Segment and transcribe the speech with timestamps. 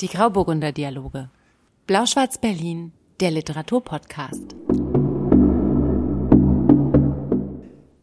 [0.00, 1.30] Die Grauburgunder Dialoge.
[1.86, 4.56] Blau-Schwarz Berlin, der Literaturpodcast.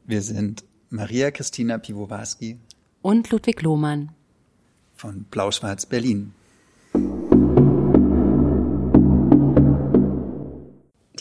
[0.05, 2.59] Wir sind Maria Christina Piwowarski
[3.01, 4.11] Und Ludwig Lohmann.
[4.95, 6.33] von Blau-Schwarz Berlin.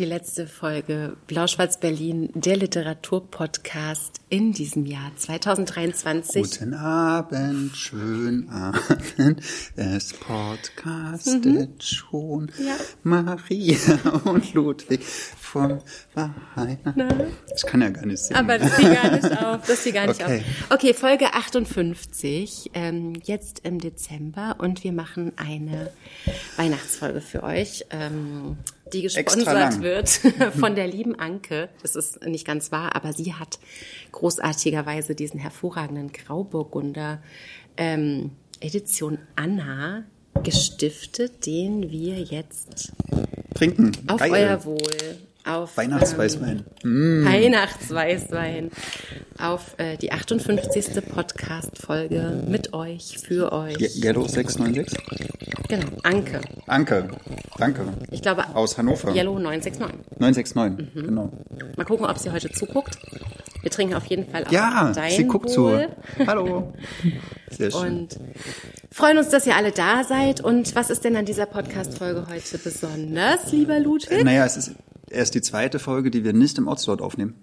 [0.01, 6.43] Die letzte Folge Blau-Schwarz Berlin, der Literaturpodcast in diesem Jahr 2023.
[6.43, 9.43] Guten Abend, schönen Abend.
[9.77, 12.77] Es podcastet schon Ja.
[13.02, 13.77] Maria
[14.24, 15.80] und Ludwig vom
[16.15, 17.27] Weihnachten.
[17.55, 18.41] Ich kann ja gar nicht singen.
[18.41, 19.66] Aber das fiel gar nicht auf.
[19.66, 20.43] Das fiel gar nicht Okay.
[20.71, 20.73] auf.
[20.79, 25.91] Okay, Folge 58, ähm, jetzt im Dezember und wir machen eine
[26.57, 28.57] Weihnachtsfolge für euch, ähm,
[28.93, 30.09] die gesponsert wird
[30.59, 31.69] von der lieben Anke.
[31.83, 33.59] Das ist nicht ganz wahr, aber sie hat
[34.13, 37.23] großartigerweise diesen hervorragenden Grauburgunder
[37.77, 40.05] ähm, Edition Anna
[40.43, 42.93] gestiftet, den wir jetzt
[43.55, 43.93] Trinken.
[44.07, 44.32] auf Geil.
[44.32, 46.65] euer Wohl auf Weihnachtsweißwein.
[46.85, 48.71] ähm, Weihnachtsweißwein
[49.38, 51.02] auf äh, die 58.
[51.13, 53.77] Podcast-Folge mit euch, für euch.
[53.79, 54.99] Ye- Yellow 696.
[55.69, 56.41] Genau, Anke.
[56.66, 57.09] Anke.
[57.59, 57.82] Danke.
[58.10, 59.15] Ich glaube, Aus Hannover.
[59.15, 60.19] Yellow 969.
[60.19, 60.95] 969.
[60.95, 61.07] Mhm.
[61.07, 61.32] Genau.
[61.77, 62.99] Mal gucken, ob sie heute zuguckt.
[63.63, 65.88] Wir trinken auf jeden Fall auch Ja, dein sie guckt Wohl.
[66.19, 66.27] zu.
[66.27, 66.72] Hallo.
[67.50, 67.81] Sehr schön.
[68.00, 68.19] Und
[68.91, 70.41] freuen uns, dass ihr alle da seid.
[70.41, 74.25] Und was ist denn an dieser Podcast-Folge heute besonders, lieber Ludwig?
[74.25, 74.72] naja, es ist
[75.11, 77.34] erst die zweite Folge, die wir nicht im Ortslot aufnehmen.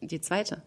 [0.00, 0.62] Die zweite.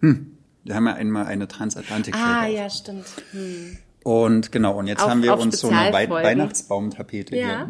[0.64, 3.06] Wir haben ja einmal eine transatlantik Ah, ja, stimmt.
[3.32, 3.78] Hm.
[4.04, 6.10] Und genau, und jetzt Auf- haben wir auf uns so eine Wei.
[6.10, 7.68] Weihnachtsbaumtapete Ja.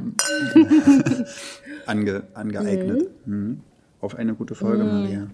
[0.54, 1.26] hier
[1.86, 3.10] ange angeeignet.
[3.26, 3.62] Mhm.
[4.02, 4.90] Auf eine gute Folge, Mhm.
[5.02, 5.28] Maria.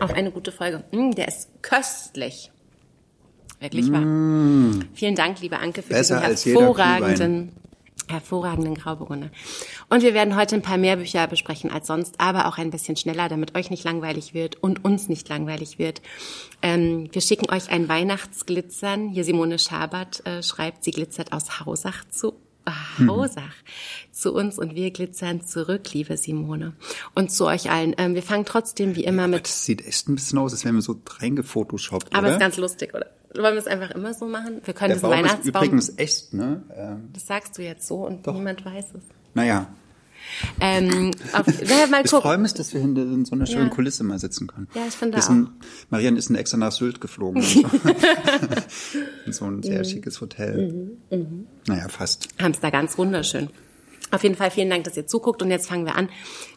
[0.00, 0.82] Auf eine gute Folge.
[0.90, 2.50] Mm, der ist köstlich.
[3.60, 4.00] Wirklich wahr.
[4.94, 5.94] Vielen Dank, liebe Anke, für.
[5.94, 7.52] Besser diesen hervorragenden,
[8.08, 9.30] hervorragenden Grauburgunder.
[9.88, 12.96] Und wir werden heute ein paar mehr Bücher besprechen als sonst, aber auch ein bisschen
[12.96, 16.02] schneller, damit euch nicht langweilig wird und uns nicht langweilig wird.
[16.62, 19.08] Ähm, wir schicken euch ein Weihnachtsglitzern.
[19.08, 22.34] Hier Simone Schabert äh, schreibt, sie glitzert aus Hausach zu
[22.98, 23.10] Mhm.
[23.10, 23.54] Hausach
[24.10, 26.72] zu uns und wir glitzern zurück, liebe Simone.
[27.14, 27.94] Und zu euch allen.
[27.98, 30.74] Ähm, wir fangen trotzdem wie immer mit Das sieht echt ein bisschen aus, als wären
[30.74, 32.36] wir so reingefotoshoppt, aber oder?
[32.36, 33.06] ist ganz lustig, oder?
[33.36, 34.60] Wollen wir es einfach immer so machen?
[34.64, 35.62] Wir können Der diesen Baum ist Weihnachtsbaum.
[35.64, 36.62] übrigens echt, ne?
[36.74, 39.02] Ähm, das sagst du jetzt so und niemand weiß es.
[39.34, 39.66] naja,
[40.60, 43.74] Ähm, auf, naja, mal ich freue mich, dass wir hinter in so einer schönen Ja.
[43.74, 44.66] Kulisse mal sitzen können.
[44.74, 45.50] Ja, ich finde Wir sind-
[45.90, 47.42] Marianne ist ein extra nach Sylt geflogen.
[47.42, 47.60] so.
[49.26, 49.62] in so ein Mhm.
[49.62, 50.96] sehr schickes Hotel.
[51.68, 52.28] Naja, fast.
[52.40, 53.50] Haben es da ganz wunderschön.
[54.12, 56.08] Auf jeden Fall vielen Dank, dass ihr zuguckt und jetzt fangen wir an.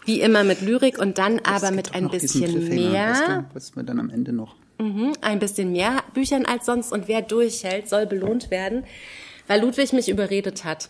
[0.05, 3.13] Wie immer mit Lyrik und dann aber mit ein doch bisschen mehr,
[3.49, 4.55] du, Was wir dann am Ende noch.
[4.79, 8.85] Mhm, ein bisschen mehr Büchern als sonst und wer durchhält, soll belohnt werden,
[9.47, 10.89] weil Ludwig mich überredet hat,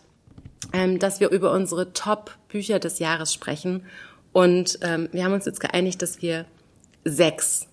[0.73, 3.85] ähm, dass wir über unsere Top-Bücher des Jahres sprechen
[4.31, 6.45] und ähm, wir haben uns jetzt geeinigt, dass wir
[7.03, 7.67] sechs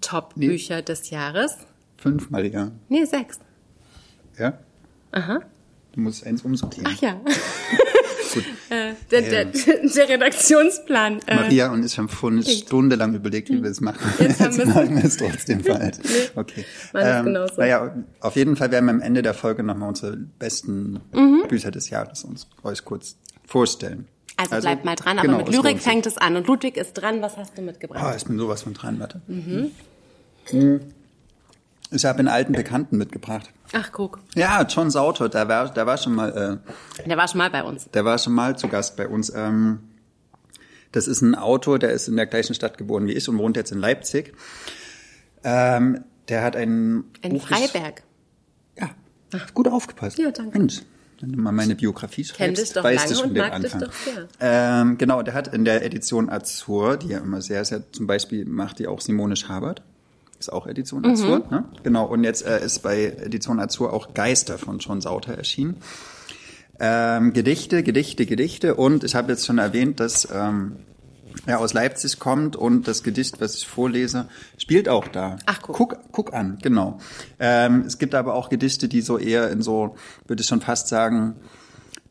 [0.00, 1.58] Top-Bücher des Jahres,
[1.96, 2.72] Fünf, Maria.
[2.88, 3.38] nee, sechs,
[4.38, 4.58] Ja?
[5.12, 5.40] Aha.
[5.92, 6.90] Du musst eins umsortieren.
[6.92, 7.20] ach ja,
[8.70, 9.44] äh, der, der,
[9.96, 11.20] der Redaktionsplan.
[11.26, 14.00] Äh, Maria und ich haben vorhin stundenlang überlegt, wie wir es machen.
[14.18, 14.68] Jetzt haben wir's.
[14.68, 15.96] machen wir es trotzdem falsch.
[16.34, 16.64] Okay.
[16.92, 17.54] Genauso.
[17.60, 21.44] Naja, auf jeden Fall werden wir am Ende der Folge nochmal unsere besten Mhm.
[21.48, 23.16] Bücher des Jahres uns euch kurz
[23.46, 24.08] vorstellen.
[24.36, 26.36] Also, bleibt mal dran, aber genau, mit Lyrik fängt es an.
[26.36, 27.20] Und Ludwig ist dran.
[27.22, 28.02] Was hast du mitgebracht?
[28.02, 29.20] Ah, ich bin sowas von dran, warte.
[29.28, 29.70] Mhm.
[31.92, 33.50] Ich habe einen alten Bekannten mitgebracht.
[33.72, 34.18] Ach, guck.
[34.34, 36.60] Ja, John Sauter, der war, der war schon mal,
[37.02, 37.88] äh, Der war schon mal bei uns.
[37.90, 39.30] der war schon mal zu Gast bei uns.
[39.34, 39.80] Ähm,
[40.92, 43.56] das ist ein Autor, der ist in der gleichen Stadt geboren wie ich und wohnt
[43.56, 44.34] jetzt in Leipzig.
[45.44, 48.02] Ähm, der hat ein In Buch Freiberg.
[48.78, 48.90] Ja,
[49.54, 50.18] gut aufgepasst.
[50.18, 50.58] Ja, danke.
[50.58, 50.82] Mensch,
[51.20, 53.42] wenn du mal meine Biografie schreibst, Kenn dich doch weißt lange du schon und den
[53.42, 53.80] mag Anfang.
[53.80, 54.28] doch sehr.
[54.40, 58.44] Ähm, genau, der hat in der Edition Azur, die ja immer sehr, sehr, zum Beispiel
[58.44, 59.82] macht die auch Simone Schabert.
[60.42, 61.44] Ist auch Edition Azur, Mhm.
[61.50, 61.64] ne?
[61.84, 65.76] Genau, und jetzt äh, ist bei Edition Azur auch Geister von John Sauter erschienen.
[66.80, 70.78] Ähm, Gedichte, Gedichte, Gedichte und ich habe jetzt schon erwähnt, dass ähm,
[71.46, 74.26] er aus Leipzig kommt und das Gedicht, was ich vorlese,
[74.58, 75.36] spielt auch da.
[75.46, 75.76] Ach, guck.
[75.76, 76.98] Guck, guck an, genau.
[77.38, 79.94] Ähm, es gibt aber auch Gedichte, die so eher in so,
[80.26, 81.36] würde ich schon fast sagen,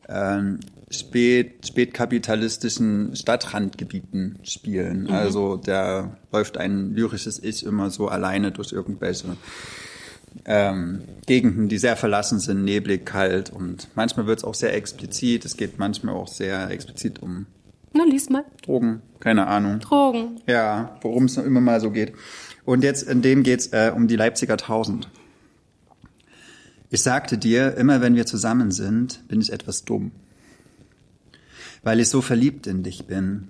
[0.08, 0.60] ähm,
[0.94, 5.08] spät, spätkapitalistischen Stadtrandgebieten spielen.
[5.08, 9.36] Also da läuft ein lyrisches Ich immer so alleine durch irgendwelche
[10.44, 15.44] ähm, Gegenden, die sehr verlassen sind, neblig, kalt und manchmal wird es auch sehr explizit.
[15.44, 17.46] Es geht manchmal auch sehr explizit um
[17.92, 18.44] Na, lies mal.
[18.64, 19.80] Drogen, keine Ahnung.
[19.80, 20.40] Drogen.
[20.46, 22.14] Ja, worum es immer mal so geht.
[22.64, 25.08] Und jetzt in dem geht's äh, um die Leipziger Tausend.
[26.90, 30.12] Ich sagte dir, immer wenn wir zusammen sind, bin ich etwas dumm.
[31.82, 33.48] Weil ich so verliebt in dich bin.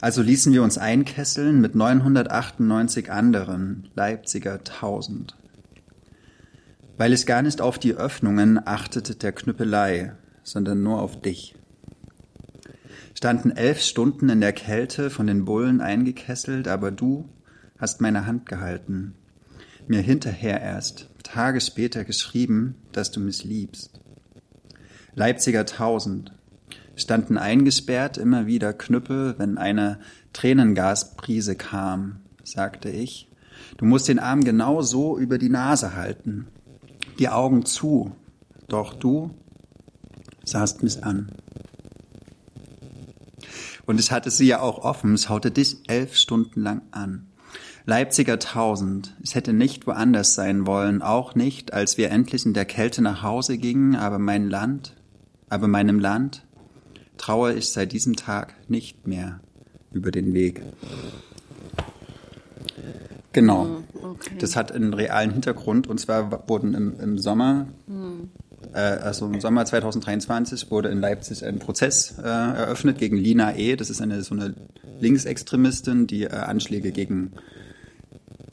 [0.00, 5.36] Also ließen wir uns einkesseln mit 998 anderen Leipziger Tausend.
[6.96, 10.12] Weil ich gar nicht auf die Öffnungen achtete der Knüppelei,
[10.42, 11.54] sondern nur auf dich.
[13.14, 17.28] Standen elf Stunden in der Kälte von den Bullen eingekesselt, aber du
[17.78, 19.14] hast meine Hand gehalten,
[19.86, 24.00] mir hinterher erst, Tage später geschrieben, dass du mich liebst.
[25.14, 26.32] Leipziger Tausend
[26.96, 29.98] standen eingesperrt, immer wieder Knüppel, wenn eine
[30.32, 33.28] Tränengasprise kam, sagte ich.
[33.78, 36.48] Du musst den Arm genau so über die Nase halten,
[37.18, 38.12] die Augen zu,
[38.68, 39.30] doch du
[40.44, 41.30] sahst mich an.
[43.86, 47.26] Und ich hatte sie ja auch offen, es haute dich elf Stunden lang an.
[47.86, 49.16] Leipziger Tausend.
[49.22, 53.22] Es hätte nicht woanders sein wollen, auch nicht, als wir endlich in der Kälte nach
[53.22, 54.94] Hause gingen, aber mein Land,
[55.48, 56.46] aber meinem Land
[57.20, 59.40] traue ich seit diesem Tag nicht mehr
[59.92, 60.62] über den Weg.
[63.32, 63.82] Genau.
[63.92, 64.36] Oh, okay.
[64.38, 68.30] Das hat einen realen Hintergrund und zwar wurden im, im Sommer, hm.
[68.72, 73.76] äh, also im Sommer 2023 wurde in Leipzig ein Prozess äh, eröffnet gegen Lina E.
[73.76, 74.54] Das ist eine so eine
[75.00, 77.32] Linksextremistin, die äh, Anschläge gegen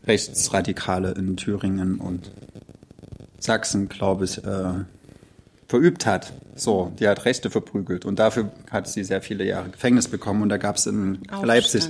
[0.05, 2.31] Rechtsradikale in Thüringen und
[3.39, 4.73] Sachsen, glaube ich, äh,
[5.69, 6.33] verübt hat.
[6.57, 10.50] So, die hat Rechte verprügelt und dafür hat sie sehr viele Jahre Gefängnis bekommen und
[10.50, 11.45] da gab es in Aufstand.
[11.45, 11.89] Leipzig,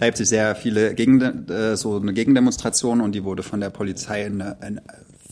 [0.00, 4.40] Leipzig sehr viele Gegend, äh, so eine Gegendemonstration und die wurde von der Polizei in,
[4.40, 4.80] in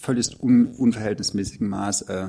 [0.00, 2.27] völlig un, unverhältnismäßigem Maß äh,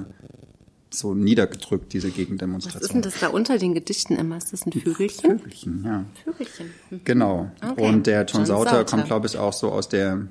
[0.94, 2.82] so niedergedrückt, diese Gegendemonstration.
[2.82, 4.38] Was ist denn das da unter den Gedichten immer?
[4.38, 5.40] Ist das ein Vögelchen?
[5.40, 6.06] Vögelchen, ja.
[6.26, 6.72] Vögelchen.
[6.90, 7.02] Mhm.
[7.06, 7.52] Genau.
[7.66, 7.88] Okay.
[7.88, 10.28] Und der John, John Sauter, Sauter kommt, glaube ich, auch so aus der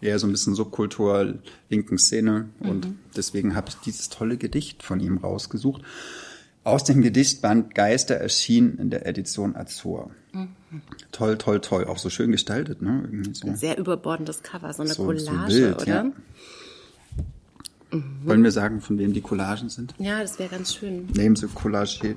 [0.00, 1.38] eher so ein bisschen Subkultur
[1.68, 2.48] linken Szene.
[2.60, 2.68] Mhm.
[2.68, 2.86] Und
[3.16, 5.82] deswegen habe ich dieses tolle Gedicht von ihm rausgesucht.
[6.62, 10.10] Aus dem Gedichtband Geister erschien in der Edition Azur.
[10.32, 10.48] Mhm.
[11.10, 11.84] Toll, toll, toll.
[11.84, 13.02] Auch so schön gestaltet, ne?
[13.10, 13.48] Irgendwie so.
[13.48, 15.86] Ein sehr überbordendes Cover, so eine so, Collage, so wild, oder?
[15.86, 16.04] Ja.
[16.04, 16.12] Mhm.
[18.24, 19.94] Wollen wir sagen, von wem die Collagen sind?
[19.98, 21.06] Ja, das wäre ganz schön.
[21.14, 22.16] Nehmen Sie Collage.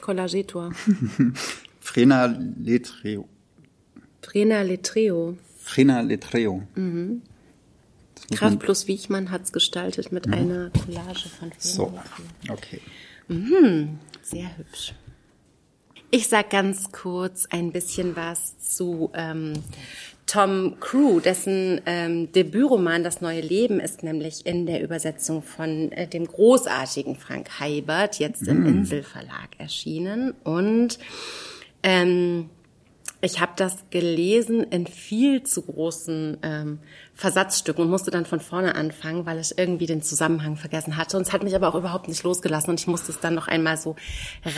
[0.00, 0.72] Collagetor.
[1.80, 2.26] Frena
[2.62, 3.28] Letreo.
[4.22, 5.36] Frena Letreo.
[5.64, 6.62] Frena Letreo.
[6.74, 7.22] Mhm.
[8.32, 10.34] Kraft plus Wiechmann hat es gestaltet mit mhm.
[10.34, 11.94] einer Collage von Frena So,
[12.50, 12.80] okay.
[13.28, 13.98] Mhm.
[14.22, 14.94] Sehr hübsch.
[16.10, 19.54] Ich sag ganz kurz ein bisschen was zu ähm,
[20.26, 26.06] Tom Crew, dessen ähm, Debütroman Das neue Leben ist nämlich in der Übersetzung von äh,
[26.06, 28.66] dem großartigen Frank Heibert jetzt im mm.
[28.66, 30.34] Inselverlag erschienen.
[30.44, 30.98] Und
[31.82, 32.50] ähm,
[33.24, 36.78] ich habe das gelesen in viel zu großen ähm,
[37.14, 41.16] Versatzstücken und musste dann von vorne anfangen, weil ich irgendwie den Zusammenhang vergessen hatte.
[41.16, 43.48] Und es hat mich aber auch überhaupt nicht losgelassen und ich musste es dann noch
[43.48, 43.96] einmal so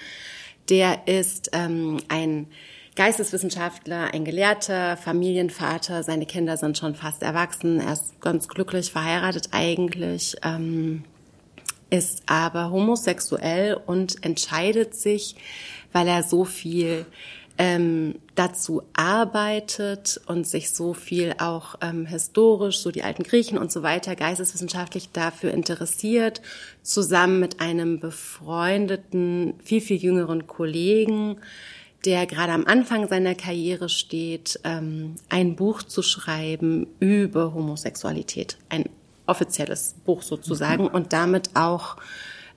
[0.69, 2.47] Der ist ähm, ein
[2.95, 6.03] Geisteswissenschaftler, ein Gelehrter, Familienvater.
[6.03, 7.79] Seine Kinder sind schon fast erwachsen.
[7.79, 11.03] Er ist ganz glücklich verheiratet eigentlich, ähm,
[11.89, 15.35] ist aber homosexuell und entscheidet sich,
[15.93, 17.05] weil er so viel
[17.61, 23.71] ähm, dazu arbeitet und sich so viel auch ähm, historisch, so die alten Griechen und
[23.71, 26.41] so weiter, geisteswissenschaftlich dafür interessiert,
[26.81, 31.37] zusammen mit einem befreundeten, viel, viel jüngeren Kollegen,
[32.03, 38.57] der gerade am Anfang seiner Karriere steht, ähm, ein Buch zu schreiben über Homosexualität.
[38.69, 38.89] Ein
[39.27, 40.87] offizielles Buch sozusagen.
[40.87, 41.97] Und damit auch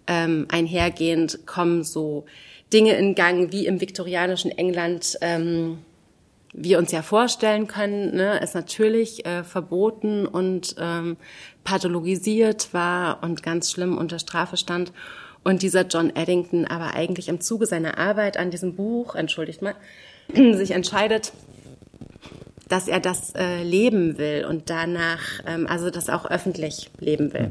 [0.06, 2.24] ähm, einhergehend kommen so
[2.72, 5.78] Dinge in Gang wie im viktorianischen England ähm,
[6.54, 11.16] wir uns ja vorstellen können, ne, es natürlich äh, verboten und ähm,
[11.64, 14.92] pathologisiert war und ganz schlimm unter Strafe stand.
[15.42, 19.74] Und dieser John Eddington aber eigentlich im Zuge seiner Arbeit an diesem Buch, entschuldigt mal,
[20.32, 21.32] sich entscheidet,
[22.68, 27.50] dass er das äh, leben will und danach, ähm, also das auch öffentlich leben will.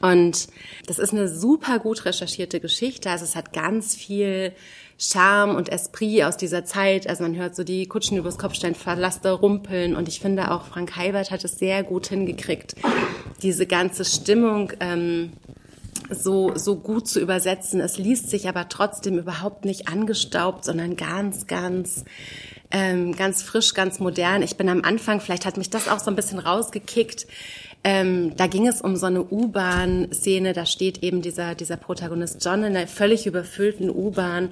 [0.00, 0.48] Und
[0.86, 3.10] das ist eine super gut recherchierte Geschichte.
[3.10, 4.52] Also es hat ganz viel
[4.98, 7.08] Charme und Esprit aus dieser Zeit.
[7.08, 9.96] Also man hört so die Kutschen übers Kopfsteinpflaster rumpeln.
[9.96, 12.74] Und ich finde auch Frank Heibert hat es sehr gut hingekriegt,
[13.42, 15.32] diese ganze Stimmung ähm,
[16.10, 17.80] so, so gut zu übersetzen.
[17.80, 22.04] Es liest sich aber trotzdem überhaupt nicht angestaubt, sondern ganz, ganz,
[22.70, 24.42] ähm, ganz frisch, ganz modern.
[24.42, 27.26] Ich bin am Anfang, vielleicht hat mich das auch so ein bisschen rausgekickt.
[27.90, 30.52] Ähm, da ging es um so eine U-Bahn-Szene.
[30.52, 34.50] Da steht eben dieser, dieser Protagonist John in einer völlig überfüllten U-Bahn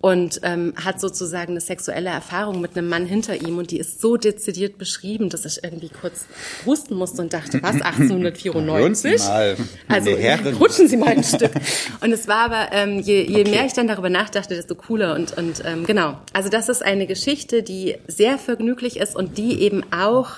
[0.00, 4.00] und ähm, hat sozusagen eine sexuelle Erfahrung mit einem Mann hinter ihm und die ist
[4.00, 6.24] so dezidiert beschrieben, dass ich irgendwie kurz
[6.64, 9.20] husten musste und dachte, was 1894?
[9.20, 9.56] mal,
[9.88, 10.10] also
[10.58, 11.52] rutschen Sie mal ein Stück.
[12.00, 13.50] Und es war aber ähm, je, je okay.
[13.50, 16.18] mehr ich dann darüber nachdachte, desto cooler und und ähm, genau.
[16.32, 20.30] Also das ist eine Geschichte, die sehr vergnüglich ist und die eben auch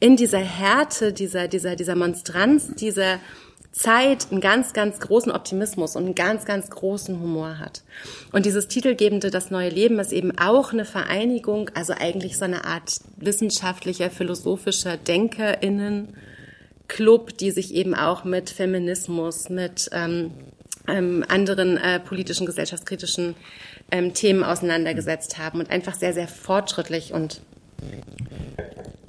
[0.00, 3.18] in dieser Härte, dieser dieser dieser Monstranz, dieser
[3.72, 7.82] Zeit einen ganz, ganz großen Optimismus und einen ganz, ganz großen Humor hat.
[8.30, 12.66] Und dieses titelgebende Das neue Leben ist eben auch eine Vereinigung, also eigentlich so eine
[12.66, 20.32] Art wissenschaftlicher, philosophischer DenkerInnen-Club, die sich eben auch mit Feminismus, mit ähm,
[20.86, 23.36] ähm, anderen äh, politischen, gesellschaftskritischen
[23.90, 27.40] ähm, Themen auseinandergesetzt haben und einfach sehr, sehr fortschrittlich und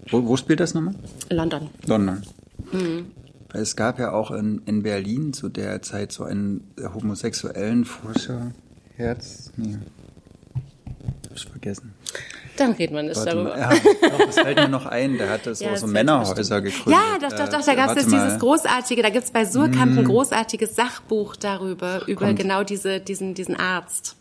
[0.09, 0.95] wo, wo spielt das nochmal?
[1.29, 1.69] London.
[1.85, 2.23] London.
[2.71, 3.11] Mhm.
[3.53, 8.51] Es gab ja auch in, in Berlin zu der Zeit so einen homosexuellen Forscher.
[8.95, 9.51] Herz?
[9.55, 9.77] Nee.
[11.29, 11.93] Hab ich vergessen.
[12.57, 13.57] Dann reden wir nicht warte darüber.
[13.57, 16.93] Ja, doch, das fällt mir noch ein, der hatte so, ja, so Männerhäuser gegründet.
[16.93, 20.05] Ja, doch, doch, doch, da gab es dieses großartige, da gibt's bei Surkamp ein hm.
[20.05, 22.39] großartiges Sachbuch darüber, über Kommt.
[22.39, 24.15] genau diese, diesen, diesen Arzt.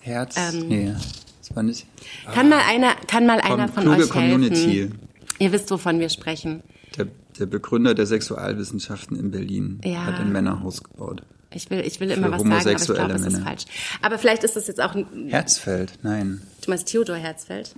[0.00, 0.36] Herz?
[0.36, 0.94] Ähm, nee,
[1.40, 1.86] das war nicht.
[2.32, 2.56] Kann ah.
[2.56, 4.12] mal einer, kann mal einer von euch helfen?
[4.12, 4.90] Community.
[5.38, 6.62] Ihr wisst, wovon wir sprechen.
[6.96, 7.08] Der
[7.40, 10.04] der Begründer der Sexualwissenschaften in Berlin ja.
[10.04, 11.22] hat ein Männerhaus gebaut.
[11.52, 13.64] Ich will, ich will immer was sagen, aber ich glaube, es ist falsch.
[14.02, 15.28] Aber vielleicht ist das jetzt auch ein...
[15.28, 16.42] Herzfeld, nein.
[16.64, 17.74] Du meinst Theodor Herzfeld?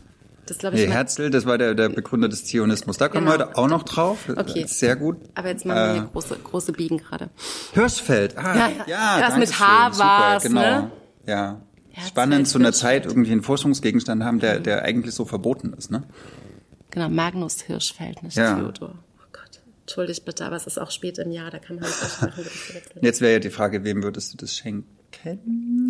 [0.47, 0.87] Das glaube ich.
[0.87, 2.99] Nee, Herzl, das war der, der Begründer des Zionismus.
[2.99, 3.39] Da kommen genau.
[3.39, 4.29] wir heute auch noch drauf.
[4.29, 4.67] Okay.
[4.67, 5.17] Sehr gut.
[5.35, 7.31] Aber jetzt machen wir hier äh, große, große Biegen gerade.
[7.73, 8.37] Hirschfeld.
[8.37, 10.61] Ah, ja, ja, ja das mit H war Genau.
[10.61, 10.91] Ne?
[11.27, 11.61] Ja.
[11.91, 15.91] Herzfeld Spannend, zu einer Zeit irgendwie einen Forschungsgegenstand haben, der, der eigentlich so verboten ist,
[15.91, 16.03] ne?
[16.91, 18.55] Genau, Magnus Hirschfeld, nicht ja.
[18.55, 18.95] Theodor.
[19.93, 22.45] Entschuldigt bitte, aber es ist auch spät im Jahr, da kann man solche Sachen
[23.03, 24.89] Jetzt wäre ja die Frage, wem würdest du das schenken?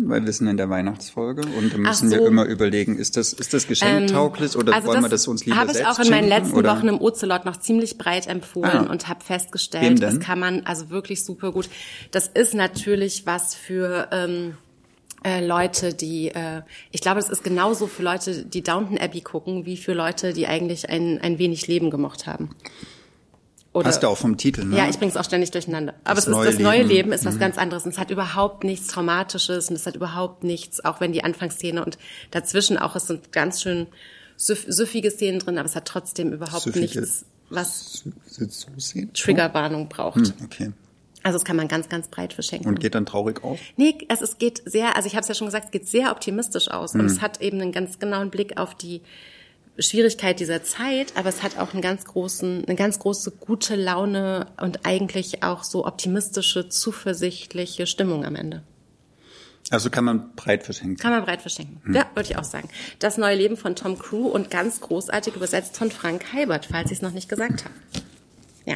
[0.05, 2.17] Weil wir sind in der Weihnachtsfolge und da müssen so.
[2.17, 5.45] wir immer überlegen, ist das, ist das geschenktauglich ähm, oder also wollen wir das uns
[5.45, 6.75] lieber Habe ich auch in meinen letzten oder?
[6.75, 8.91] Wochen im Ocelot noch ziemlich breit empfohlen ah.
[8.91, 11.69] und habe festgestellt, das kann man also wirklich super gut.
[12.11, 14.57] Das ist natürlich was für ähm,
[15.23, 19.65] äh, Leute, die, äh, ich glaube, es ist genauso für Leute, die Downton Abbey gucken,
[19.65, 22.49] wie für Leute, die eigentlich ein, ein wenig Leben gemocht haben.
[23.73, 24.77] Oder, Hast du auch vom Titel, ne?
[24.77, 25.95] Ja, ich bring's auch ständig durcheinander.
[26.03, 27.39] Aber das es ist das neue Leben, Leben ist was mhm.
[27.39, 27.85] ganz anderes.
[27.85, 31.83] Und es hat überhaupt nichts Traumatisches und es hat überhaupt nichts, auch wenn die Anfangsszene
[31.83, 31.97] und
[32.29, 33.87] dazwischen auch, es sind ganz schön
[34.37, 38.03] süff süffige Szenen drin, aber es hat trotzdem überhaupt Süffige, nichts, was
[39.13, 40.17] Triggerwarnung braucht.
[40.17, 40.71] Hm, okay.
[41.23, 42.67] Also das kann man ganz, ganz breit verschenken.
[42.67, 43.57] Und geht dann traurig aus?
[43.77, 46.11] Nee, es, es geht sehr, also ich habe es ja schon gesagt, es geht sehr
[46.11, 46.93] optimistisch aus.
[46.93, 46.99] Hm.
[46.99, 49.01] Und es hat eben einen ganz genauen Blick auf die
[49.79, 54.47] Schwierigkeit dieser Zeit, aber es hat auch einen ganz großen, eine ganz große gute Laune
[54.61, 58.63] und eigentlich auch so optimistische, zuversichtliche Stimmung am Ende.
[59.69, 60.97] Also kann man breit verschenken.
[60.97, 61.81] Kann man breit verschenken.
[61.85, 61.95] Hm.
[61.95, 62.69] Ja, würde ich auch sagen.
[62.99, 66.97] Das neue Leben von Tom Crew und ganz großartig übersetzt von Frank Heibert, falls ich
[66.97, 67.73] es noch nicht gesagt habe.
[68.65, 68.75] Ja.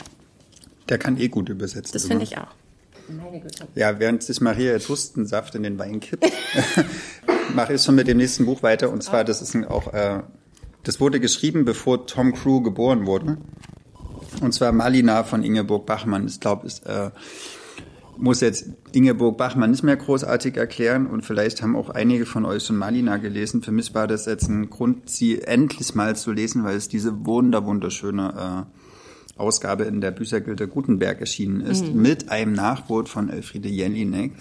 [0.90, 1.94] Der kann eh gut übersetzen.
[1.94, 2.48] Das finde ich auch.
[3.10, 3.68] Meine Güte.
[3.76, 6.26] Ja, während sich Maria jetzt Hustensaft in den Wein kippt,
[7.54, 8.90] mache ich schon mit dem nächsten Buch weiter.
[8.90, 10.24] Und zwar, das ist auch äh,
[10.88, 13.38] das wurde geschrieben, bevor Tom Crew geboren wurde.
[14.42, 16.28] Und zwar Malina von Ingeborg Bachmann.
[16.28, 17.12] Ich glaube, es äh,
[18.18, 22.64] muss jetzt Ingeborg Bachmann nicht mehr großartig erklären und vielleicht haben auch einige von euch
[22.64, 23.62] schon Malina gelesen.
[23.62, 27.26] Für mich war das jetzt ein Grund, sie endlich mal zu lesen, weil es diese
[27.26, 32.02] wunder wunderschöne äh, Ausgabe in der Büchergilde Gutenberg erschienen ist, mhm.
[32.02, 34.32] mit einem Nachwort von Elfriede Jelinek.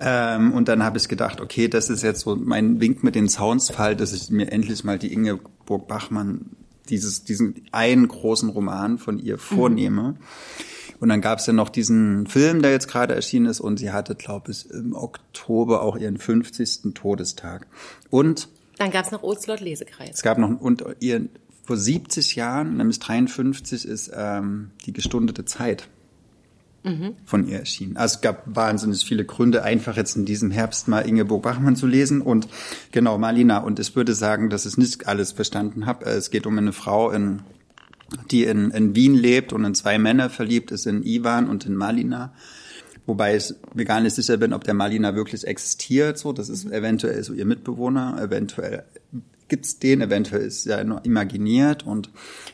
[0.00, 3.28] Ähm, und dann habe ich gedacht, okay, das ist jetzt so mein Wink mit den
[3.28, 6.56] Soundsfall, dass ich mir endlich mal die Ingeborg Bachmann
[6.88, 10.02] dieses, diesen einen großen Roman von ihr vornehme.
[10.02, 10.16] Mhm.
[11.00, 13.92] Und dann gab es ja noch diesen Film, der jetzt gerade erschienen ist, und sie
[13.92, 16.94] hatte, glaube ich, im Oktober auch ihren 50.
[16.94, 17.66] Todestag.
[18.08, 20.16] Und dann gab es noch Oslot Lesekreis.
[20.16, 21.28] Es gab noch und ihr
[21.64, 25.88] vor 70 Jahren, nämlich 53, ist ähm, die gestundete Zeit
[26.86, 27.16] mhm.
[27.24, 27.96] von ihr erschienen.
[27.96, 31.86] Also es gab wahnsinnig viele Gründe, einfach jetzt in diesem Herbst mal Ingeborg Bachmann zu
[31.86, 32.48] lesen und
[32.92, 33.58] genau Malina.
[33.58, 36.06] Und ich würde sagen, dass ich nicht alles verstanden habe.
[36.06, 37.42] Es geht um eine Frau in
[38.30, 41.74] die in, in Wien lebt und in zwei Männer verliebt ist, in Ivan und in
[41.74, 42.32] Malina.
[43.04, 46.18] Wobei ich mir gar nicht sicher bin, ob der Malina wirklich existiert.
[46.18, 48.84] So, das ist eventuell so ihr Mitbewohner, eventuell
[49.48, 52.10] gibt's den, eventuell ist er nur imaginiert und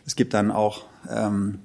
[0.06, 1.60] es gibt dann auch ähm,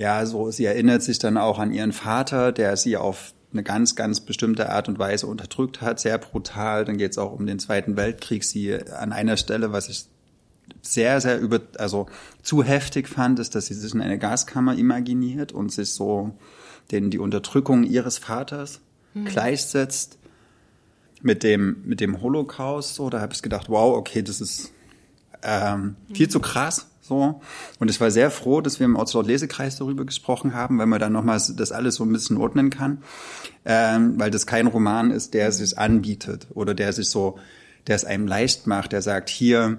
[0.00, 3.96] ja, so, sie erinnert sich dann auch an ihren Vater, der sie auf eine ganz,
[3.96, 6.86] ganz bestimmte Art und Weise unterdrückt hat, sehr brutal.
[6.86, 8.42] Dann geht es auch um den Zweiten Weltkrieg.
[8.44, 10.06] Sie an einer Stelle, was ich
[10.80, 12.06] sehr, sehr über, also
[12.40, 16.30] zu heftig fand, ist, dass sie sich in eine Gaskammer imaginiert und sich so
[16.90, 18.80] den, die Unterdrückung ihres Vaters
[19.12, 19.26] hm.
[19.26, 20.16] gleichsetzt
[21.20, 22.94] mit dem, mit dem Holocaust.
[22.94, 24.72] So, da habe ich gedacht, wow, okay, das ist
[25.42, 26.86] ähm, viel zu krass.
[27.10, 27.40] So.
[27.80, 31.12] Und ich war sehr froh, dass wir im Ortslaut-Lesekreis darüber gesprochen haben, weil man dann
[31.12, 33.02] nochmal das alles so ein bisschen ordnen kann.
[33.64, 37.36] Ähm, weil das kein Roman ist, der sich anbietet oder der sich so,
[37.88, 39.78] der es einem leicht macht, der sagt, hier,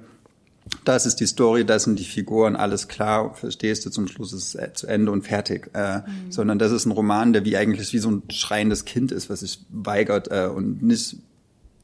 [0.83, 4.55] das ist die Story, das sind die Figuren, alles klar, verstehst du, zum Schluss ist
[4.55, 5.69] es zu Ende und fertig.
[5.73, 6.31] Äh, mhm.
[6.31, 9.39] Sondern das ist ein Roman, der wie eigentlich wie so ein schreiendes Kind ist, was
[9.39, 11.15] sich weigert äh, und nicht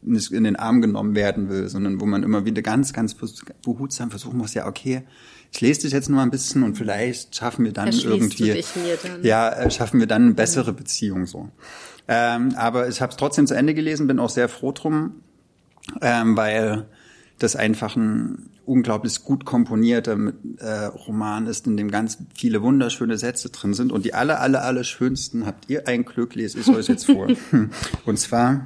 [0.02, 3.16] nicht in den Arm genommen werden will, sondern wo man immer wieder ganz, ganz
[3.64, 5.04] behutsam versuchen muss, ja, okay,
[5.52, 8.64] ich lese dich jetzt nur ein bisschen und vielleicht schaffen wir dann irgendwie,
[9.04, 9.24] dann.
[9.24, 11.50] ja, äh, schaffen wir dann eine bessere Beziehung so.
[12.08, 15.22] Ähm, aber ich habe es trotzdem zu Ende gelesen, bin auch sehr froh drum,
[16.02, 16.88] ähm, weil
[17.40, 20.18] das einfach ein unglaublich gut komponierter
[20.60, 23.92] äh, Roman ist, in dem ganz viele wunderschöne Sätze drin sind.
[23.92, 27.28] Und die alle, alle, alle schönsten habt ihr ein Glück, lese ich euch jetzt vor.
[28.06, 28.66] und zwar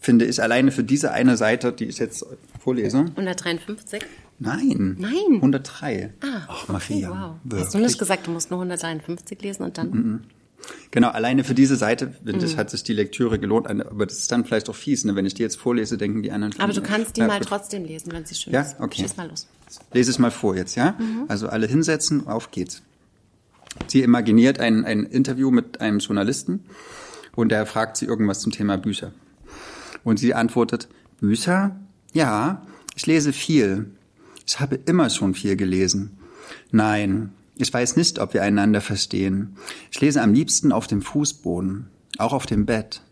[0.00, 2.24] finde ich alleine für diese eine Seite, die ich jetzt
[2.58, 2.98] vorlese.
[2.98, 4.02] 153?
[4.38, 4.96] Nein.
[4.98, 5.36] Nein.
[5.36, 6.12] 103.
[6.20, 7.10] Ah, Ach, Maria.
[7.10, 7.36] Okay, wow.
[7.44, 7.64] Wirklich?
[7.64, 9.90] Hast du nicht gesagt, du musst nur 153 lesen und dann?
[9.90, 10.20] Mm -mm.
[10.90, 12.58] Genau, alleine für diese Seite, ich, mm.
[12.58, 13.66] hat sich die Lektüre gelohnt.
[13.68, 15.14] Aber das ist dann vielleicht auch fies, ne?
[15.14, 16.58] wenn ich die jetzt vorlese, denken die anderen.
[16.58, 17.48] Aber du kannst die ja, mal gut.
[17.48, 18.62] trotzdem lesen, wenn sie schön ja?
[18.62, 18.80] ist.
[18.80, 19.02] Okay.
[19.02, 19.46] Schieß mal los.
[19.92, 20.94] Lese es mal vor jetzt, ja?
[20.98, 21.24] Mhm.
[21.28, 22.82] Also alle hinsetzen, auf geht's.
[23.88, 26.64] Sie imaginiert ein, ein Interview mit einem Journalisten
[27.34, 29.12] und der fragt sie irgendwas zum Thema Bücher.
[30.04, 30.88] Und sie antwortet,
[31.20, 31.76] Bücher?
[32.12, 32.62] Ja,
[32.94, 33.90] ich lese viel.
[34.46, 36.18] Ich habe immer schon viel gelesen.
[36.70, 39.56] Nein, ich weiß nicht, ob wir einander verstehen.
[39.90, 43.02] Ich lese am liebsten auf dem Fußboden, auch auf dem Bett,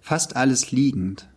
[0.00, 1.28] fast alles liegend.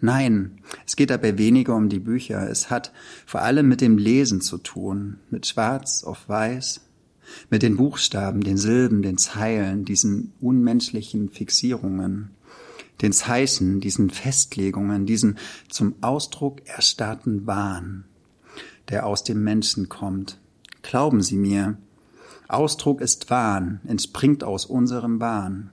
[0.00, 2.48] Nein, es geht dabei weniger um die Bücher.
[2.48, 2.92] Es hat
[3.26, 6.80] vor allem mit dem Lesen zu tun, mit Schwarz auf Weiß,
[7.50, 12.30] mit den Buchstaben, den Silben, den Zeilen, diesen unmenschlichen Fixierungen,
[13.02, 18.04] den Zeichen, diesen Festlegungen, diesen zum Ausdruck erstarrten Wahn,
[18.88, 20.38] der aus dem Menschen kommt.
[20.82, 21.76] Glauben Sie mir,
[22.48, 25.70] Ausdruck ist Wahn, entspringt aus unserem Wahn.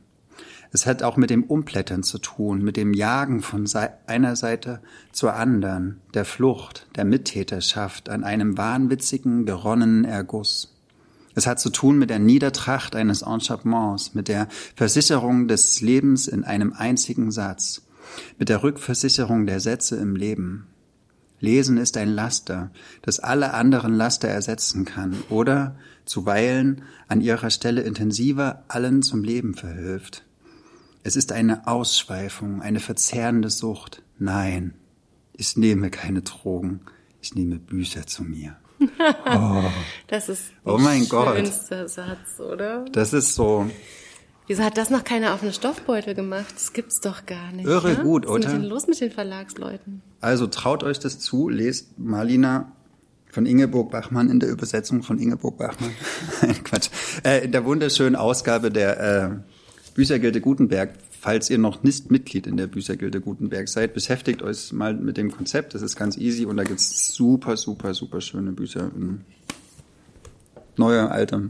[0.71, 3.65] Es hat auch mit dem Umblättern zu tun, mit dem Jagen von
[4.07, 4.81] einer Seite
[5.13, 10.75] zur anderen, der Flucht, der Mittäterschaft an einem wahnwitzigen, geronnenen Erguss.
[11.33, 16.43] Es hat zu tun mit der Niedertracht eines Enchantements, mit der Versicherung des Lebens in
[16.43, 17.83] einem einzigen Satz,
[18.37, 20.67] mit der Rückversicherung der Sätze im Leben.
[21.45, 22.71] Lesen ist ein Laster,
[23.03, 29.53] das alle anderen Laster ersetzen kann oder zuweilen an ihrer Stelle intensiver allen zum Leben
[29.53, 30.25] verhilft.
[31.03, 34.01] Es ist eine Ausschweifung, eine verzehrende Sucht.
[34.17, 34.73] Nein,
[35.33, 36.81] ich nehme keine Drogen,
[37.21, 38.57] ich nehme Bücher zu mir.
[39.25, 39.63] Oh,
[40.07, 41.89] das ist oh mein schönste Gott.
[41.89, 42.85] Satz, oder?
[42.91, 43.69] Das ist so.
[44.47, 46.53] Wieso hat das noch keiner auf einen Stoffbeutel gemacht?
[46.53, 47.65] Das gibt's doch gar nicht.
[47.65, 48.03] Irre ja?
[48.03, 48.45] gut, oder?
[48.45, 50.01] Was ist denn los mit den Verlagsleuten?
[50.21, 52.71] Also traut euch das zu, lest Marlina
[53.31, 55.91] von Ingeborg Bachmann in der Übersetzung von Ingeborg Bachmann.
[56.63, 56.89] Quatsch.
[57.23, 59.29] Äh, in der wunderschönen Ausgabe der äh,
[59.95, 60.93] Büchergilde Gutenberg.
[61.19, 65.31] Falls ihr noch nicht Mitglied in der Büchergilde Gutenberg seid, beschäftigt euch mal mit dem
[65.31, 65.73] Konzept.
[65.73, 69.21] Das ist ganz easy und da gibt's super, super, super schöne Bücher in
[70.77, 71.49] neuer, altem.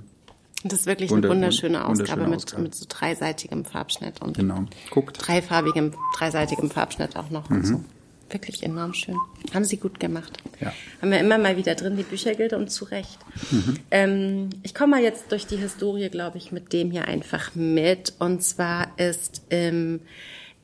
[0.68, 2.62] Das ist wirklich Wunder, eine wunderschöne Ausgabe, wunderschöne Ausgabe.
[2.64, 4.66] Mit, mit so dreiseitigem Farbschnitt und genau.
[4.90, 5.16] Guckt.
[5.20, 7.56] dreifarbigem, dreiseitigem Farbschnitt auch noch mhm.
[7.58, 7.84] und so
[8.30, 9.16] wirklich enorm schön.
[9.54, 10.38] Haben sie gut gemacht.
[10.60, 10.74] Ja.
[11.02, 13.20] Haben wir immer mal wieder drin, die Büchergilde und zu Recht.
[13.52, 13.80] Mhm.
[13.92, 18.14] Ähm, ich komme mal jetzt durch die Historie, glaube ich, mit dem hier einfach mit.
[18.20, 20.02] Und zwar ist im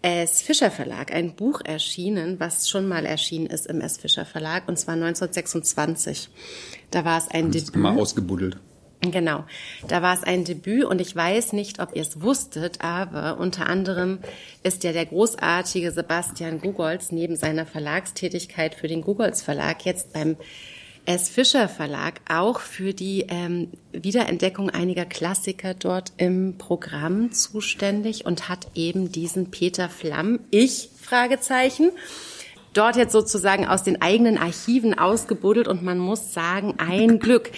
[0.02, 0.42] S.
[0.42, 3.98] Fischer Verlag ein Buch erschienen, was schon mal erschienen ist im S.
[3.98, 6.30] Fischer Verlag, und zwar 1926.
[6.90, 7.76] Da war es ein Debüt.
[7.76, 8.58] Mal ausgebuddelt.
[9.02, 9.46] Genau,
[9.88, 13.66] da war es ein Debüt und ich weiß nicht, ob ihr es wusstet, aber unter
[13.66, 14.20] anderem
[14.62, 20.38] ist ja der großartige Sebastian Gugolz neben seiner Verlagstätigkeit für den Gugolz Verlag jetzt beim
[21.06, 21.30] S.
[21.30, 28.68] Fischer Verlag auch für die ähm, Wiederentdeckung einiger Klassiker dort im Programm zuständig und hat
[28.76, 31.90] eben diesen Peter Flamm, ich, Fragezeichen,
[32.74, 37.52] dort jetzt sozusagen aus den eigenen Archiven ausgebuddelt und man muss sagen, ein Glück.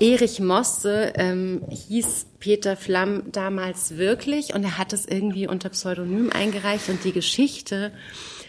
[0.00, 6.30] Erich Mosse ähm, hieß Peter Flamm damals wirklich und er hat es irgendwie unter Pseudonym
[6.30, 7.92] eingereicht und die Geschichte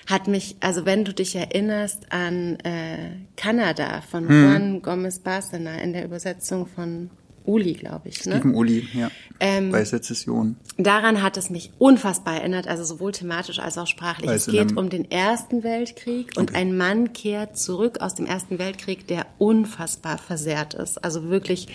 [0.08, 4.44] hat mich, also wenn du dich erinnerst an äh, Kanada von hm.
[4.44, 7.10] Juan Gomez Barcena in der Übersetzung von
[7.52, 8.26] Uli, glaube ich.
[8.26, 8.36] Ne?
[8.36, 9.12] Stephen Uli, ja.
[9.40, 10.56] Ähm, bei Sezession.
[10.78, 14.30] Daran hat es mich unfassbar erinnert, also sowohl thematisch als auch sprachlich.
[14.30, 16.40] Weiß es geht um den Ersten Weltkrieg okay.
[16.40, 21.04] und ein Mann kehrt zurück aus dem Ersten Weltkrieg, der unfassbar versehrt ist.
[21.04, 21.68] Also wirklich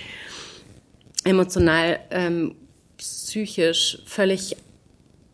[1.24, 2.54] emotional, ähm,
[2.96, 4.56] psychisch völlig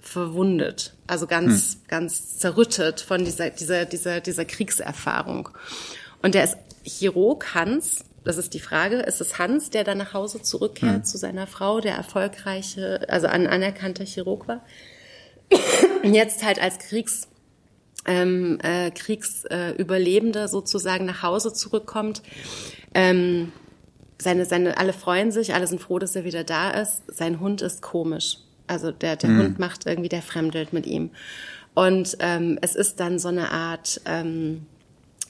[0.01, 1.81] verwundet, also ganz, hm.
[1.87, 5.49] ganz zerrüttet von dieser, dieser, dieser, dieser Kriegserfahrung.
[6.23, 10.15] Und der ist Chirurg Hans, das ist die Frage, ist es Hans, der dann nach
[10.15, 11.05] Hause zurückkehrt hm.
[11.05, 14.65] zu seiner Frau, der erfolgreiche, also ein anerkannter Chirurg war?
[16.03, 17.29] Jetzt halt als Kriegs,
[18.07, 22.23] ähm, äh, Kriegsüberlebender äh, sozusagen nach Hause zurückkommt.
[22.95, 23.53] Ähm,
[24.21, 27.03] seine, seine, alle freuen sich, alle sind froh, dass er wieder da ist.
[27.09, 28.39] Sein Hund ist komisch.
[28.67, 29.39] Also der, der mhm.
[29.39, 31.11] Hund macht irgendwie, der fremdelt mit ihm.
[31.75, 34.67] Und ähm, es ist dann so eine Art ähm,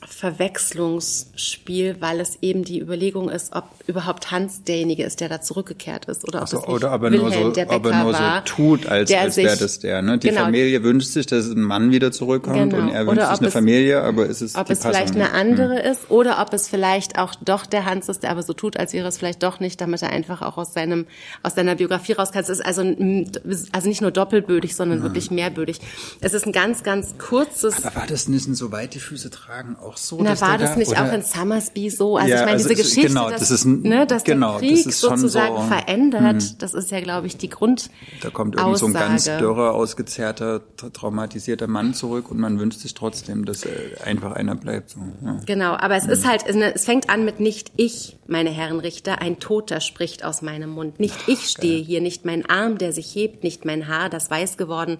[0.06, 6.06] Verwechslungsspiel, weil es eben die Überlegung ist, ob überhaupt Hans derjenige ist, der da zurückgekehrt
[6.06, 8.22] ist oder ob es nicht oder aber Wilhelm, nur so, der Bäcker aber nur so
[8.44, 10.02] tut, als, als wäre das der.
[10.02, 10.18] Ne?
[10.18, 12.84] Die genau, Familie wünscht sich, dass ein Mann wieder zurückkommt genau.
[12.84, 15.32] und er wünscht sich eine es, Familie, aber ist es ob die es vielleicht eine
[15.32, 15.92] andere hm.
[15.92, 18.92] ist oder ob es vielleicht auch doch der Hans ist, der aber so tut, als
[18.92, 21.06] wäre es vielleicht doch nicht, damit er einfach auch aus seinem
[21.42, 22.38] aus seiner Biografie rauskam.
[22.38, 25.04] Es ist also also nicht nur doppelbödig, sondern hm.
[25.04, 25.80] wirklich mehrbödig.
[26.20, 27.84] Es ist ein ganz ganz kurzes.
[27.84, 30.18] Aber war das nicht so weite Füße tragen auch so?
[30.20, 31.04] Na, war das da, nicht oder?
[31.08, 32.16] auch in Summersby so?
[32.16, 34.58] Also ja, ich meine, also diese Geschichte, genau, dass, das ist ein, ne, dass genau,
[34.58, 36.58] der Krieg das sozusagen so, verändert, hm.
[36.58, 37.90] das ist ja, glaube ich, die Grund.
[38.20, 42.94] Da kommt irgendwie so ein ganz dürrer, ausgezehrter, traumatisierter Mann zurück und man wünscht sich
[42.94, 43.64] trotzdem, dass
[44.04, 44.90] einfach einer bleibt.
[44.90, 45.40] So, ja.
[45.46, 46.10] Genau, aber es hm.
[46.10, 50.42] ist halt, es fängt an mit nicht ich, meine Herren Richter, ein Toter spricht aus
[50.42, 51.00] meinem Mund.
[51.00, 51.86] Nicht ich stehe Geil.
[51.86, 54.98] hier, nicht mein Arm, der sich hebt, nicht mein Haar, das weiß geworden,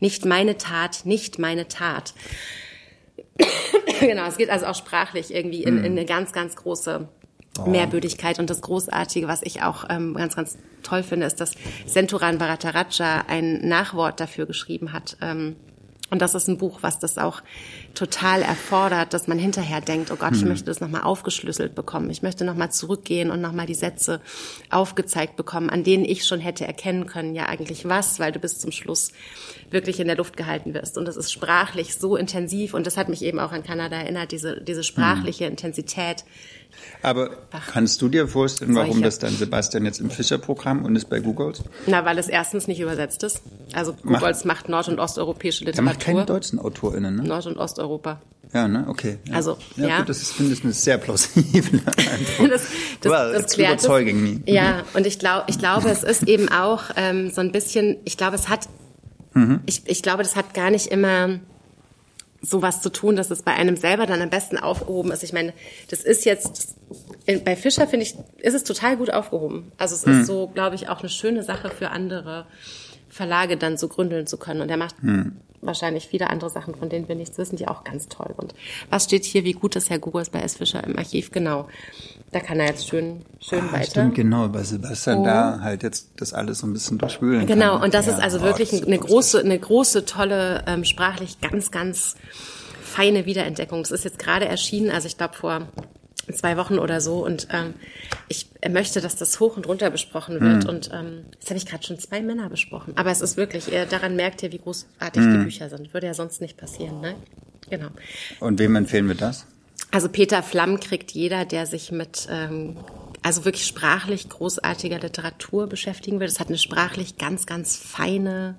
[0.00, 2.14] nicht meine Tat, nicht meine Tat.
[4.00, 7.08] genau, es geht also auch sprachlich irgendwie in, in eine ganz, ganz große
[7.58, 7.68] oh.
[7.68, 8.38] Mehrbödigkeit.
[8.38, 11.52] Und das Großartige, was ich auch ähm, ganz, ganz toll finde, ist, dass
[11.86, 15.16] Senturan Bharataraja ein Nachwort dafür geschrieben hat.
[15.20, 15.56] Ähm,
[16.12, 17.42] und das ist ein Buch, was das auch
[17.94, 20.48] total erfordert, dass man hinterher denkt, oh Gott, ich hm.
[20.48, 22.10] möchte das nochmal aufgeschlüsselt bekommen.
[22.10, 24.20] Ich möchte nochmal zurückgehen und nochmal die Sätze
[24.68, 28.58] aufgezeigt bekommen, an denen ich schon hätte erkennen können, ja eigentlich was, weil du bis
[28.58, 29.12] zum Schluss
[29.70, 30.98] wirklich in der Luft gehalten wirst.
[30.98, 34.32] Und das ist sprachlich so intensiv und das hat mich eben auch an Kanada erinnert,
[34.32, 35.52] diese, diese sprachliche hm.
[35.52, 36.26] Intensität,
[37.02, 37.30] aber
[37.72, 39.04] kannst du dir vorstellen, warum solche.
[39.04, 41.62] das dann Sebastian jetzt im Fischer-Programm und ist bei Googles?
[41.86, 43.42] Na, weil es erstens nicht übersetzt ist.
[43.72, 45.90] Also Googles macht, macht nord- und osteuropische Literatur.
[45.90, 47.22] Er macht keine deutschen AutorInnen, ne?
[47.24, 48.20] Nord- und Osteuropa.
[48.52, 48.84] Ja, ne?
[48.88, 49.18] Okay.
[49.26, 49.34] Ja.
[49.34, 49.88] Also, ja.
[49.88, 49.98] ja.
[49.98, 52.52] Gut, das ist, finde ich, eine sehr plausible Antwort.
[52.52, 52.62] das,
[53.00, 54.40] das, well, das klärt überzeugen me.
[54.46, 58.16] Ja, und ich glaube, ich glaube, es ist eben auch ähm, so ein bisschen, ich
[58.18, 58.68] glaube, es hat,
[59.32, 59.60] mhm.
[59.64, 61.40] ich, ich glaube, das hat gar nicht immer
[62.42, 65.22] sowas zu tun, dass es bei einem selber dann am besten aufgehoben ist.
[65.22, 65.52] Ich meine,
[65.88, 66.74] das ist jetzt
[67.44, 69.70] bei Fischer finde ich, ist es total gut aufgehoben.
[69.78, 70.20] Also es hm.
[70.20, 72.46] ist so, glaube ich, auch eine schöne Sache für andere
[73.08, 74.60] Verlage dann so gründeln zu können.
[74.60, 75.36] Und er macht hm.
[75.62, 78.54] Wahrscheinlich viele andere Sachen, von denen wir nichts wissen, die auch ganz toll sind.
[78.90, 80.56] Was steht hier, wie gut ist Herr Gugos bei S.
[80.56, 81.30] Fischer im Archiv?
[81.30, 81.68] Genau.
[82.32, 83.90] Da kann er jetzt schön, schön ah, weiter.
[83.90, 85.24] Stimmt, genau, weil Sebastian oh.
[85.24, 87.84] da halt jetzt das alles so ein bisschen durchspülen Genau, kann.
[87.84, 88.12] und das ja.
[88.12, 92.16] ist also oh, wirklich eine große, eine große, tolle, ähm, sprachlich ganz, ganz
[92.82, 93.82] feine Wiederentdeckung.
[93.82, 95.68] Das ist jetzt gerade erschienen, also ich glaube vor
[96.32, 97.24] zwei Wochen oder so.
[97.24, 97.74] Und ähm,
[98.28, 100.64] ich möchte, dass das hoch und runter besprochen wird.
[100.64, 100.68] Mhm.
[100.68, 102.94] Und ähm, jetzt habe ich gerade schon zwei Männer besprochen.
[102.96, 105.38] Aber es ist wirklich, ihr, daran merkt ihr, wie großartig mhm.
[105.38, 105.92] die Bücher sind.
[105.94, 107.14] Würde ja sonst nicht passieren, ne?
[107.70, 107.88] Genau.
[108.40, 109.46] Und wem empfehlen wir das?
[109.90, 112.76] Also Peter Flamm kriegt jeder, der sich mit ähm,
[113.22, 116.26] also wirklich sprachlich großartiger Literatur beschäftigen will.
[116.26, 118.56] Das hat eine sprachlich ganz, ganz feine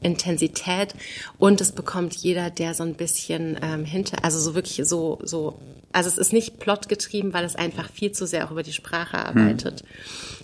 [0.00, 0.94] Intensität
[1.38, 5.58] und es bekommt jeder, der so ein bisschen ähm, hinter, also so wirklich so, so,
[5.92, 9.18] also es ist nicht plotgetrieben, weil es einfach viel zu sehr auch über die Sprache
[9.18, 9.86] arbeitet hm.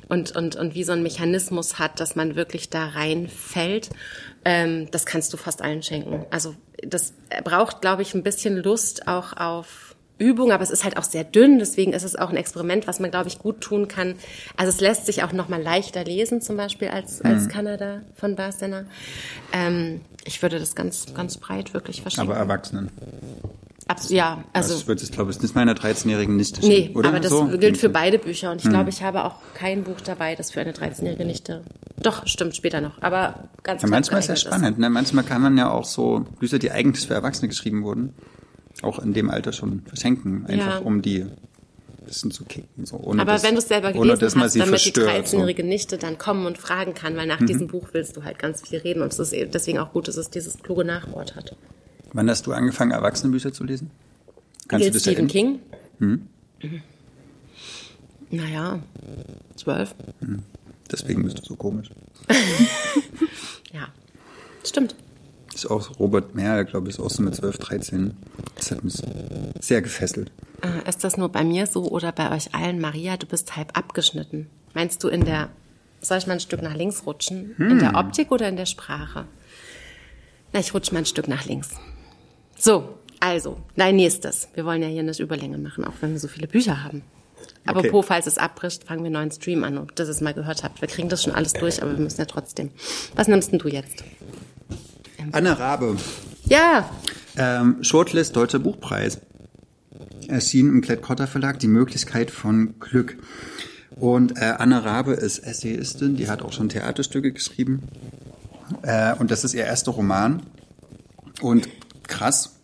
[0.08, 3.90] und, und, und wie so ein Mechanismus hat, dass man wirklich da reinfällt.
[4.44, 6.24] Ähm, das kannst du fast allen schenken.
[6.30, 7.12] Also das
[7.44, 9.91] braucht, glaube ich, ein bisschen Lust auch auf
[10.22, 13.00] Übung, aber es ist halt auch sehr dünn, deswegen ist es auch ein Experiment, was
[13.00, 14.14] man, glaube ich, gut tun kann.
[14.56, 17.48] Also es lässt sich auch noch mal leichter lesen, zum Beispiel als, als mhm.
[17.48, 18.84] Kanada von Barstener.
[19.52, 22.24] Ähm, ich würde das ganz, ganz breit wirklich verstehen.
[22.24, 22.90] Aber Erwachsenen?
[23.88, 24.74] Abs ja, also.
[24.74, 27.08] Das wird es, glaube ich, nicht meiner 13-jährigen Nichte stehen, Nee, oder?
[27.08, 27.46] aber das so?
[27.48, 28.72] gilt für beide Bücher und ich hm.
[28.72, 31.62] glaube, ich habe auch kein Buch dabei, das für eine 13-jährige Nichte.
[32.00, 34.88] Doch, stimmt, später noch, aber ganz ja, Manchmal ist ja spannend, ne?
[34.88, 38.14] Manchmal kann man ja auch so Bücher, die eigentlich für Erwachsene geschrieben wurden,
[38.82, 40.86] auch in dem Alter schon verschenken, einfach ja.
[40.86, 41.26] um die
[42.04, 42.84] bisschen zu kicken.
[42.84, 45.68] So, ohne Aber das, wenn du es selber gelesen hast, damit die 13-jährige so.
[45.68, 47.46] Nichte dann kommen und fragen kann, weil nach mhm.
[47.46, 50.16] diesem Buch willst du halt ganz viel reden und es ist deswegen auch gut, dass
[50.16, 51.56] es dieses kluge Nachwort hat.
[52.12, 53.90] Wann hast du angefangen, Erwachsenenbücher zu lesen?
[54.68, 55.60] Kannst Gilt du das Stephen King?
[55.98, 56.26] Hm?
[58.30, 58.80] Naja,
[59.56, 59.94] zwölf.
[60.90, 61.90] Deswegen bist du so komisch.
[63.72, 63.88] Ja,
[64.66, 64.94] stimmt.
[65.54, 68.16] Ist auch Robert Merl, glaube ich, ist auch so mit 12, 13.
[68.56, 68.94] Das hat mich
[69.60, 70.30] sehr gefesselt.
[70.62, 72.80] Äh, Ist das nur bei mir so oder bei euch allen?
[72.80, 74.48] Maria, du bist halb abgeschnitten.
[74.74, 75.50] Meinst du in der,
[76.00, 77.54] soll ich mal ein Stück nach links rutschen?
[77.58, 79.26] In der Optik oder in der Sprache?
[80.52, 81.70] Na, ich rutsche mal ein Stück nach links.
[82.58, 84.48] So, also, dein nächstes.
[84.54, 87.02] Wir wollen ja hier eine Überlänge machen, auch wenn wir so viele Bücher haben.
[87.66, 90.34] Apropos, falls es abbricht, fangen wir einen neuen Stream an, ob ihr das es mal
[90.34, 90.80] gehört habt.
[90.80, 92.70] Wir kriegen das schon alles durch, aber wir müssen ja trotzdem.
[93.14, 94.02] Was nimmst denn du jetzt?
[95.30, 95.96] Anne Rabe,
[96.44, 96.90] Ja,
[97.36, 99.20] ähm, Shortlist Deutscher Buchpreis.
[100.28, 103.16] Erschien im Klett-Cotta Verlag Die Möglichkeit von Glück.
[103.96, 107.88] Und äh, Anne Rabe ist Essayistin, die hat auch schon Theaterstücke geschrieben.
[108.82, 110.42] Äh, und das ist ihr erster Roman.
[111.40, 111.68] Und
[112.08, 112.56] krass,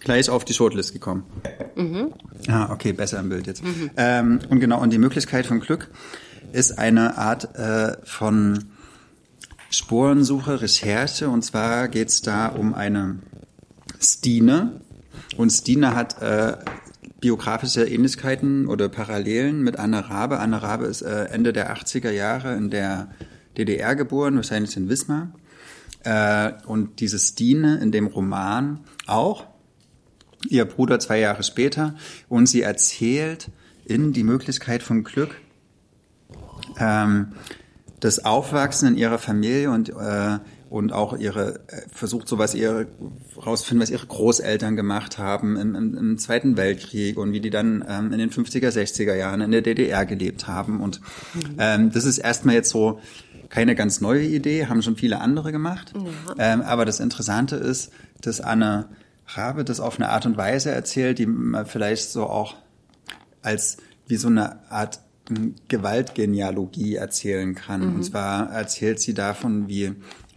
[0.00, 1.24] gleich auf die Shortlist gekommen.
[2.48, 3.62] Ah, okay, besser im Bild jetzt.
[3.96, 5.90] Ähm, und genau, und die Möglichkeit von Glück
[6.52, 8.71] ist eine Art äh, von
[9.72, 11.28] Spurensuche, Recherche.
[11.28, 13.18] Und zwar geht es da um eine
[14.00, 14.80] Stine.
[15.36, 16.58] Und Stine hat äh,
[17.20, 20.38] biografische Ähnlichkeiten oder Parallelen mit Anne Rabe.
[20.40, 23.10] Anne Rabe ist äh, Ende der 80er Jahre in der
[23.56, 25.32] DDR geboren, wahrscheinlich in Wismar.
[26.04, 29.46] Äh, und diese Stine in dem Roman auch.
[30.48, 31.94] Ihr Bruder zwei Jahre später.
[32.28, 33.50] Und sie erzählt
[33.84, 35.36] in Die Möglichkeit von Glück
[36.78, 37.32] ähm,
[38.02, 40.38] das Aufwachsen in ihrer Familie und äh,
[40.68, 42.86] und auch ihre äh, versucht so was ihre
[43.36, 47.84] rausfinden, was ihre Großeltern gemacht haben im, im, im Zweiten Weltkrieg und wie die dann
[47.88, 50.80] ähm, in den 50er, 60er Jahren in der DDR gelebt haben.
[50.80, 51.00] Und
[51.58, 53.00] ähm, das ist erstmal jetzt so
[53.50, 55.92] keine ganz neue Idee, haben schon viele andere gemacht.
[56.38, 58.88] Ähm, aber das Interessante ist, dass Anne
[59.28, 62.56] Rabe das auf eine Art und Weise erzählt, die man vielleicht so auch
[63.42, 63.76] als
[64.08, 65.00] wie so eine Art
[65.68, 67.94] Gewaltgenealogie erzählen kann.
[67.94, 69.92] Und zwar erzählt sie davon, wie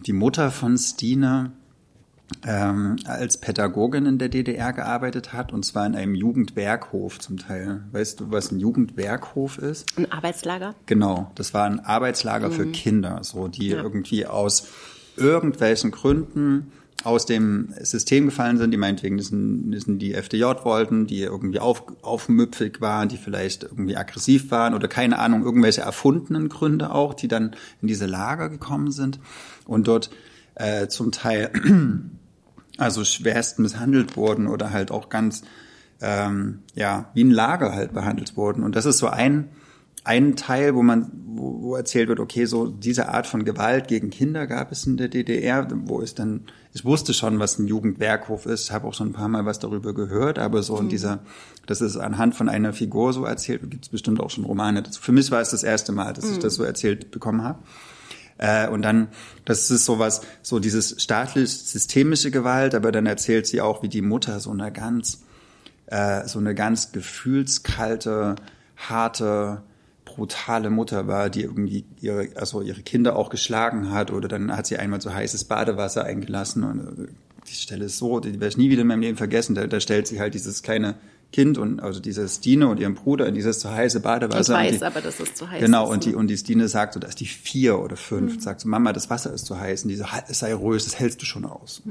[0.06, 1.52] die Mutter von Stine
[2.46, 7.84] ähm, als Pädagogin in der DDR gearbeitet hat, und zwar in einem Jugendwerkhof zum Teil.
[7.92, 9.98] Weißt du, was ein Jugendwerkhof ist?
[9.98, 10.74] ein Arbeitslager.
[10.88, 13.84] Genau, das war ein Arbeitslager für Kinder, so die Ja.
[13.84, 14.68] irgendwie aus
[15.18, 16.72] irgendwelchen Gründen
[17.04, 21.84] aus dem System gefallen sind, die meinetwegen das sind die FDJ wollten, die irgendwie auf,
[22.02, 27.28] aufmüpfig waren, die vielleicht irgendwie aggressiv waren oder keine Ahnung, irgendwelche erfundenen Gründe auch, die
[27.28, 29.20] dann in diese Lager gekommen sind
[29.66, 30.10] und dort
[30.56, 31.52] äh, zum Teil
[32.78, 35.44] also schwerst misshandelt wurden oder halt auch ganz
[36.02, 38.64] ähm, ja wie ein Lager halt behandelt wurden.
[38.64, 39.50] Und das ist so ein
[40.06, 44.10] ein Teil, wo man wo, wo erzählt wird, okay, so diese Art von Gewalt gegen
[44.10, 48.46] Kinder gab es in der DDR, wo es dann ich wusste schon, was ein Jugendwerkhof
[48.46, 51.20] ist, habe auch schon ein paar Mal was darüber gehört, aber so in dieser
[51.65, 55.02] das ist anhand von einer Figur so erzählt, gibt es bestimmt auch schon Romane dazu.
[55.02, 57.60] Für mich war es das erste Mal, dass ich das so erzählt bekommen habe.
[58.38, 59.08] Äh, und dann,
[59.46, 64.39] das ist sowas, so dieses staatlich-systemische Gewalt, aber dann erzählt sie auch, wie die Mutter
[64.39, 65.24] so eine ganz,
[65.88, 68.36] äh, so eine ganz gefühlskalte,
[68.76, 69.63] harte,
[70.15, 74.65] brutale Mutter war, die irgendwie ihre, also ihre Kinder auch geschlagen hat oder dann hat
[74.67, 77.08] sie einmal so heißes Badewasser eingelassen und äh,
[77.47, 79.80] die Stelle ist so, die werde ich nie wieder in meinem Leben vergessen, da, da
[79.80, 80.95] stellt sie halt dieses kleine
[81.32, 84.54] Kind und also diese Stine und ihren Bruder in dieses zu heiße Badewasser.
[84.63, 85.91] Ich weiß die, aber, dass es zu heiß Genau, ist.
[85.91, 88.69] und die, und die Stine sagt so, da ist die vier oder fünf, sagt so,
[88.69, 89.84] Mama, das Wasser ist zu heiß.
[89.84, 91.82] Und die so, es sei ruhig, das hältst du schon aus.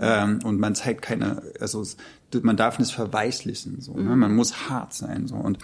[0.00, 1.96] Ähm, und man zeigt keine, also es,
[2.42, 4.14] man darf nicht verweichlichen, so, ne?
[4.14, 5.34] man muss hart sein, so.
[5.34, 5.58] Und,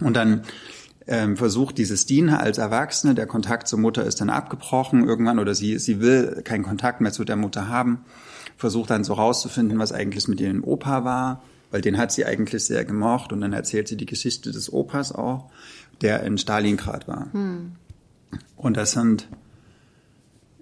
[0.00, 0.42] und dann
[1.06, 5.54] ähm, versucht diese Stine als Erwachsene, der Kontakt zur Mutter ist dann abgebrochen irgendwann oder
[5.54, 8.04] sie, sie will keinen Kontakt mehr zu der Mutter haben,
[8.56, 12.64] versucht dann so rauszufinden, was eigentlich mit ihrem Opa war, weil den hat sie eigentlich
[12.64, 15.50] sehr gemocht und dann erzählt sie die Geschichte des Opas auch,
[16.00, 17.28] der in Stalingrad war.
[18.56, 19.28] Und das sind,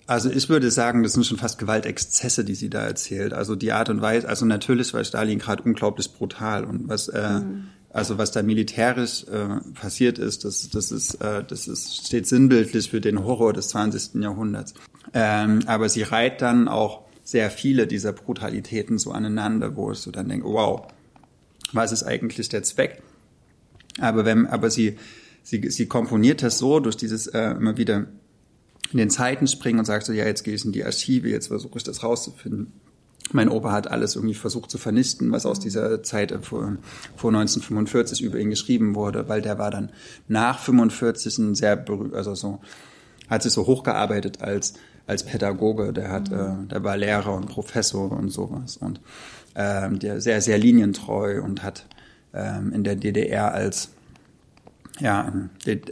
[0.06, 3.32] also ich würde sagen, das sind schon fast Gewaltexzesse, die sie da erzählt.
[3.32, 7.40] Also die Art und Weise, also natürlich war Stalingrad unglaublich brutal und was, äh,
[7.94, 12.90] also was da militärisch äh, passiert ist, das, das ist, äh, das ist, steht sinnbildlich
[12.90, 14.20] für den Horror des 20.
[14.20, 14.74] Jahrhunderts.
[15.12, 20.10] Ähm, aber sie reiht dann auch sehr viele dieser Brutalitäten so aneinander, wo ich so
[20.10, 20.88] dann denke, wow,
[21.72, 23.00] was ist eigentlich der Zweck?
[24.00, 24.98] Aber wenn, aber sie,
[25.44, 28.06] sie, sie komponiert das so durch dieses äh, immer wieder
[28.90, 31.46] in den Zeiten springen und sagt so, ja, jetzt gehe ich in die Archive, jetzt
[31.46, 32.72] versuche ich das rauszufinden.
[33.32, 36.76] Mein Opa hat alles irgendwie versucht zu vernichten, was aus dieser Zeit vor,
[37.16, 39.90] vor 1945 über ihn geschrieben wurde, weil der war dann
[40.28, 42.60] nach 45 ein sehr berühmt, also so,
[43.28, 44.74] hat sich so hochgearbeitet als,
[45.06, 48.76] als Pädagoge, der hat, äh, der war Lehrer und Professor und sowas.
[48.76, 49.00] Und
[49.54, 51.86] ähm, der sehr, sehr linientreu und hat
[52.34, 53.90] ähm, in der DDR als
[55.00, 55.32] ja,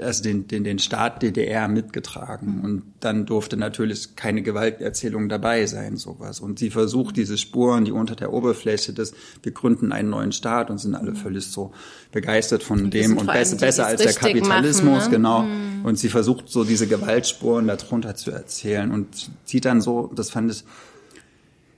[0.01, 2.59] also den, den, den Staat DDR mitgetragen.
[2.59, 2.65] Mhm.
[2.65, 6.38] Und dann durfte natürlich keine Gewalterzählung dabei sein, sowas.
[6.38, 9.12] Und sie versucht diese Spuren, die unter der Oberfläche des,
[9.43, 11.17] wir gründen einen neuen Staat und sind alle mhm.
[11.17, 11.73] völlig so
[12.12, 15.17] begeistert von und dem und besser, besser als der Kapitalismus, machen, ne?
[15.17, 15.43] genau.
[15.43, 15.85] Mhm.
[15.85, 20.53] Und sie versucht so diese Gewaltspuren darunter zu erzählen und sieht dann so, das fand
[20.53, 20.65] ich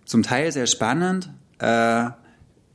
[0.05, 2.11] zum Teil sehr spannend, äh,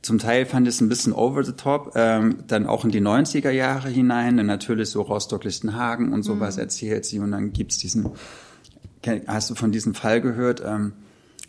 [0.02, 3.02] zum Teil fand ich es ein bisschen over the top, ähm, dann auch in die
[3.02, 6.62] 90er Jahre hinein, dann natürlich so Rostock-Lichtenhagen und sowas mhm.
[6.62, 8.10] erzählt sie und dann gibt's diesen,
[9.26, 10.62] hast du von diesem Fall gehört?
[10.64, 10.92] Ähm,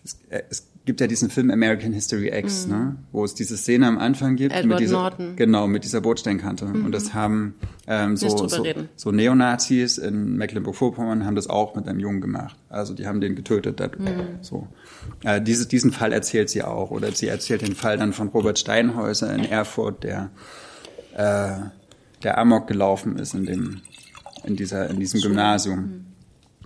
[0.04, 2.72] es, äh, es gibt ja diesen Film American History X, mhm.
[2.74, 5.36] ne, wo es diese Szene am Anfang gibt Edward mit dieser Norton.
[5.36, 6.86] genau mit dieser Bordsteinkante mhm.
[6.86, 7.56] und das haben
[7.88, 8.65] ähm, so, so,
[8.96, 12.56] so Neonazis in Mecklenburg-Vorpommern haben das auch mit einem Jungen gemacht.
[12.70, 13.80] Also die haben den getötet.
[14.00, 14.39] Mhm.
[14.41, 14.67] So
[15.24, 18.58] äh, diese, diesen Fall erzählt sie auch oder sie erzählt den Fall dann von Robert
[18.58, 20.32] Steinhäuser in Erfurt, der
[21.15, 21.52] äh,
[22.24, 23.82] der Amok gelaufen ist in dem
[24.44, 26.06] in dieser in diesem Gymnasium mhm.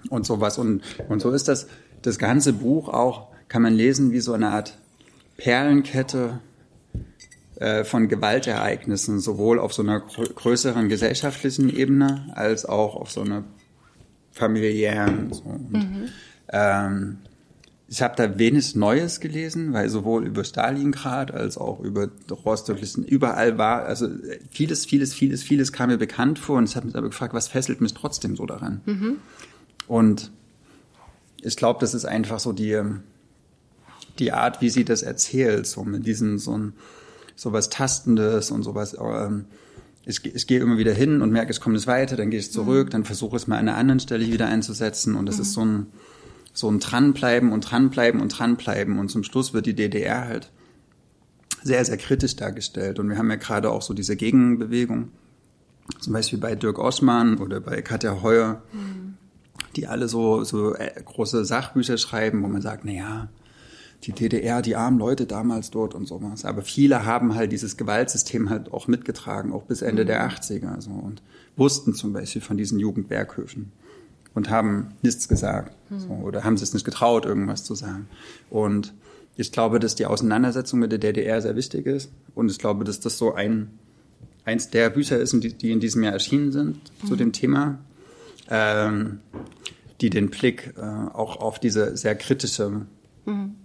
[0.10, 1.67] und sowas und und so ist das
[2.01, 4.77] das ganze Buch auch kann man lesen wie so eine Art
[5.38, 6.39] Perlenkette
[7.58, 13.43] äh, von Gewaltereignissen, sowohl auf so einer größeren gesellschaftlichen Ebene als auch auf so einer
[14.31, 15.31] familiären.
[15.31, 15.43] So.
[15.43, 16.10] Und, mhm.
[16.49, 17.17] ähm,
[17.88, 22.10] ich habe da wenig Neues gelesen, weil sowohl über Stalingrad als auch über
[22.43, 24.08] Rostock, überall war, also
[24.49, 27.47] vieles, vieles, vieles, vieles kam mir bekannt vor und ich habe mich aber gefragt, was
[27.47, 28.81] fesselt mich trotzdem so daran?
[28.86, 29.15] Mhm.
[29.88, 30.31] Und
[31.41, 32.81] ich glaube, das ist einfach so die,
[34.19, 36.73] die Art, wie sie das erzählt, so mit diesen so ein
[37.36, 38.95] sowas Tastendes und sowas.
[38.99, 39.45] Ähm,
[40.06, 42.51] ich, ich gehe immer wieder hin und merke, es kommt nicht weiter, dann gehe ich
[42.51, 42.91] zurück, mhm.
[42.91, 45.41] dann versuche es mal an einer anderen Stelle wieder einzusetzen und das mhm.
[45.41, 45.88] ist so ein
[46.54, 50.51] so ein dranbleiben und dranbleiben und dranbleiben und zum Schluss wird die DDR halt
[51.63, 55.10] sehr sehr kritisch dargestellt und wir haben ja gerade auch so diese Gegenbewegung,
[55.99, 59.15] zum Beispiel bei Dirk Oschmann oder bei Katja Heuer, mhm.
[59.75, 63.30] die alle so so äh, große Sachbücher schreiben, wo man sagt, na ja,
[64.05, 66.45] die DDR, die armen Leute damals dort und sowas.
[66.45, 70.07] Aber viele haben halt dieses Gewaltsystem halt auch mitgetragen, auch bis Ende mhm.
[70.07, 71.23] der 80er so, und
[71.55, 73.71] wussten zum Beispiel von diesen Jugendwerkhöfen
[74.35, 75.99] und haben nichts gesagt mhm.
[75.99, 78.07] so, oder haben es nicht getraut, irgendwas zu sagen.
[78.51, 78.93] Und
[79.37, 82.99] ich glaube, dass die Auseinandersetzung mit der DDR sehr wichtig ist und ich glaube, dass
[82.99, 83.71] das so ein
[84.43, 87.07] eins der Bücher ist, die, die in diesem Jahr erschienen sind mhm.
[87.07, 87.79] zu dem Thema,
[88.49, 89.19] ähm,
[90.01, 92.85] die den Blick äh, auch auf diese sehr kritische
[93.25, 93.55] mhm.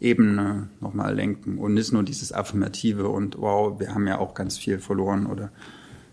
[0.00, 4.58] Ebene nochmal lenken und nicht nur dieses Affirmative und wow, wir haben ja auch ganz
[4.58, 5.50] viel verloren oder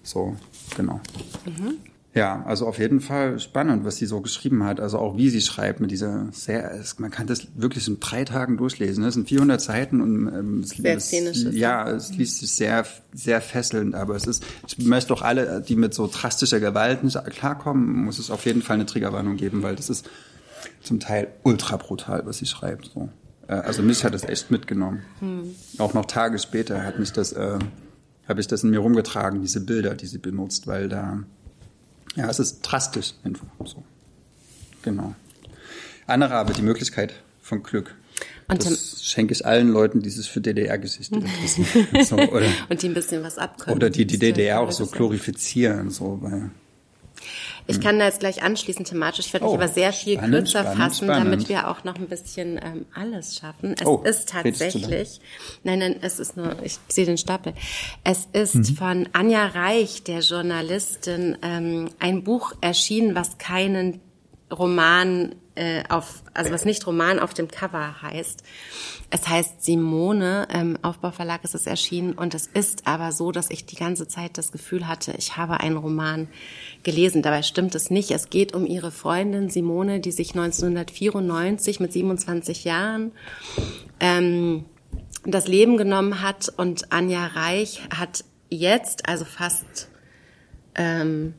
[0.04, 0.36] so,
[0.76, 1.00] genau.
[1.46, 1.78] Mhm.
[2.14, 4.82] Ja, also auf jeden Fall spannend, was sie so geschrieben hat.
[4.82, 8.58] Also auch wie sie schreibt mit dieser sehr, man kann das wirklich in drei Tagen
[8.58, 9.06] durchlesen.
[9.06, 13.40] Das sind 400 Seiten und ähm, es, sehr es, ja, es liest sich sehr, sehr
[13.40, 13.96] fesselnd.
[13.96, 18.20] Aber es ist, ich möchte doch alle, die mit so drastischer Gewalt nicht klarkommen, muss
[18.20, 20.10] es auf jeden Fall eine Triggerwarnung geben, weil das ist
[20.84, 22.92] zum Teil ultra brutal, was sie schreibt.
[22.94, 23.08] So.
[23.52, 25.04] Äh, also mich hat das echt mitgenommen.
[25.20, 25.56] Hm.
[25.78, 27.60] Auch noch Tage später hat mich das, äh,
[28.28, 31.20] habe ich das in mir rumgetragen, diese Bilder, die sie benutzt, weil da,
[32.16, 33.84] ja, es ist drastisch einfach so.
[34.82, 35.14] Genau.
[36.08, 37.94] Andere aber die Möglichkeit von Glück.
[38.48, 41.88] Und das schenke ich allen Leuten, die sich für DDR-Geschichte interessieren.
[42.04, 43.76] so, oder, und die ein bisschen was abkönnen.
[43.76, 46.52] Oder die die DDR auch so glorifizieren, so, weil
[47.68, 49.28] ich kann da jetzt gleich anschließen thematisch.
[49.28, 51.26] Ich werde mich oh, aber sehr viel spannend, kürzer spannend, fassen, spannend.
[51.26, 53.76] damit wir auch noch ein bisschen ähm, alles schaffen.
[53.80, 55.20] Es oh, ist tatsächlich,
[55.64, 57.54] nein, nein, es ist nur, ich sehe den Stapel.
[58.04, 58.76] Es ist mhm.
[58.76, 64.02] von Anja Reich, der Journalistin, ähm, ein Buch erschienen, was keinen
[64.52, 68.44] Roman äh, auf, also was nicht Roman auf dem Cover heißt.
[69.12, 73.68] Es heißt Simone, im Aufbauverlag ist es erschienen und es ist aber so, dass ich
[73.68, 76.30] die ganze Zeit das Gefühl hatte, ich habe einen Roman
[76.82, 77.22] gelesen.
[77.22, 78.10] Dabei stimmt es nicht.
[78.10, 83.12] Es geht um ihre Freundin Simone, die sich 1994 mit 27 Jahren
[84.00, 84.66] ähm,
[85.24, 89.90] das Leben genommen hat und Anja Reich hat jetzt, also fast
[90.74, 91.36] ähm,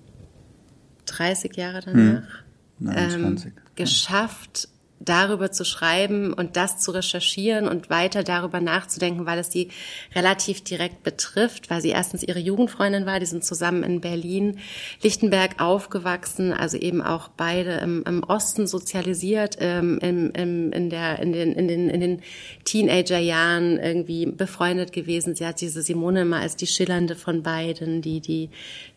[1.06, 2.44] 30 Jahre danach,
[2.78, 2.92] hm.
[2.94, 3.52] ähm,
[3.82, 4.68] geschafft,
[5.04, 9.68] darüber zu schreiben und das zu recherchieren und weiter darüber nachzudenken, weil es sie
[10.14, 14.58] relativ direkt betrifft, weil sie erstens ihre Jugendfreundin war, die sind zusammen in Berlin,
[15.02, 21.18] Lichtenberg aufgewachsen, also eben auch beide im, im Osten sozialisiert, ähm, im, im, in, der,
[21.18, 22.22] in, den, in, den, in den
[22.64, 25.34] Teenagerjahren irgendwie befreundet gewesen.
[25.34, 28.50] Sie hat diese Simone immer als die schillernde von beiden, die, die,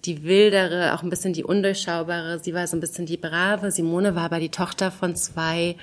[0.06, 2.40] die wildere, auch ein bisschen die undurchschaubare.
[2.40, 3.72] Sie war so ein bisschen die brave.
[3.72, 5.76] Simone war aber die Tochter von zwei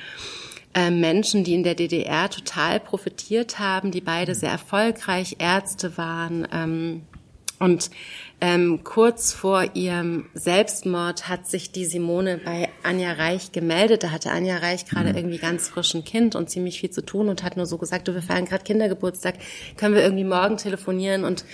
[0.74, 6.48] Menschen, die in der DDR total profitiert haben, die beide sehr erfolgreich Ärzte waren.
[6.50, 7.02] Ähm,
[7.58, 7.90] und
[8.45, 14.03] Ähm, kurz vor ihrem Selbstmord hat sich die Simone bei Anja Reich gemeldet.
[14.03, 15.16] Da hatte Anja Reich gerade mhm.
[15.16, 18.09] irgendwie ganz frisch ein Kind und ziemlich viel zu tun und hat nur so gesagt,
[18.09, 19.36] du, wir feiern gerade Kindergeburtstag,
[19.76, 21.45] können wir irgendwie morgen telefonieren und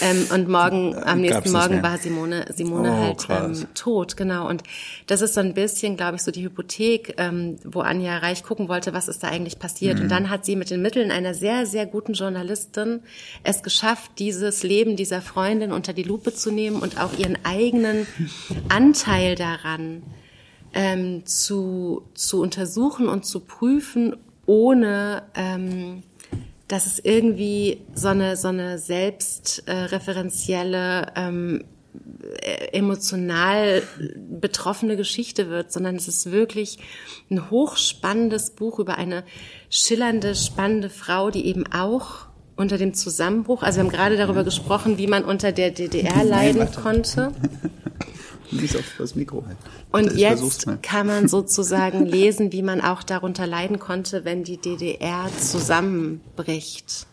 [0.00, 4.48] ähm, und morgen am nächsten Morgen war Simone Simone oh, halt ähm, tot, genau.
[4.48, 4.64] Und
[5.06, 8.68] das ist so ein bisschen, glaube ich, so die Hypothek, ähm, wo Anja Reich gucken
[8.68, 9.98] wollte, was ist da eigentlich passiert.
[9.98, 10.02] Mhm.
[10.02, 13.04] Und dann hat sie mit den Mitteln einer sehr sehr guten Journalistin
[13.44, 18.06] es geschafft, dieses Leben dieser Freundin unter die Lupe zu nehmen und auch ihren eigenen
[18.68, 20.02] Anteil daran
[20.74, 24.16] ähm, zu, zu untersuchen und zu prüfen,
[24.46, 26.02] ohne ähm,
[26.68, 31.64] dass es irgendwie so eine, so eine selbstreferenzielle, äh, ähm,
[32.72, 33.82] emotional
[34.40, 36.78] betroffene Geschichte wird, sondern es ist wirklich
[37.30, 39.24] ein hochspannendes Buch über eine
[39.68, 44.98] schillernde, spannende Frau, die eben auch unter dem Zusammenbruch, also wir haben gerade darüber gesprochen,
[44.98, 47.32] wie man unter der DDR leiden Nein, konnte.
[48.50, 49.56] Nicht auf das Mikro halt.
[49.92, 54.58] Und ich jetzt kann man sozusagen lesen, wie man auch darunter leiden konnte, wenn die
[54.58, 57.06] DDR zusammenbricht.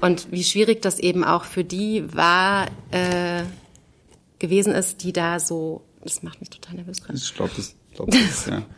[0.00, 3.44] Und wie schwierig das eben auch für die war, äh,
[4.38, 7.18] gewesen ist, die da so, das macht mich total nervös gerade.
[7.18, 8.62] Ich glaube, das, glaub, das ja.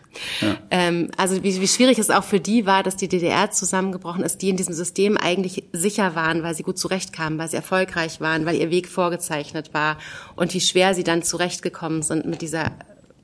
[0.71, 4.43] Ähm, also wie, wie schwierig es auch für die war, dass die DDR zusammengebrochen ist,
[4.43, 8.47] die in diesem System eigentlich sicher waren, weil sie gut zurechtkamen, weil sie erfolgreich waren,
[8.47, 9.99] weil ihr Weg vorgezeichnet war
[10.37, 12.73] und wie schwer sie dann zurechtgekommen sind mit dieser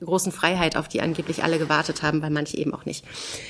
[0.05, 3.05] großen Freiheit, auf die angeblich alle gewartet haben, weil manche eben auch nicht.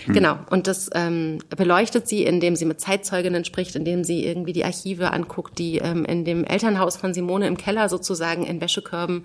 [0.04, 0.14] Hm.
[0.14, 0.38] Genau.
[0.50, 5.12] Und das ähm, beleuchtet sie, indem sie mit Zeitzeuginnen spricht, indem sie irgendwie die Archive
[5.12, 9.24] anguckt, die ähm, in dem Elternhaus von Simone im Keller sozusagen in Wäschekörben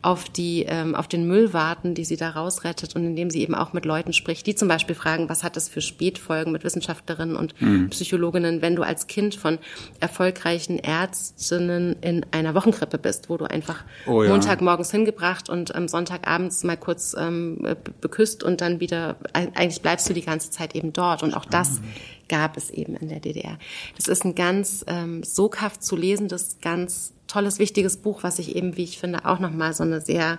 [0.00, 3.54] auf die ähm, auf den Müll warten, die sie da rausrettet und indem sie eben
[3.54, 7.36] auch mit Leuten spricht, die zum Beispiel fragen, was hat das für Spätfolgen mit Wissenschaftlerinnen
[7.36, 7.90] und hm.
[7.90, 9.58] Psychologinnen, wenn du als Kind von
[10.00, 14.30] erfolgreichen Ärztinnen in einer Wochenkrippe bist, wo du einfach oh, ja.
[14.30, 17.64] Montagmorgens hingebracht und am Sonntagabends mal kurz ähm,
[18.00, 21.22] beküsst und dann wieder, eigentlich bleibst du die ganze Zeit eben dort.
[21.22, 21.80] Und auch das
[22.28, 23.58] gab es eben in der DDR.
[23.96, 28.76] Das ist ein ganz ähm, soghaft zu lesendes, ganz tolles, wichtiges Buch, was sich eben,
[28.76, 30.38] wie ich finde, auch nochmal so eine sehr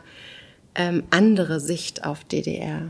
[0.76, 2.90] ähm, andere Sicht auf DDR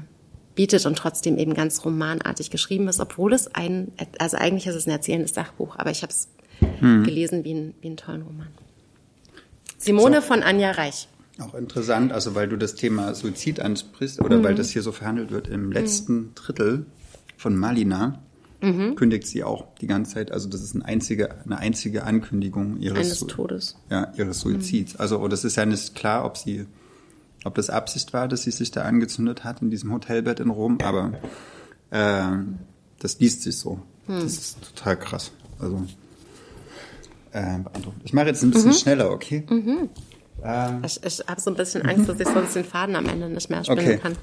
[0.56, 4.86] bietet und trotzdem eben ganz romanartig geschrieben ist, obwohl es ein, also eigentlich ist es
[4.86, 6.30] ein erzählendes Sachbuch, aber ich habe es
[6.80, 7.04] hm.
[7.04, 8.48] gelesen wie, ein, wie einen tollen Roman.
[9.78, 10.28] Simone so.
[10.28, 11.08] von Anja Reich.
[11.40, 14.44] Auch interessant, also weil du das Thema Suizid ansprichst oder mhm.
[14.44, 16.36] weil das hier so verhandelt wird im letzten mhm.
[16.36, 16.86] Drittel
[17.38, 18.20] von Malina.
[18.62, 18.96] Mhm.
[18.96, 20.32] kündigt sie auch die ganze Zeit.
[20.32, 23.76] Also das ist eine einzige, eine einzige Ankündigung ihres Eines Todes.
[23.90, 24.94] Ja, ihres Suizids.
[24.94, 25.02] Mhm.
[25.02, 26.66] Also und es ist ja nicht klar, ob sie,
[27.44, 30.78] ob das Absicht war, dass sie sich da angezündet hat in diesem Hotelbett in Rom,
[30.82, 31.12] aber
[31.90, 32.38] äh,
[33.00, 33.82] das liest sich so.
[34.08, 34.22] Mhm.
[34.22, 35.32] Das ist total krass.
[35.60, 35.84] Also
[37.34, 37.60] äh,
[38.06, 38.76] ich mache jetzt ein bisschen mhm.
[38.76, 39.44] schneller, okay?
[39.50, 39.90] Mhm.
[40.44, 43.30] Ähm, ich ich habe so ein bisschen Angst, dass ich sonst den Faden am Ende
[43.30, 43.98] nicht mehr spinnen okay.
[43.98, 44.16] kann.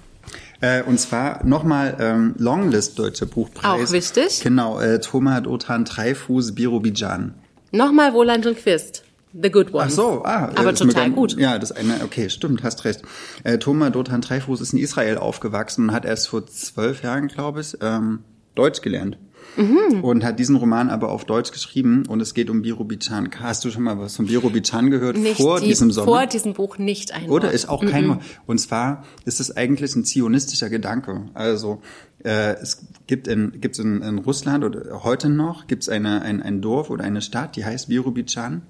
[0.61, 3.89] Äh, und zwar nochmal ähm, Longlist Deutscher Buchpreis.
[3.89, 4.41] Auch wichtig.
[4.43, 7.35] Genau, äh, Thomas Otan Dreifuß Birobijan.
[7.73, 9.05] Nochmal Woland und Quist.
[9.33, 9.85] The Good One.
[9.87, 10.51] Ach so, ah.
[10.57, 11.37] Aber total dann, gut.
[11.39, 13.03] Ja, das eine, okay, stimmt, hast recht.
[13.45, 17.61] Äh, Thomas Dotan Dreifuß ist in Israel aufgewachsen und hat erst vor zwölf Jahren, glaube
[17.61, 18.25] ich, ähm,
[18.57, 19.17] Deutsch gelernt.
[19.57, 20.03] Mhm.
[20.03, 23.31] Und hat diesen Roman aber auf Deutsch geschrieben und es geht um Birobidschan.
[23.41, 26.07] Hast du schon mal was von Birobidschan gehört nicht vor die, diesem Sommer?
[26.07, 28.21] Vor diesem Buch nicht ein Oder ist auch kein mhm.
[28.47, 31.27] Und zwar ist es eigentlich ein zionistischer Gedanke.
[31.35, 31.83] Also
[32.25, 36.61] äh, es gibt in, gibt's in, in Russland oder heute noch gibt's eine, ein, ein
[36.61, 38.63] Dorf oder eine Stadt, die heißt Birobidschan.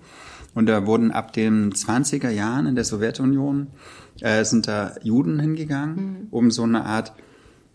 [0.55, 3.69] Und da wurden ab den 20er Jahren in der Sowjetunion
[4.21, 6.27] äh, sind da Juden hingegangen, mhm.
[6.31, 7.13] um so eine Art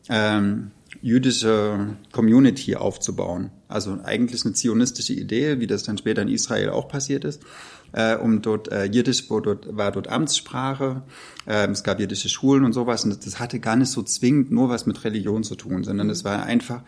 [0.10, 0.72] ähm,
[1.06, 3.52] jüdische Community aufzubauen.
[3.68, 7.44] Also eigentlich eine zionistische Idee, wie das dann später in Israel auch passiert ist.
[7.92, 11.04] Äh, um dort äh, Jiddisch war dort, war dort Amtssprache,
[11.46, 13.06] äh, es gab jiddische Schulen und sowas.
[13.06, 16.24] Und das hatte gar nicht so zwingend nur was mit Religion zu tun, sondern es
[16.24, 16.82] war einfach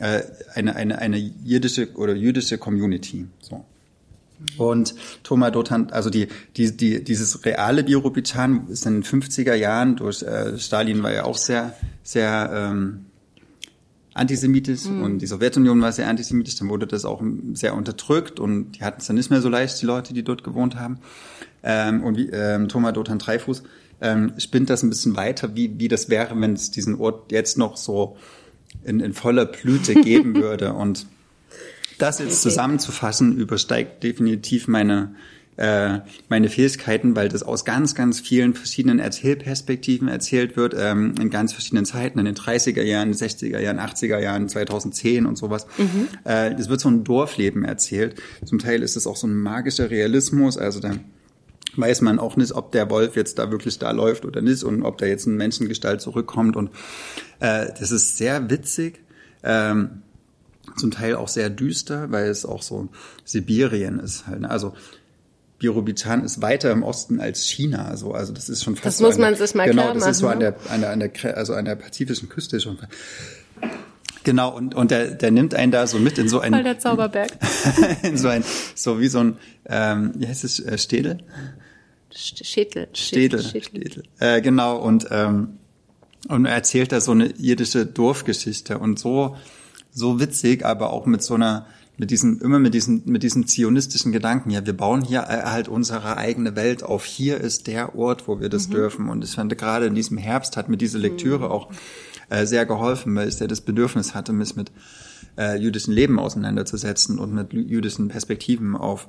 [0.00, 0.22] äh,
[0.54, 3.28] eine, eine, eine jiddische oder jüdische Community.
[3.38, 3.64] So.
[4.58, 9.94] Und Thomas Dotan, also die, die, die, dieses reale Biorobitan ist in den 50er Jahren
[9.94, 13.06] durch äh, Stalin war ja auch sehr, sehr ähm,
[14.14, 15.02] antisemitisch mhm.
[15.02, 17.22] und die Sowjetunion war sehr antisemitisch, dann wurde das auch
[17.54, 20.44] sehr unterdrückt und die hatten es dann nicht mehr so leicht, die Leute, die dort
[20.44, 20.98] gewohnt haben.
[21.62, 23.62] Ähm, und wie, ähm, Thomas Dotan Dreifuß
[24.00, 27.56] ähm, spinnt das ein bisschen weiter, wie, wie das wäre, wenn es diesen Ort jetzt
[27.56, 28.16] noch so
[28.84, 30.74] in, in voller Blüte geben würde.
[30.74, 31.06] Und
[31.98, 35.14] das jetzt zusammenzufassen, übersteigt definitiv meine
[35.56, 41.30] äh, meine Fähigkeiten, weil das aus ganz, ganz vielen verschiedenen Erzählperspektiven erzählt wird, ähm, in
[41.30, 45.66] ganz verschiedenen Zeiten, in den 30er Jahren, 60er Jahren, 80er Jahren, 2010 und sowas.
[45.76, 46.08] Mhm.
[46.24, 48.14] Äh, es wird so ein Dorfleben erzählt.
[48.44, 50.92] Zum Teil ist es auch so ein magischer Realismus, also da
[51.76, 54.82] weiß man auch nicht, ob der Wolf jetzt da wirklich da läuft oder nicht und
[54.82, 56.56] ob da jetzt ein Menschengestalt zurückkommt.
[56.56, 56.70] Und
[57.40, 59.00] äh, das ist sehr witzig,
[59.42, 60.02] ähm,
[60.76, 62.88] zum Teil auch sehr düster, weil es auch so
[63.24, 64.40] Sibirien ist halt.
[64.40, 64.50] Ne?
[64.50, 64.74] Also
[65.62, 68.86] Birobidschan ist weiter im Osten als China, so also das ist schon fast.
[68.86, 70.40] Das so muss an man der, sich mal genau, klar das ist so machen, an
[70.40, 72.78] der, an der, an der, also an der pazifischen Küste schon.
[74.24, 76.78] Genau, und, und der, der nimmt einen da so mit in so ein, Voll der
[76.80, 77.30] Zauberberg.
[78.02, 78.44] in so ein,
[78.74, 79.36] so wie so ein,
[79.66, 81.18] ähm, wie heißt es, äh, Städel?
[82.12, 82.88] Sch- Schädel.
[82.92, 84.02] Städel, Städel.
[84.18, 85.58] Äh, genau, und, ähm,
[86.28, 89.36] und er erzählt da so eine irdische Dorfgeschichte und so,
[89.92, 91.66] so witzig, aber auch mit so einer,
[92.02, 96.16] mit diesem, immer mit diesem, mit diesem zionistischen Gedanken, ja, wir bauen hier halt unsere
[96.16, 97.04] eigene Welt auf.
[97.04, 99.08] Hier ist der Ort, wo wir das dürfen.
[99.08, 101.70] Und ich fand gerade in diesem Herbst hat mir diese Lektüre auch
[102.28, 104.72] äh, sehr geholfen, weil ich ja das Bedürfnis hatte, mich mit
[105.38, 109.08] äh, jüdischen Leben auseinanderzusetzen und mit jüdischen Perspektiven auf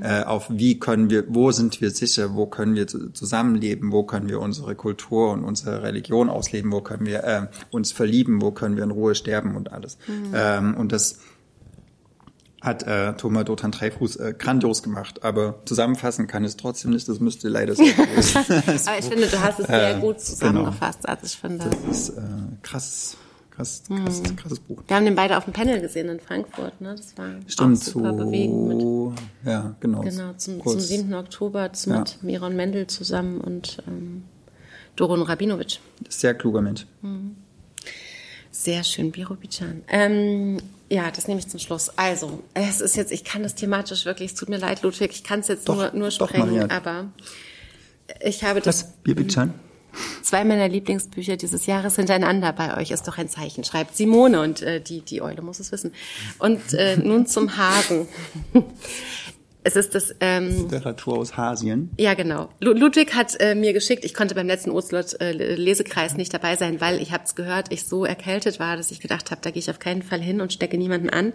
[0.00, 4.02] äh, auf wie können wir, wo sind wir sicher, wo können wir zu- zusammenleben, wo
[4.02, 8.50] können wir unsere Kultur und unsere Religion ausleben, wo können wir äh, uns verlieben, wo
[8.50, 9.96] können wir in Ruhe sterben und alles.
[10.34, 11.20] Ähm, und das
[12.60, 17.18] hat äh, Thomas Dothan Dreyfus äh, grandios gemacht, aber zusammenfassen kann es trotzdem nicht, das
[17.20, 17.82] müsste leider so
[18.86, 21.08] Aber ich finde, du hast es sehr Äh, gut zusammengefasst.
[21.08, 22.22] Also ich finde, Das ist äh,
[22.62, 23.16] krass,
[23.50, 24.82] krass, krass, krasses Buch.
[24.86, 26.80] wir haben den beide auf dem Panel gesehen in Frankfurt.
[26.80, 26.94] Ne?
[26.96, 28.68] Das war Stimmt, auch super bewegend.
[28.68, 29.14] Mit, zu,
[29.46, 30.00] ja, genau.
[30.02, 30.88] genau, zum, zum kurz.
[30.88, 31.14] 7.
[31.14, 31.98] Oktober Ja.
[32.00, 34.24] mit Miron Mendel zusammen und ähm,
[34.96, 35.80] Doron Rabinovic.
[36.10, 36.86] Sehr kluger Mensch.
[38.60, 39.84] Sehr schön, Birobidschan.
[39.88, 40.58] Ähm,
[40.90, 41.88] ja, das nehme ich zum Schluss.
[41.96, 45.24] Also, es ist jetzt, ich kann das thematisch wirklich, es tut mir leid, Ludwig, ich
[45.24, 47.06] kann es jetzt Doch, nur, nur sprengen, aber
[48.22, 48.92] ich habe das Was?
[49.02, 49.54] Bierbitschan?
[50.22, 54.60] Zwei meiner Lieblingsbücher dieses Jahres hintereinander bei euch ist doch ein Zeichen, schreibt Simone und
[54.60, 55.94] äh, die, die Eule muss es wissen.
[56.38, 58.08] Und äh, nun zum Hasen.
[59.62, 61.90] Es ist das, ähm, Literatur aus Hasien.
[61.98, 62.48] ja genau.
[62.60, 66.56] Lu- Ludwig hat äh, mir geschickt, ich konnte beim letzten Oslot äh, Lesekreis nicht dabei
[66.56, 69.50] sein, weil ich habe es gehört, ich so erkältet war, dass ich gedacht habe, da
[69.50, 71.32] gehe ich auf keinen Fall hin und stecke niemanden an.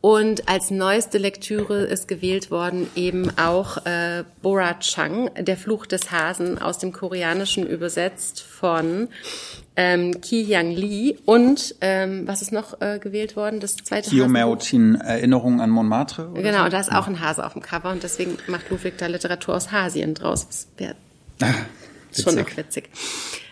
[0.00, 6.12] Und als neueste Lektüre ist gewählt worden eben auch äh, Bora Chang, Der Fluch des
[6.12, 9.08] Hasen, aus dem Koreanischen übersetzt von
[9.80, 11.16] ähm, Ki Hyang Lee.
[11.24, 13.60] Und ähm, was ist noch äh, gewählt worden?
[13.60, 14.26] Das zweite Hasenbuch?
[14.28, 16.28] Mautin, Erinnerungen an Montmartre?
[16.30, 16.70] Oder Genau, so?
[16.70, 19.70] da ist auch ein Hase auf dem Cover und deswegen macht Ludwig da Literatur aus
[19.70, 20.46] Hasien draus.
[20.48, 20.96] Das wäre
[21.40, 21.54] Ah,
[22.20, 22.90] schon noch witzig.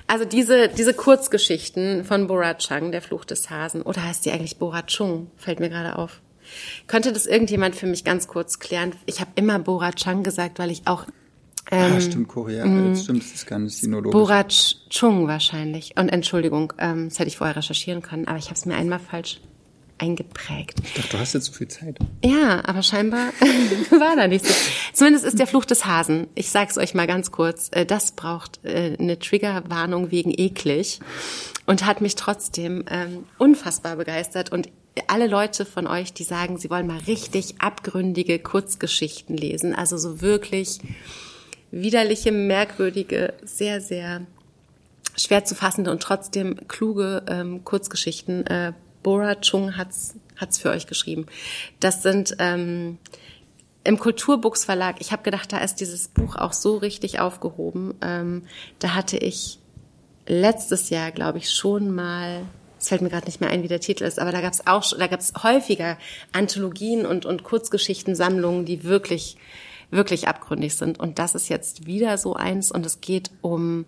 [0.08, 4.56] Also diese, diese Kurzgeschichten von Bora Chang, der Fluch des Hasen, oder heißt die eigentlich
[4.58, 5.30] Bora Chung?
[5.36, 6.20] Fällt mir gerade auf.
[6.88, 8.92] Könnte das irgendjemand für mich ganz kurz klären?
[9.06, 11.04] Ich habe immer Bora Chang gesagt, weil ich auch
[11.70, 12.64] ah, stimmt, Korea.
[12.88, 14.12] Das stimmt, das ist gar nicht sinologisch.
[14.12, 15.94] Bora Ch- Chung wahrscheinlich.
[15.98, 18.98] Und Entschuldigung, ähm, das hätte ich vorher recherchieren können, aber ich habe es mir einmal
[19.00, 19.40] falsch
[19.98, 20.78] eingeprägt.
[20.84, 21.96] Ich dachte, du hast jetzt so viel Zeit.
[22.22, 23.28] Ja, aber scheinbar
[23.90, 24.52] war da nicht so.
[24.92, 26.26] Zumindest ist der Fluch des Hasen.
[26.34, 27.68] Ich sag's euch mal ganz kurz.
[27.72, 31.00] äh, Das braucht äh, eine Triggerwarnung wegen eklig
[31.64, 34.52] und hat mich trotzdem ähm, unfassbar begeistert.
[34.52, 34.68] Und
[35.08, 40.20] alle Leute von euch, die sagen, sie wollen mal richtig abgründige Kurzgeschichten lesen, also so
[40.20, 40.78] wirklich
[41.82, 44.22] widerliche, merkwürdige, sehr, sehr
[45.16, 48.46] schwer zu fassende und trotzdem kluge ähm, Kurzgeschichten.
[48.46, 48.72] Äh,
[49.02, 51.26] Bora Chung hat's hat's für euch geschrieben.
[51.80, 52.98] Das sind ähm,
[53.84, 54.96] im Kulturbuchs Verlag.
[55.00, 57.94] Ich habe gedacht, da ist dieses Buch auch so richtig aufgehoben.
[58.02, 58.42] Ähm,
[58.78, 59.58] da hatte ich
[60.26, 62.42] letztes Jahr, glaube ich, schon mal.
[62.78, 64.66] Es fällt mir gerade nicht mehr ein, wie der Titel ist, aber da gab es
[64.66, 65.96] auch, da gab es häufiger
[66.32, 69.38] Anthologien und und Kurzgeschichtensammlungen, die wirklich
[69.90, 70.98] wirklich abgründig sind.
[70.98, 72.72] Und das ist jetzt wieder so eins.
[72.72, 73.84] Und es geht um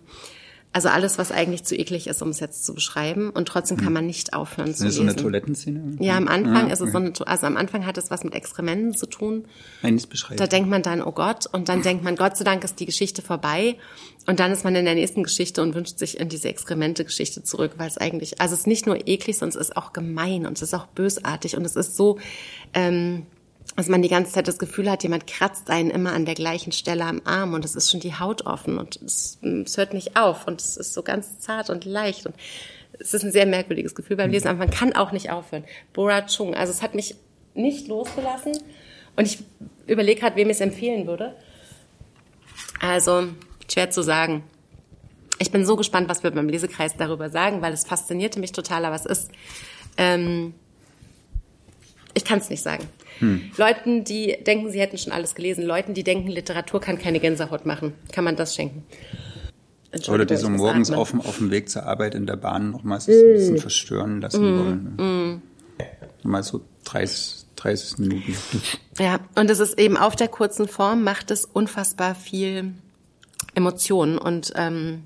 [0.71, 3.31] also alles, was eigentlich zu eklig ist, um es jetzt zu beschreiben.
[3.31, 5.13] Und trotzdem kann man nicht aufhören zu Ist das so lesen.
[5.15, 5.97] eine Toilettenszene?
[5.99, 8.35] Ja, am Anfang Ah, ist es so eine, also am Anfang hat es was mit
[8.35, 9.45] Exkrementen zu tun.
[9.81, 10.37] Nein, nicht beschreiben.
[10.37, 12.85] Da denkt man dann, oh Gott, und dann denkt man, Gott sei Dank ist die
[12.85, 13.77] Geschichte vorbei.
[14.27, 17.71] Und dann ist man in der nächsten Geschichte und wünscht sich in diese Exkremente-Geschichte zurück,
[17.77, 20.57] weil es eigentlich, also es ist nicht nur eklig, sondern es ist auch gemein und
[20.57, 22.19] es ist auch bösartig und es ist so,
[22.75, 23.25] ähm,
[23.75, 26.71] dass man die ganze Zeit das Gefühl hat, jemand kratzt einen immer an der gleichen
[26.71, 30.17] Stelle am Arm und es ist schon die Haut offen und es, es hört nicht
[30.17, 32.35] auf und es ist so ganz zart und leicht und
[32.99, 35.63] es ist ein sehr merkwürdiges Gefühl beim Lesen, aber man kann auch nicht aufhören.
[35.93, 37.15] Bora Chung, also es hat mich
[37.53, 38.57] nicht losgelassen
[39.15, 39.39] und ich
[39.87, 41.35] überlege gerade, wem ich es empfehlen würde.
[42.81, 43.27] Also,
[43.71, 44.43] schwer zu sagen.
[45.39, 48.85] Ich bin so gespannt, was wir beim Lesekreis darüber sagen, weil es faszinierte mich total,
[48.85, 49.31] aber es ist,
[49.97, 50.53] ähm,
[52.13, 52.87] ich kann es nicht sagen.
[53.57, 57.65] Leuten, die denken, sie hätten schon alles gelesen, Leuten, die denken, Literatur kann keine Gänsehaut
[57.65, 58.83] machen, kann man das schenken.
[60.07, 63.01] Oder die so morgens auf dem, auf dem Weg zur Arbeit in der Bahn nochmal
[63.01, 64.95] sich ein bisschen verstören lassen wollen.
[64.97, 65.41] Ne?
[66.23, 68.35] Mal so 30, 30 Minuten.
[68.99, 72.73] Ja, und es ist eben auf der kurzen Form, macht es unfassbar viel
[73.55, 75.03] Emotionen und ähm,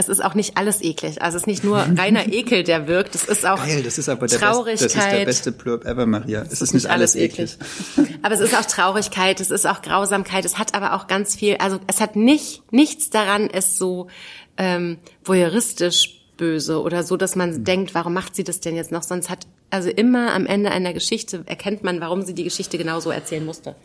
[0.00, 1.22] es ist auch nicht alles eklig.
[1.22, 3.14] Also es ist nicht nur reiner Ekel, der wirkt.
[3.14, 4.80] Es ist auch Geil, das ist aber der Traurigkeit.
[4.80, 6.42] Best, das ist der beste Blurb ever, Maria.
[6.42, 7.56] Es, es ist, nicht alles eklig.
[7.96, 8.18] eklig.
[8.22, 10.44] Aber es ist auch Traurigkeit, es ist auch Grausamkeit.
[10.44, 11.56] Es hat aber auch ganz viel.
[11.56, 14.08] Also es hat nicht nichts daran, es so
[14.56, 17.64] ähm, voyeuristisch böse oder so, dass man mhm.
[17.64, 19.02] denkt, warum macht sie das denn jetzt noch?
[19.02, 23.10] Sonst hat also immer am Ende einer Geschichte erkennt man, warum sie die Geschichte genauso
[23.10, 23.76] erzählen musste.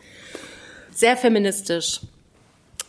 [0.92, 2.00] Sehr feministisch,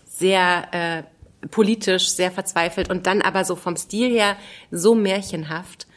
[0.08, 1.04] sehr äh,
[1.50, 4.36] politisch sehr verzweifelt und dann aber so vom Stil her
[4.72, 5.88] so märchenhaft,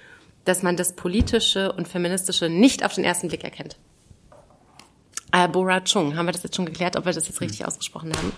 [0.45, 3.77] dass man das Politische und Feministische nicht auf den ersten Blick erkennt.
[5.33, 8.13] Äh, Bora Chung, haben wir das jetzt schon geklärt, ob wir das jetzt richtig ausgesprochen
[8.17, 8.33] haben?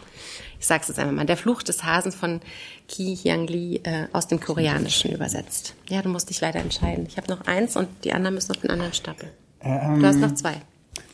[0.61, 1.27] Ich sag's jetzt einmal mal.
[1.27, 2.41] Der Fluch des Hasen von
[2.89, 5.75] Ki Hyang Lee äh, aus dem Koreanischen übersetzt.
[5.89, 7.07] Ja, du musst dich leider entscheiden.
[7.09, 9.31] Ich habe noch eins und die anderen müssen auf den anderen Stapel.
[9.63, 10.61] Ähm, du hast noch zwei.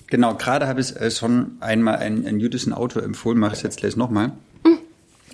[0.08, 3.76] Genau, gerade habe ich äh, schon einmal einen, einen jüdischen Autor empfohlen, mache ich jetzt
[3.76, 4.32] gleich nochmal.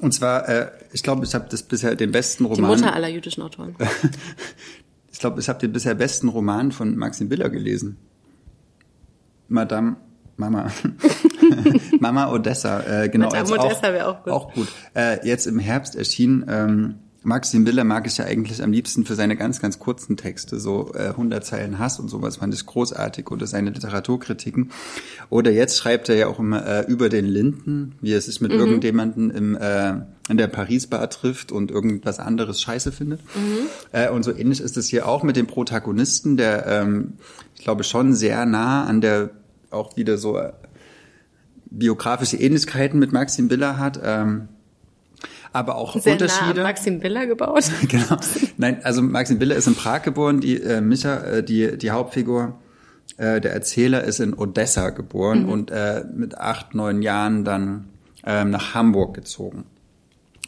[0.04, 2.76] Und zwar, äh, ich glaube, ich habe das bisher den besten Roman.
[2.76, 3.74] Die Mutter aller jüdischen Autoren.
[5.10, 7.96] ich glaube, ich habe den bisher besten Roman von Maxim Biller gelesen.
[9.48, 9.96] Madame
[10.36, 10.70] Mama.
[12.00, 13.30] Mama Odessa, äh, genau.
[13.30, 14.32] Madame Odessa wäre auch gut.
[14.34, 14.68] Auch gut.
[14.94, 19.14] Äh, jetzt im Herbst erschien ähm, Maxim Biller mag ich ja eigentlich am liebsten für
[19.14, 23.30] seine ganz, ganz kurzen Texte, so äh, 100 Zeilen Hass und sowas fand ich großartig
[23.30, 24.70] oder seine Literaturkritiken.
[25.30, 28.52] Oder jetzt schreibt er ja auch immer äh, über den Linden, wie er sich mit
[28.52, 28.58] mhm.
[28.58, 29.94] irgendjemanden im, äh,
[30.28, 33.20] in der Paris-Bar trifft und irgendwas anderes scheiße findet.
[33.34, 33.66] Mhm.
[33.92, 37.14] Äh, und so ähnlich ist es hier auch mit dem Protagonisten, der, ähm,
[37.56, 39.30] ich glaube, schon sehr nah an der
[39.70, 40.52] auch wieder so äh,
[41.64, 43.98] biografische Ähnlichkeiten mit Maxim Biller hat.
[44.02, 44.48] Ähm,
[45.54, 46.60] aber auch Sehr Unterschiede.
[46.60, 47.64] Nah Maxim Biller gebaut.
[47.88, 48.18] genau.
[48.56, 52.58] Nein, also Maxim Biller ist in Prag geboren, die äh, Micha, äh, die die Hauptfigur,
[53.16, 55.48] äh, der Erzähler ist in Odessa geboren mhm.
[55.48, 57.88] und äh, mit acht neun Jahren dann
[58.26, 59.64] ähm, nach Hamburg gezogen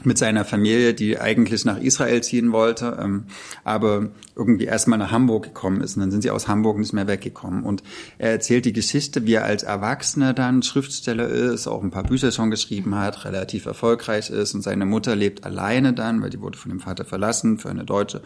[0.04, 3.24] mit seiner Familie, die eigentlich nach Israel ziehen wollte, ähm,
[3.64, 5.96] aber irgendwie erstmal nach Hamburg gekommen ist.
[5.96, 7.64] Und dann sind sie aus Hamburg nicht mehr weggekommen.
[7.64, 7.82] Und
[8.18, 12.30] er erzählt die Geschichte, wie er als Erwachsener dann Schriftsteller ist, auch ein paar Bücher
[12.30, 14.54] schon geschrieben hat, relativ erfolgreich ist.
[14.54, 17.84] Und seine Mutter lebt alleine dann, weil die wurde von dem Vater verlassen für eine
[17.84, 18.20] Deutsche.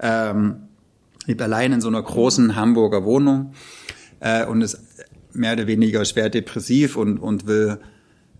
[0.00, 0.68] Ähm,
[1.26, 3.54] lebt allein in so einer großen Hamburger Wohnung
[4.20, 4.78] äh, und ist
[5.32, 7.78] mehr oder weniger schwer depressiv und, und will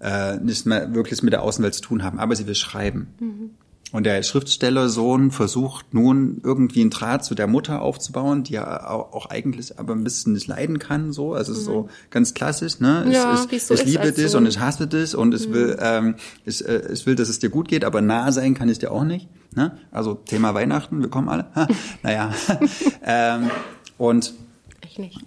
[0.00, 3.08] äh, nicht mehr wirklich mit der Außenwelt zu tun haben, aber sie will schreiben.
[3.20, 3.50] Mhm.
[3.90, 9.26] Und der Schriftstellersohn versucht nun irgendwie einen Draht zu der Mutter aufzubauen, die er auch
[9.26, 11.32] eigentlich aber ein bisschen nicht leiden kann, so.
[11.32, 11.56] Also mhm.
[11.56, 13.06] so ganz klassisch, ne?
[13.10, 15.54] Ja, ich, so ich liebe dich und ich hasse dich und ich mhm.
[15.54, 18.68] will, ähm, ich, äh, ich will, dass es dir gut geht, aber nah sein kann
[18.68, 19.26] ich dir auch nicht.
[19.54, 19.78] Ne?
[19.90, 21.46] Also Thema Weihnachten, wir kommen alle.
[22.02, 22.34] naja.
[23.02, 23.50] ähm,
[23.96, 24.34] und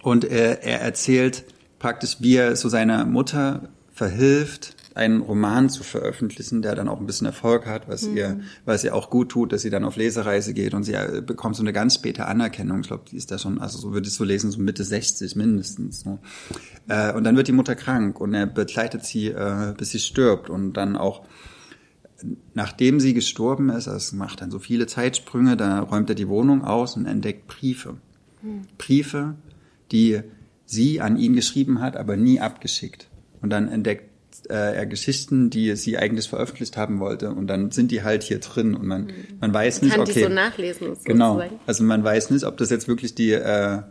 [0.03, 1.45] und äh, er erzählt
[1.80, 3.69] praktisch, wie er so seiner Mutter
[4.02, 8.18] verhilft, einen Roman zu veröffentlichen, der dann auch ein bisschen Erfolg hat, was mhm.
[8.18, 11.22] ihr, was ihr auch gut tut, dass sie dann auf Lesereise geht und sie äh,
[11.24, 12.80] bekommt so eine ganz späte Anerkennung.
[12.80, 15.36] Ich glaube, die ist da schon, also so würde ich so lesen, so Mitte 60
[15.36, 15.99] mindestens.
[15.99, 16.18] So.
[16.88, 20.49] Äh, und dann wird die Mutter krank und er begleitet sie, äh, bis sie stirbt
[20.49, 21.28] und dann auch
[22.56, 26.64] nachdem sie gestorben ist, das macht dann so viele Zeitsprünge, da räumt er die Wohnung
[26.64, 27.97] aus und entdeckt Briefe.
[28.41, 28.64] Mhm.
[28.80, 29.36] Briefe,
[29.91, 30.22] die
[30.66, 33.11] sie an ihn geschrieben hat, aber nie abgeschickt.
[33.42, 34.12] Und dann entdeckt
[34.50, 37.32] äh, er Geschichten, die sie eigentlich veröffentlicht haben wollte.
[37.32, 40.14] Und dann sind die halt hier drin und man, man weiß nicht, kann okay.
[40.14, 40.88] Die so nachlesen.
[40.88, 41.14] Sozusagen.
[41.14, 41.42] Genau.
[41.66, 43.82] Also man weiß nicht, ob das jetzt wirklich die, äh,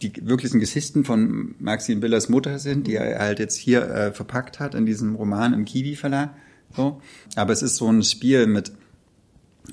[0.00, 4.60] die wirklichen Geschichten von Maxine Billers Mutter sind, die er halt jetzt hier äh, verpackt
[4.60, 6.30] hat in diesem Roman im Kiwi Verlag.
[6.74, 7.00] So.
[7.36, 8.72] Aber es ist so ein Spiel mit,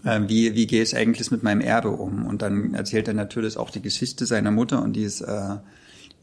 [0.03, 2.25] äh, wie, wie gehe ich eigentlich mit meinem Erbe um?
[2.25, 5.55] Und dann erzählt er natürlich auch die Geschichte seiner Mutter und die ist, äh,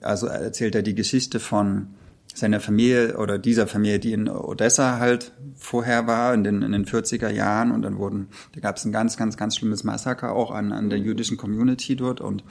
[0.02, 1.88] also erzählt er die Geschichte von
[2.36, 6.84] seiner Familie oder dieser Familie, die in Odessa halt vorher war, in den, in den
[6.84, 7.70] 40er Jahren.
[7.70, 10.90] Und dann wurden, da gab es ein ganz, ganz, ganz schlimmes Massaker auch an, an
[10.90, 12.20] der jüdischen Community dort.
[12.20, 12.44] Und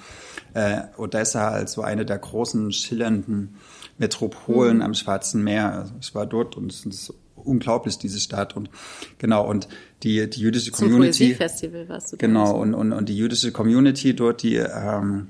[0.56, 3.58] äh, Odessa als so eine der großen, schillernden
[4.00, 4.84] Metropolen mhm.
[4.84, 5.74] am Schwarzen Meer.
[5.74, 8.56] Also ich war dort und es ist unglaublich, diese Stadt.
[8.56, 8.72] Und
[9.20, 9.68] genau, und
[10.02, 11.36] die, die jüdische Zum Community.
[11.36, 15.28] Festival warst du Genau, und, und, und die jüdische Community dort, die, ähm,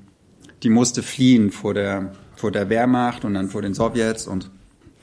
[0.62, 4.50] die musste fliehen vor der vor der Wehrmacht und dann vor den Sowjets und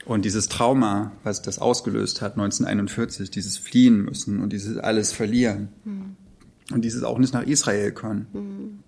[0.04, 5.68] und dieses Trauma, was das ausgelöst hat, 1941, dieses Fliehen müssen und dieses alles verlieren
[5.84, 6.16] mhm.
[6.72, 8.26] und dieses auch nicht nach Israel können.
[8.32, 8.78] Mhm.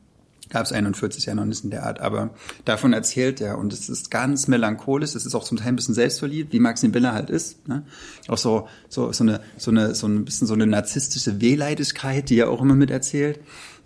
[0.51, 2.31] Gab es 41 ja noch nicht in der Art, aber
[2.65, 5.95] davon erzählt er und es ist ganz melancholisch, es ist auch zum Teil ein bisschen
[5.95, 7.67] selbstverliebt, wie Maxim Biller halt ist.
[7.67, 7.83] Ne?
[8.29, 12.39] Auch so, so, so, eine, so, eine, so ein bisschen so eine narzisstische Wehleidigkeit, die
[12.39, 13.41] er auch immer mit erzählt.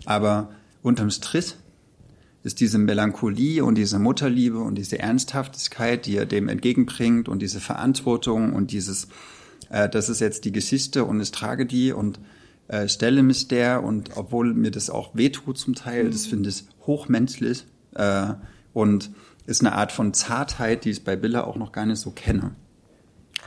[0.05, 0.49] Aber
[0.83, 1.55] unterm Strich
[2.43, 7.59] ist diese Melancholie und diese Mutterliebe und diese Ernsthaftigkeit, die er dem entgegenbringt und diese
[7.59, 9.07] Verantwortung und dieses,
[9.69, 12.19] äh, das ist jetzt die Geschichte und es trage die und
[12.67, 16.11] äh, stelle mich der und obwohl mir das auch wehtut zum Teil, mhm.
[16.11, 17.65] das finde ich hochmenschlich
[17.95, 18.33] äh,
[18.73, 19.11] und
[19.45, 22.55] ist eine Art von Zartheit, die ich bei Billa auch noch gar nicht so kenne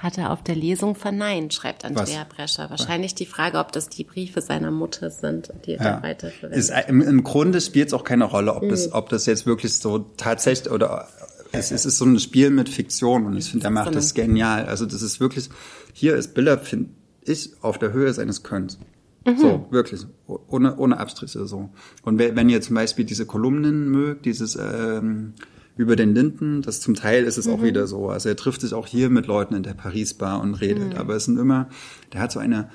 [0.04, 2.36] hat er auf der Lesung verneint, schreibt Andrea Was?
[2.36, 2.70] Brescher.
[2.70, 6.02] Wahrscheinlich die Frage, ob das die Briefe seiner Mutter sind, die er ja.
[6.02, 6.58] weiterverwendet.
[6.58, 8.68] Ist, im, Im Grunde spielt es auch keine Rolle, ob, mhm.
[8.68, 11.08] das, ob das jetzt wirklich so tatsächlich oder
[11.52, 14.66] es, es ist so ein Spiel mit Fiktion und ich finde, er macht das genial.
[14.66, 15.48] Also das ist wirklich,
[15.92, 16.90] hier ist Biller, finde
[17.22, 18.78] ich, auf der Höhe seines Könns.
[19.26, 19.38] Mhm.
[19.38, 20.02] So, wirklich.
[20.26, 21.70] Ohne, ohne Abstriche so.
[22.02, 25.34] Und wenn ihr zum Beispiel diese Kolumnen mögt, dieses ähm,
[25.76, 26.62] über den Linden.
[26.62, 27.54] Das zum Teil ist es mhm.
[27.54, 28.08] auch wieder so.
[28.08, 30.94] Also er trifft sich auch hier mit Leuten in der Paris-Bar und redet.
[30.94, 30.98] Mhm.
[30.98, 31.68] Aber es sind immer,
[32.12, 32.70] der hat so eine,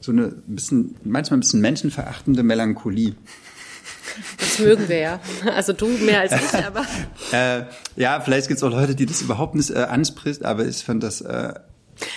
[0.00, 3.14] so eine bisschen, manchmal ein bisschen menschenverachtende Melancholie.
[4.38, 5.20] Das mögen wir ja.
[5.54, 6.84] Also du mehr als ich, aber.
[7.32, 7.64] äh,
[7.96, 11.02] ja, vielleicht gibt es auch Leute, die das überhaupt nicht äh, anspricht, aber ich fand
[11.02, 11.20] das.
[11.20, 11.54] Äh,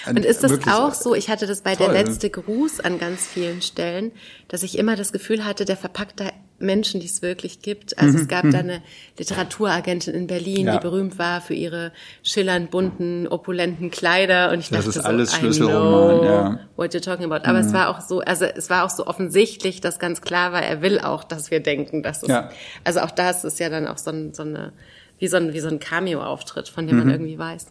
[0.08, 1.91] und ist das auch so, ich hatte das bei toll.
[1.91, 4.12] der letzte Gruß an ganz vielen Stellen,
[4.48, 6.32] dass ich immer das Gefühl hatte, der verpackt da
[6.64, 7.97] Menschen, die es wirklich gibt.
[7.99, 8.24] Also mhm.
[8.24, 8.82] es gab da eine
[9.18, 10.78] Literaturagentin in Berlin, ja.
[10.78, 11.91] die berühmt war für ihre
[12.24, 14.51] schillernd bunten, opulenten Kleider.
[14.51, 16.59] Und ich das dachte ist alles so, Schlüsselroman, ja.
[16.76, 17.47] What you're talking about.
[17.47, 17.68] Aber mhm.
[17.68, 20.82] es war auch so, also es war auch so offensichtlich, dass ganz klar war, er
[20.82, 22.49] will auch, dass wir denken, dass es, ja.
[22.84, 24.74] also auch das ist ja dann auch so, ein, so eine,
[25.20, 27.03] wie so ein, wie so ein Cameo-Auftritt, von dem mhm.
[27.03, 27.68] man irgendwie weiß.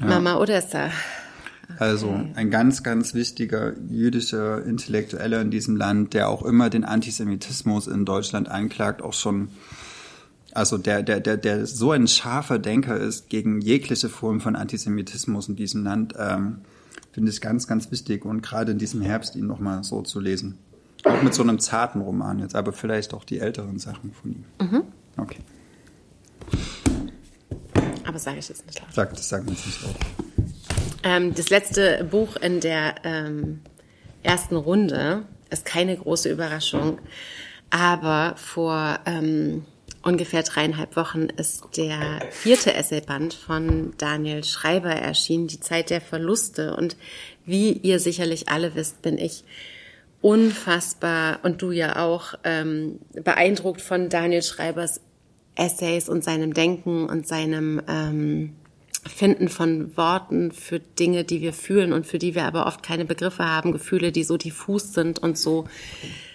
[0.00, 0.06] Ja.
[0.06, 0.90] Mama Odessa
[1.78, 7.86] also ein ganz, ganz wichtiger jüdischer Intellektueller in diesem Land, der auch immer den Antisemitismus
[7.86, 9.48] in Deutschland anklagt, auch schon,
[10.52, 15.48] also der, der, der, der so ein scharfer Denker ist gegen jegliche Form von Antisemitismus
[15.48, 16.58] in diesem Land, ähm,
[17.12, 20.58] finde ich ganz, ganz wichtig und gerade in diesem Herbst ihn nochmal so zu lesen.
[21.04, 24.44] Auch mit so einem zarten Roman jetzt, aber vielleicht auch die älteren Sachen von ihm.
[24.60, 24.82] Mhm.
[25.16, 25.40] Okay.
[28.06, 28.92] Aber sage ich jetzt nicht laut.
[28.92, 29.96] Sag, das sagen wir jetzt nicht laut.
[31.04, 33.60] Ähm, das letzte Buch in der ähm,
[34.22, 36.98] ersten Runde ist keine große Überraschung,
[37.70, 39.66] aber vor ähm,
[40.02, 46.76] ungefähr dreieinhalb Wochen ist der vierte Essayband von Daniel Schreiber erschienen, Die Zeit der Verluste.
[46.76, 46.96] Und
[47.44, 49.44] wie ihr sicherlich alle wisst, bin ich
[50.20, 55.00] unfassbar und du ja auch ähm, beeindruckt von Daniel Schreibers
[55.54, 58.56] Essays und seinem Denken und seinem ähm,
[59.06, 63.04] Finden von Worten für Dinge, die wir fühlen und für die wir aber oft keine
[63.04, 65.66] Begriffe haben, Gefühle, die so diffus sind und so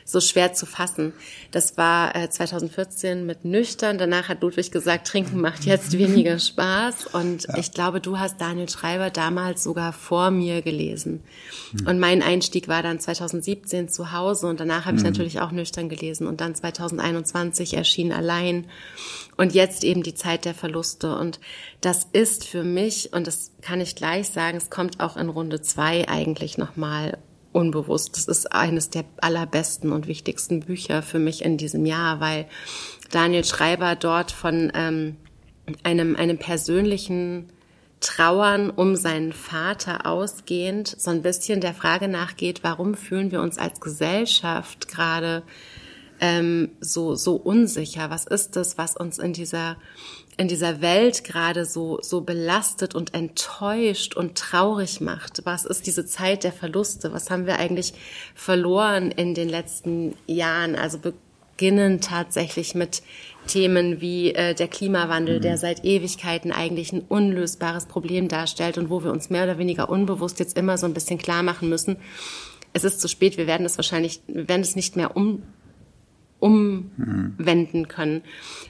[0.10, 1.14] so schwer zu fassen.
[1.52, 4.00] Das war äh, 2014 mit Nüchtern.
[4.00, 7.06] Danach hat Ludwig gesagt, Trinken macht jetzt weniger Spaß.
[7.14, 7.58] Und ja.
[7.58, 11.24] ich glaube, du hast Daniel Schreiber damals sogar vor mir gelesen.
[11.74, 11.88] Mhm.
[11.88, 15.10] Und mein Einstieg war dann 2017 zu Hause und danach habe ich mhm.
[15.10, 16.26] natürlich auch Nüchtern gelesen.
[16.26, 18.66] Und dann 2021 erschien allein.
[19.38, 21.16] Und jetzt eben die Zeit der Verluste.
[21.16, 21.40] Und
[21.82, 25.62] das ist für mich, und das kann ich gleich sagen, es kommt auch in Runde
[25.62, 27.20] zwei eigentlich nochmal
[27.52, 28.16] unbewusst.
[28.16, 32.48] Das ist eines der allerbesten und wichtigsten Bücher für mich in diesem Jahr, weil
[33.12, 35.18] Daniel Schreiber dort von ähm,
[35.84, 37.52] einem, einem persönlichen
[38.00, 43.58] Trauern um seinen Vater ausgehend so ein bisschen der Frage nachgeht, warum fühlen wir uns
[43.58, 45.44] als Gesellschaft gerade
[46.22, 48.10] ähm, so, so unsicher?
[48.10, 49.76] Was ist das, was uns in dieser,
[50.40, 55.42] in dieser Welt gerade so, so belastet und enttäuscht und traurig macht?
[55.44, 57.12] Was ist diese Zeit der Verluste?
[57.12, 57.94] Was haben wir eigentlich
[58.36, 60.78] verloren in den letzten Jahren?
[60.78, 63.04] Also beginnen tatsächlich mit
[63.48, 65.42] Themen wie äh, der Klimawandel, mhm.
[65.42, 69.90] der seit Ewigkeiten eigentlich ein unlösbares Problem darstellt und wo wir uns mehr oder weniger
[69.90, 71.98] unbewusst jetzt immer so ein bisschen klar machen müssen,
[72.72, 75.44] es ist zu spät, wir werden es wahrscheinlich, wir werden es nicht mehr um
[76.40, 78.22] umwenden können.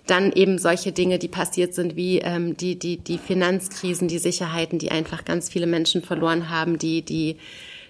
[0.07, 4.79] Dann eben solche Dinge, die passiert sind, wie ähm, die, die, die Finanzkrisen, die Sicherheiten,
[4.79, 7.37] die einfach ganz viele Menschen verloren haben, die, die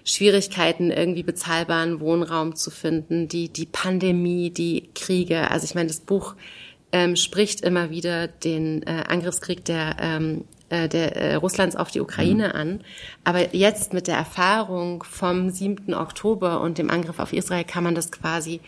[0.04, 5.50] Schwierigkeiten, irgendwie bezahlbaren Wohnraum zu finden, die, die Pandemie, die Kriege.
[5.50, 6.34] Also ich meine, das Buch
[6.92, 12.00] ähm, spricht immer wieder den äh, Angriffskrieg der ähm, äh, der äh, Russlands auf die
[12.00, 12.60] Ukraine mhm.
[12.60, 12.80] an.
[13.24, 15.94] Aber jetzt mit der Erfahrung vom 7.
[15.94, 18.60] Oktober und dem Angriff auf Israel kann man das quasi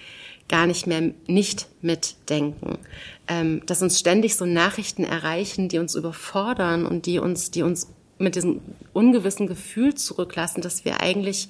[0.53, 2.79] gar nicht mehr nicht mitdenken.
[3.27, 7.89] Ähm, dass uns ständig so Nachrichten erreichen, die uns überfordern und die uns, die uns
[8.19, 8.61] mit diesem
[8.93, 11.49] ungewissen Gefühl zurücklassen, dass wir eigentlich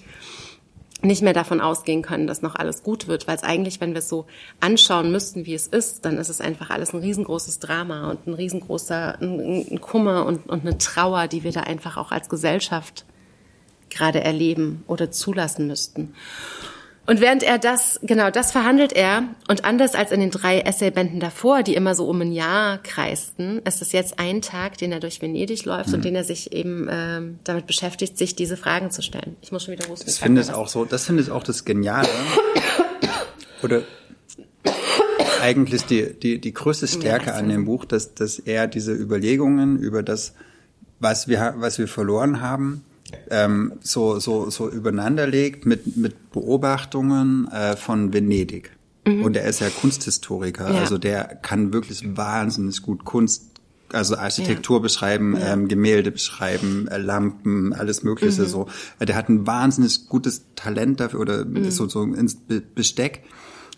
[1.03, 3.99] nicht mehr davon ausgehen können, dass noch alles gut wird, weil es eigentlich, wenn wir
[3.99, 4.27] es so
[4.61, 8.35] anschauen müssten, wie es ist, dann ist es einfach alles ein riesengroßes Drama und ein
[8.35, 13.05] riesengroßer ein, ein Kummer und, und eine Trauer, die wir da einfach auch als Gesellschaft
[13.91, 16.15] gerade erleben oder zulassen müssten.
[17.05, 21.19] Und während er das, genau, das verhandelt er, und anders als in den drei Essaybänden
[21.19, 25.01] davor, die immer so um ein Jahr kreisten, ist es jetzt ein Tag, den er
[25.01, 25.95] durch Venedig läuft mhm.
[25.95, 29.37] und den er sich eben ähm, damit beschäftigt, sich diese Fragen zu stellen.
[29.43, 30.07] Ich muss schon wieder husten.
[30.07, 32.09] Das finde ich auch so, das finde ich auch das Geniale.
[33.65, 33.83] Oder
[35.41, 39.77] eigentlich die, die, die größte Stärke ja, an dem Buch, dass, dass er diese Überlegungen
[39.79, 40.35] über das,
[41.01, 42.85] was wir, was wir verloren haben,
[43.31, 48.77] ähm, so, so, so übereinander legt mit, mit Beobachtungen äh, von Venedig.
[49.07, 49.25] Mhm.
[49.25, 50.81] Und er ist ja Kunsthistoriker, ja.
[50.81, 53.53] also der kann wirklich wahnsinnig gut Kunst
[53.93, 54.83] also Architektur ja.
[54.83, 55.53] beschreiben, ja.
[55.53, 58.47] Ähm, Gemälde beschreiben, äh, Lampen, alles Mögliche mhm.
[58.47, 58.69] so.
[58.99, 61.71] Äh, der hat ein wahnsinnig gutes Talent dafür oder mhm.
[61.71, 62.39] so, so ins
[62.75, 63.23] Besteck,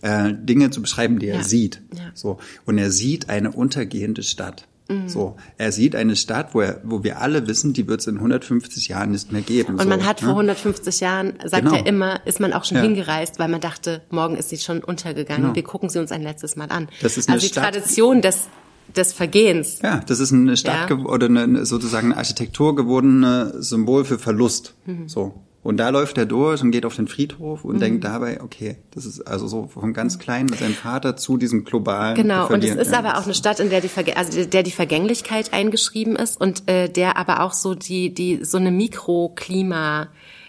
[0.03, 1.82] äh, Dinge zu beschreiben, die er sieht.
[2.14, 4.68] So und er sieht eine untergehende Stadt.
[4.89, 5.09] Mhm.
[5.09, 8.16] So, er sieht eine Stadt, wo, er, wo wir alle wissen, die wird es in
[8.16, 9.78] 150 Jahren nicht mehr geben.
[9.78, 10.26] Und man hat ne?
[10.26, 11.76] vor 150 Jahren, sagt genau.
[11.76, 12.82] er immer, ist man auch schon ja.
[12.82, 15.43] hingereist, weil man dachte, morgen ist sie schon untergegangen.
[15.43, 15.55] Genau.
[15.55, 16.89] Wir gucken sie uns ein letztes Mal an.
[17.01, 18.49] Das ist eine also die Stadt, Tradition des
[18.95, 19.80] des Vergehens.
[19.82, 20.97] Ja, das ist eine Stadt ja.
[20.97, 24.74] oder eine, sozusagen eine Architektur gewordene Symbol für Verlust.
[24.85, 25.09] Mhm.
[25.09, 25.43] So.
[25.65, 27.81] Und da läuft er durch und geht auf den Friedhof und mhm.
[27.81, 31.65] denkt dabei, okay, das ist also so vom ganz Kleinen mit seinem Vater zu diesem
[31.65, 32.15] globalen.
[32.15, 34.62] Genau, und es ist ja, aber auch eine Stadt, in der die, Verge also der
[34.62, 40.09] die Vergänglichkeit eingeschrieben ist und äh, der aber auch so die, die so eine Mikroklima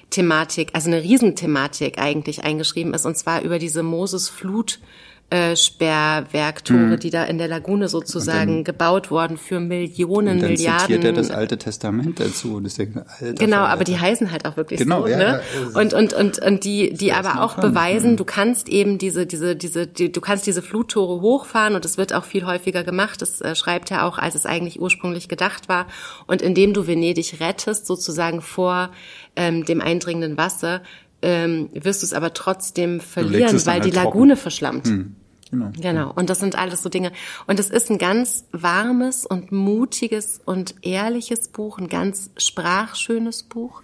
[0.09, 4.79] Thematik, also eine Riesenthematik eigentlich eingeschrieben ist, und zwar über diese Moses-Flut
[5.31, 6.99] äh, Sperrwerktore, hm.
[6.99, 10.81] die da in der Lagune sozusagen dann, gebaut wurden für Millionen, und dann Milliarden.
[10.81, 12.87] zitiert er das Alte Testament dazu und ist der
[13.19, 15.41] Alter, Genau, aber die heißen halt auch wirklich genau, so, ja, ne?
[15.73, 17.71] Ja, und und und und die die aber auch kann.
[17.71, 18.17] beweisen, hm.
[18.17, 22.13] du kannst eben diese diese diese die, du kannst diese Fluttore hochfahren und es wird
[22.13, 23.21] auch viel häufiger gemacht.
[23.21, 25.87] Das äh, schreibt er auch, als es eigentlich ursprünglich gedacht war.
[26.27, 28.91] Und indem du Venedig rettest, sozusagen vor
[29.35, 30.81] ähm, dem eindringenden Wasser,
[31.21, 34.41] ähm, wirst du es aber trotzdem verlieren, weil halt die Lagune trocken.
[34.41, 34.87] verschlammt.
[34.87, 35.15] Hm.
[35.51, 35.71] Genau.
[35.79, 36.11] genau.
[36.15, 37.11] Und das sind alles so Dinge.
[37.47, 43.81] Und es ist ein ganz warmes und mutiges und ehrliches Buch, ein ganz sprachschönes Buch.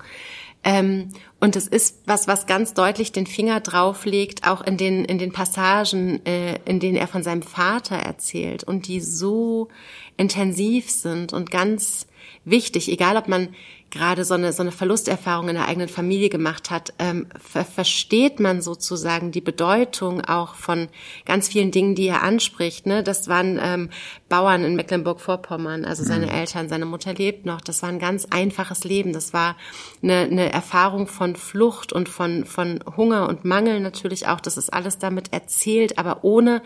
[0.63, 1.09] Ähm,
[1.39, 5.31] und es ist was, was ganz deutlich den Finger drauflegt, auch in den, in den
[5.31, 9.69] Passagen, äh, in denen er von seinem Vater erzählt und die so
[10.17, 12.05] intensiv sind und ganz
[12.45, 13.49] wichtig, egal ob man
[13.91, 18.39] gerade so eine, so eine Verlusterfahrung in der eigenen Familie gemacht hat, ähm, ver versteht
[18.39, 20.87] man sozusagen die Bedeutung auch von
[21.25, 22.85] ganz vielen Dingen, die er anspricht.
[22.85, 23.03] Ne?
[23.03, 23.89] Das waren ähm,
[24.29, 26.31] Bauern in Mecklenburg-Vorpommern, also seine mhm.
[26.31, 27.59] Eltern, seine Mutter lebt noch.
[27.61, 29.11] Das war ein ganz einfaches Leben.
[29.11, 29.57] Das war
[30.01, 34.39] eine, eine Erfahrung von Flucht und von, von Hunger und Mangel natürlich auch.
[34.39, 36.63] Das ist alles damit erzählt, aber ohne,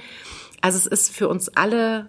[0.61, 2.07] also es ist für uns alle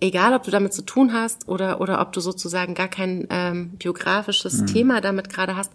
[0.00, 3.70] egal ob du damit zu tun hast oder, oder ob du sozusagen gar kein ähm,
[3.78, 4.66] biografisches mhm.
[4.66, 5.72] Thema damit gerade hast,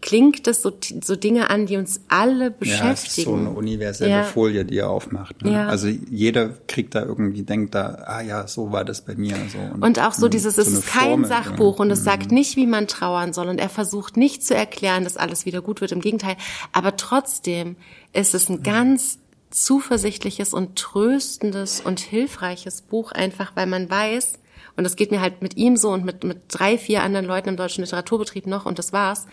[0.00, 2.86] klingt das so, so Dinge an, die uns alle beschäftigen.
[2.86, 4.22] Ja, es ist so eine universelle ja.
[4.22, 5.42] Folie, die er aufmacht.
[5.42, 5.52] Ne?
[5.52, 5.68] Ja.
[5.68, 9.36] Also jeder kriegt da irgendwie, denkt da, ah ja, so war das bei mir.
[9.52, 9.58] So.
[9.58, 12.04] Und, und auch so dieses, so es ist kein Formel, Sachbuch und es mhm.
[12.04, 15.60] sagt nicht, wie man trauern soll und er versucht nicht zu erklären, dass alles wieder
[15.60, 16.36] gut wird, im Gegenteil.
[16.72, 17.76] Aber trotzdem
[18.14, 18.62] ist es ein mhm.
[18.62, 19.18] ganz
[19.54, 24.40] zuversichtliches und tröstendes und hilfreiches Buch, einfach weil man weiß,
[24.76, 27.50] und das geht mir halt mit ihm so und mit, mit drei, vier anderen Leuten
[27.50, 29.26] im deutschen Literaturbetrieb noch, und das war's,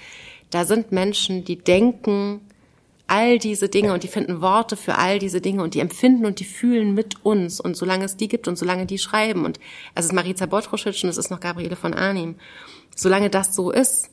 [0.51, 2.41] da sind Menschen, die denken
[3.07, 6.39] all diese Dinge und die finden Worte für all diese Dinge und die empfinden und
[6.39, 7.59] die fühlen mit uns.
[7.59, 9.59] Und solange es die gibt und solange die schreiben, und
[9.95, 12.35] es ist Marica Botruschitsch und es ist noch Gabriele von Arnim,
[12.95, 14.09] solange das so ist,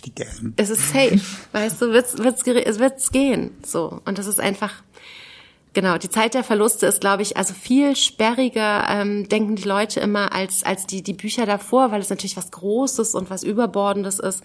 [0.00, 0.54] die gern.
[0.56, 1.20] Es ist safe,
[1.52, 4.00] weißt du, wird's, wird's, es wird's gehen, so.
[4.04, 4.74] Und das ist einfach,
[5.72, 10.00] genau, die Zeit der Verluste ist, glaube ich, also viel sperriger, ähm, denken die Leute
[10.00, 14.18] immer als, als die, die Bücher davor, weil es natürlich was Großes und was Überbordendes
[14.18, 14.42] ist.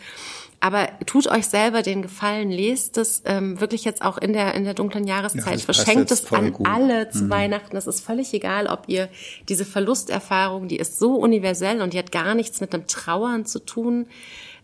[0.60, 4.64] Aber tut euch selber den Gefallen, lest es ähm, wirklich jetzt auch in der in
[4.64, 6.66] der dunklen Jahreszeit, ja, verschenkt es an gut.
[6.66, 7.32] alle zu mhm.
[7.32, 7.76] Weihnachten.
[7.76, 9.10] Es ist völlig egal, ob ihr
[9.49, 13.60] diese Verlusterfahrung, die ist so universell und die hat gar nichts mit einem Trauern zu
[13.60, 14.06] tun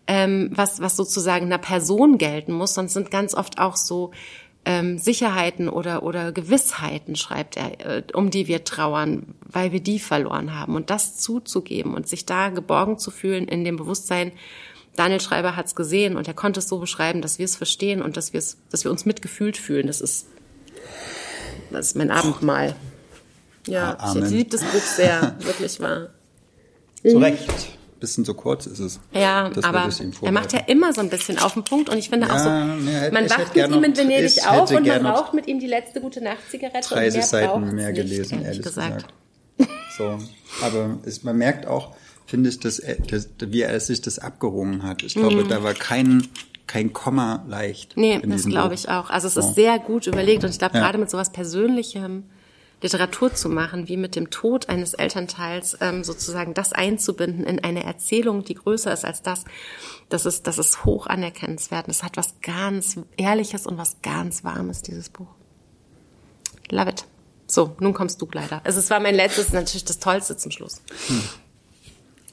[0.06, 4.10] ähm, was, was sozusagen einer Person gelten muss, sonst sind ganz oft auch so
[4.64, 9.98] ähm, Sicherheiten oder, oder Gewissheiten, schreibt er, äh, um die wir trauern, weil wir die
[9.98, 10.74] verloren haben.
[10.74, 14.32] Und das zuzugeben und sich da geborgen zu fühlen in dem Bewusstsein,
[14.96, 18.02] Daniel Schreiber hat es gesehen und er konnte es so beschreiben, dass wir es verstehen
[18.02, 19.86] und dass, wir es, dass wir uns mitgefühlt fühlen.
[19.86, 20.26] Das ist,
[21.70, 22.74] das ist mein Abendmahl.
[23.66, 24.24] Ja, Amen.
[24.24, 26.10] ich liebe das Buch sehr, wirklich wahr.
[27.02, 29.00] Zu Recht bisschen zu kurz ist es.
[29.12, 29.88] Ja, aber
[30.22, 32.38] er macht ja immer so ein bisschen auf den Punkt und ich finde ja, auch
[32.38, 35.66] so, nee, man wacht mit ihm in Venedig auf und man raucht mit ihm die
[35.66, 36.88] letzte gute Nacht-Zigarette.
[36.88, 39.06] 30 Seiten mehr gelesen, nicht, ehrlich gesagt.
[39.58, 39.74] gesagt.
[39.96, 40.18] So,
[40.64, 41.94] aber es, man merkt auch,
[42.26, 45.02] finde ich, dass, dass, wie er sich das abgerungen hat.
[45.02, 45.48] Ich glaube, mhm.
[45.48, 46.26] da war kein
[46.66, 47.96] kein Komma leicht.
[47.96, 49.10] Nee, das glaube ich auch.
[49.10, 49.40] Also es so.
[49.40, 50.84] ist sehr gut überlegt und ich glaube, ja.
[50.84, 52.22] gerade mit sowas Persönlichem
[52.82, 57.84] Literatur zu machen, wie mit dem Tod eines Elternteils ähm, sozusagen das einzubinden in eine
[57.84, 59.44] Erzählung, die größer ist als das,
[60.08, 61.88] das ist, das ist hoch anerkennenswert.
[61.88, 65.28] Das hat was ganz Ehrliches und was ganz Warmes, dieses Buch.
[66.70, 67.04] Love it.
[67.46, 68.60] So, nun kommst du leider.
[68.64, 70.80] Also es war mein letztes, natürlich das Tollste zum Schluss.
[71.08, 71.22] Hm.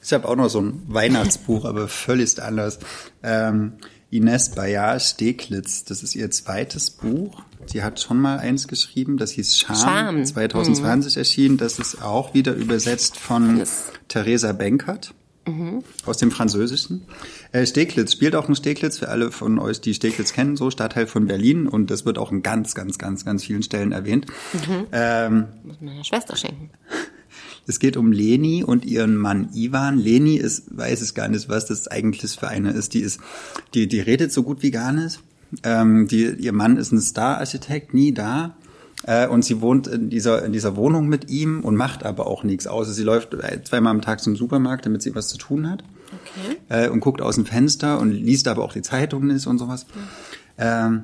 [0.02, 2.78] Ich habe auch noch so ein Weihnachtsbuch, aber völlig anders.
[3.22, 3.74] Ähm,
[4.10, 7.42] Ines Bayard Steglitz, das ist ihr zweites Buch.
[7.72, 10.24] Die hat schon mal eins geschrieben, das hieß Charme, Charme.
[10.24, 11.18] 2020 mhm.
[11.18, 11.56] erschienen.
[11.58, 13.92] Das ist auch wieder übersetzt von yes.
[14.08, 15.12] Theresa Benkert
[15.46, 15.82] mhm.
[16.06, 17.02] aus dem Französischen.
[17.52, 21.06] Äh, Steglitz spielt auch nur Steglitz für alle von euch, die Steglitz kennen, so Stadtteil
[21.06, 24.26] von Berlin und das wird auch in ganz, ganz, ganz, ganz vielen Stellen erwähnt.
[24.54, 24.86] Mhm.
[24.92, 26.70] Ähm, Muss meiner Schwester schenken.
[27.68, 29.98] Es geht um Leni und ihren Mann Ivan.
[29.98, 32.94] Leni ist, weiß es gar nicht, was das eigentlich für eine ist.
[32.94, 33.20] Die ist,
[33.74, 35.20] die, die redet so gut wie gar nicht.
[35.62, 38.56] Ähm, die, ihr Mann ist ein Star-Architekt, nie da.
[39.04, 42.42] Äh, und sie wohnt in dieser, in dieser Wohnung mit ihm und macht aber auch
[42.42, 45.84] nichts außer sie läuft zweimal am Tag zum Supermarkt, damit sie was zu tun hat.
[46.06, 46.56] Okay.
[46.86, 49.86] Äh, und guckt aus dem Fenster und liest aber auch die Zeitung nicht und sowas.
[49.94, 50.00] Mhm.
[50.56, 51.02] Ähm,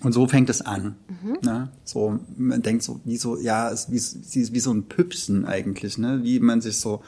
[0.00, 0.96] und so fängt es an.
[1.08, 1.38] Mhm.
[1.42, 1.68] Ne?
[1.84, 5.98] So, man denkt so, wie so, ja, es wie, wie, wie so ein Püpsen eigentlich,
[5.98, 6.20] ne?
[6.22, 7.02] Wie man sich so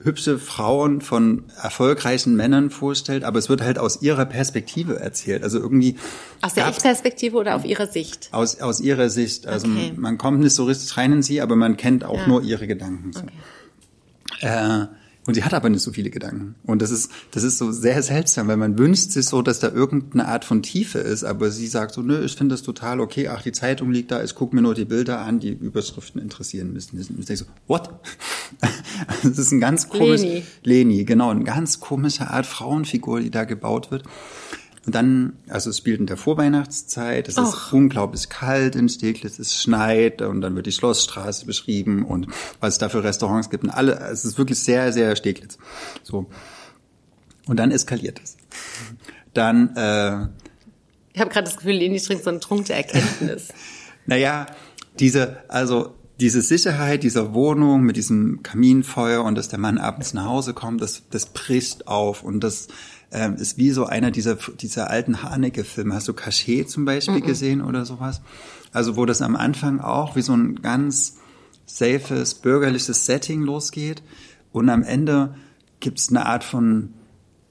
[0.00, 5.42] hübsche Frauen von erfolgreichen Männern vorstellt, aber es wird halt aus ihrer Perspektive erzählt.
[5.42, 5.96] Also irgendwie.
[6.40, 8.28] Aus der Ich-Perspektive oder auf ihrer Sicht?
[8.32, 9.46] Aus, aus ihrer Sicht.
[9.46, 9.92] Also okay.
[9.96, 12.28] man kommt nicht so richtig rein in sie, aber man kennt auch ja.
[12.28, 13.12] nur ihre Gedanken.
[13.12, 13.20] So.
[13.20, 14.82] Okay.
[14.82, 14.86] Äh,
[15.28, 16.54] und sie hat aber nicht so viele Gedanken.
[16.64, 19.68] Und das ist, das ist so sehr seltsam, weil man wünscht sich so, dass da
[19.68, 23.28] irgendeine Art von Tiefe ist, aber sie sagt so, nö, ich finde das total okay,
[23.28, 26.72] ach, die Zeitung liegt da, ich gucke mir nur die Bilder an, die Überschriften interessieren
[26.72, 26.98] müssen.
[26.98, 27.90] Ich denke so, what?
[29.22, 30.44] das ist ein ganz komisch, Leni.
[30.62, 34.04] Leni, genau, eine ganz komische Art Frauenfigur, die da gebaut wird.
[34.88, 37.42] Und dann, also es spielt in der Vorweihnachtszeit, es Och.
[37.42, 42.28] ist unglaublich kalt in Steglitz, es schneit und dann wird die Schlossstraße beschrieben und
[42.60, 45.58] was es da für Restaurants gibt und alle, es ist wirklich sehr, sehr Steglitz.
[46.02, 46.30] So.
[47.46, 48.38] Und dann eskaliert es.
[49.34, 50.28] Dann, äh,
[51.12, 53.48] Ich habe gerade das Gefühl, Leni trinkt so einen Trunk der Erkenntnis.
[54.06, 54.46] naja,
[54.98, 60.24] diese, also diese Sicherheit dieser Wohnung mit diesem Kaminfeuer und dass der Mann abends nach
[60.24, 62.68] Hause kommt, das, das bricht auf und das
[63.12, 65.94] ähm, ist wie so einer dieser, dieser alten Haneke-Filme.
[65.94, 67.26] Hast du Cachet zum Beispiel mm -mm.
[67.26, 68.20] gesehen oder sowas?
[68.72, 71.16] Also wo das am Anfang auch wie so ein ganz
[71.66, 74.02] safes, bürgerliches Setting losgeht
[74.52, 75.34] und am Ende
[75.80, 76.94] gibt es eine Art von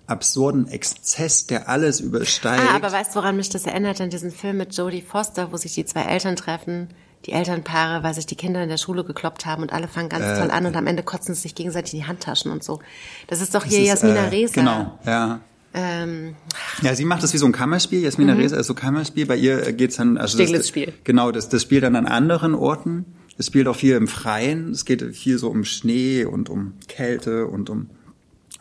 [0.08, 2.64] absurden Exzess, der alles übersteigt.
[2.70, 3.99] Ah, aber weißt du, woran mich das erinnert?
[3.99, 6.88] An diesen Film mit Jodie Foster, wo sich die zwei Eltern treffen,
[7.26, 10.26] die Elternpaare, weil sich die Kinder in der Schule gekloppt haben und alle fangen ganz
[10.26, 12.80] äh, toll an und am Ende kotzen sie sich gegenseitig in die Handtaschen und so.
[13.28, 14.53] Das ist doch hier ist, Jasmina äh, Reza.
[14.53, 15.41] Genau, ja.
[15.74, 16.36] Ähm,
[16.82, 18.01] ja, sie macht das wie so ein Kammerspiel.
[18.01, 18.41] Jasmina mhm.
[18.41, 19.26] Reza ist so Kammerspiel.
[19.26, 20.93] Bei ihr geht's dann, also das, Spiel.
[21.03, 23.05] Genau, das, das spielt dann an anderen Orten.
[23.38, 24.72] Es spielt auch viel im Freien.
[24.72, 27.89] Es geht viel so um Schnee und um Kälte und um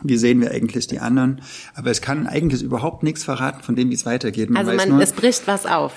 [0.03, 1.41] wie sehen wir eigentlich die anderen.
[1.73, 4.51] Aber es kann eigentlich überhaupt nichts verraten von dem, wie es weitergeht.
[4.51, 5.93] Man also man, nur, es bricht was auf.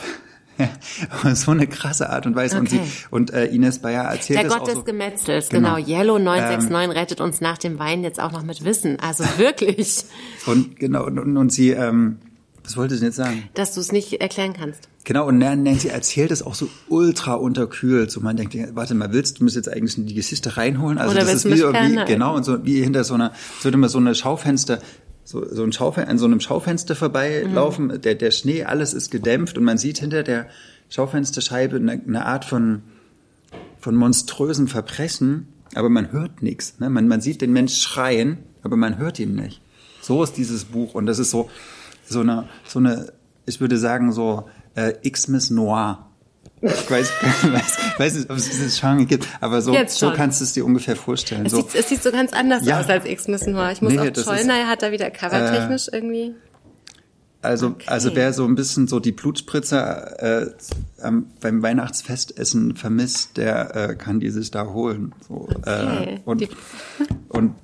[1.34, 2.56] So eine krasse Art und Weise.
[2.56, 2.60] Okay.
[2.60, 2.80] Und, sie,
[3.10, 5.76] und äh, Ines Bayer erzählt Der Gott des so, Gemetzels, genau.
[5.76, 5.88] genau.
[5.88, 8.98] Yellow 969 ähm, rettet uns nach dem Wein jetzt auch noch mit Wissen.
[9.00, 10.04] Also wirklich.
[10.46, 12.18] und genau, und, und, und sie, ähm,
[12.64, 13.48] was wollte sie jetzt sagen?
[13.54, 14.88] Dass du es nicht erklären kannst.
[15.04, 18.10] Genau, und Nancy erzählt es auch so ultra unterkühlt.
[18.10, 20.98] So man denkt, warte mal, willst du mir jetzt eigentlich in die Geschichte reinholen?
[20.98, 23.88] Also Oder das ist wie, wie genau, und so wie hinter so einer, so immer
[23.88, 24.78] so eine Schaufenster,
[25.30, 28.00] so, so ein Schaufenster, an so einem Schaufenster vorbeilaufen, mhm.
[28.00, 30.48] der, der Schnee, alles ist gedämpft und man sieht hinter der
[30.88, 32.82] Schaufensterscheibe eine, eine Art von,
[33.78, 36.80] von monströsen Verbrechen, aber man hört nichts.
[36.80, 36.90] Ne?
[36.90, 39.62] Man, man sieht den Mensch schreien, aber man hört ihn nicht.
[40.02, 41.48] So ist dieses Buch und das ist so,
[42.04, 43.12] so eine, so eine,
[43.46, 46.09] ich würde sagen so äh, Xmas Noir.
[46.62, 47.10] Ich weiß,
[47.42, 50.64] weiß, weiß nicht, ob es dieses Genre gibt, aber so, so kannst du es dir
[50.64, 51.46] ungefähr vorstellen.
[51.46, 51.62] Es, so.
[51.62, 52.80] sieht, es sieht so ganz anders ja.
[52.80, 53.72] aus als Xmas Noir.
[53.72, 56.34] Ich muss nee, auch Schollner hat da wieder covertechnisch äh, irgendwie.
[57.42, 57.86] Also, okay.
[57.86, 60.50] also wer so ein bisschen so die Blutspritzer äh,
[61.40, 65.14] beim Weihnachtsfestessen vermisst, der äh, kann die sich da holen.
[65.26, 66.14] So, äh, okay.
[66.14, 66.48] äh, und,
[67.30, 67.54] und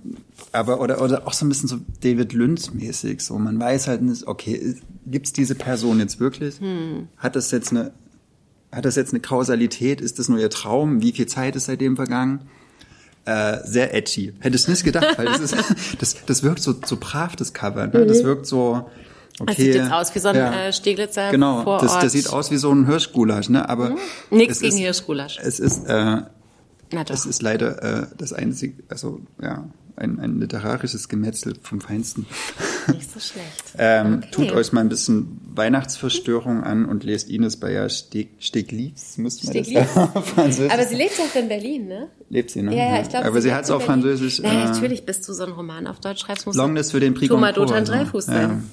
[0.52, 3.20] aber oder oder auch so ein bisschen so David Lynch mäßig.
[3.20, 6.58] So man weiß halt nicht, okay, gibt's diese Person jetzt wirklich?
[6.60, 7.08] Hm.
[7.18, 7.92] Hat das jetzt eine
[8.76, 10.02] hat das jetzt eine Kausalität?
[10.02, 11.00] Ist das nur ihr Traum?
[11.00, 12.42] Wie viel Zeit ist seitdem vergangen?
[13.24, 14.34] Äh, sehr edgy.
[14.38, 15.56] Hätte ich nicht gedacht, weil das ist,
[15.98, 17.86] das, das wirkt so, so brav, das Cover.
[17.86, 18.04] Ne?
[18.04, 18.26] Das mhm.
[18.26, 18.86] wirkt so,
[19.40, 19.46] okay.
[19.46, 20.66] Das sieht jetzt aus wie so ein ja.
[20.66, 21.84] äh, Steglitzer Genau, Vorort.
[21.84, 23.66] Das, das sieht aus wie so ein Hirschgulasch, ne?
[23.66, 23.98] Aber mhm.
[24.30, 25.38] Nichts gegen Hirschgulasch.
[25.42, 26.18] Es ist, äh,
[27.08, 29.64] es ist leider äh, das einzige, also ja,
[29.96, 32.26] ein, ein literarisches Gemetzel vom Feinsten.
[32.92, 33.64] Nicht so schlecht.
[33.78, 34.28] ähm, Okay.
[34.30, 39.64] Tut euch mal ein bisschen Weihnachtsverstörung an und lest Ines Bayer Steg, Steglitz, müsste man
[39.64, 39.94] Steglitz.
[39.94, 40.72] das Französisch.
[40.72, 42.08] Aber sie lebt doch in Berlin, ne?
[42.28, 42.76] Lebt sie, ne?
[42.76, 43.26] Ja, ja, ich glaube.
[43.26, 44.40] Aber sie hat es auf Französisch.
[44.40, 47.14] Naja, äh, natürlich, bis du so einen Roman auf Deutsch schreibst, musst Longness für den
[47.14, 47.92] Prix Thomas Dothan also.
[47.92, 48.64] Dreifuß sein.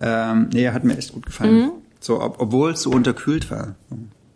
[0.00, 0.32] Ja.
[0.32, 1.54] Ähm, nee, hat mir echt gut gefallen.
[1.54, 1.70] Mhm.
[2.00, 3.76] So, ob, obwohl es so unterkühlt war.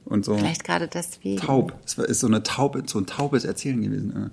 [0.07, 1.37] Und so Vielleicht gerade deswegen.
[1.39, 1.75] taub.
[1.85, 4.31] Es ist so eine taube, so ein taubes Erzählen gewesen.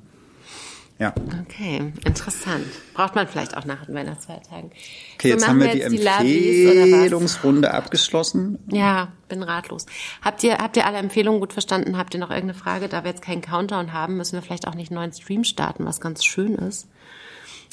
[1.00, 1.14] Ja.
[1.48, 2.66] Okay, interessant.
[2.96, 4.72] Braucht man vielleicht auch nach den Weihnachtsfeiertagen.
[5.16, 6.20] Okay, So, jetzt haben wir die jetzt was?
[6.22, 8.58] Empfehlungsrunde abgeschlossen.
[8.72, 9.86] Ja, bin ratlos.
[10.24, 11.98] Habt ihr, habt ihr alle Empfehlungen gut verstanden?
[11.98, 12.90] Habt ihr noch irgendeine Frage?
[12.90, 15.86] Da wir jetzt keinen Countdown haben, müssen wir vielleicht auch nicht einen neuen Stream starten,
[15.86, 16.88] was ganz schön ist.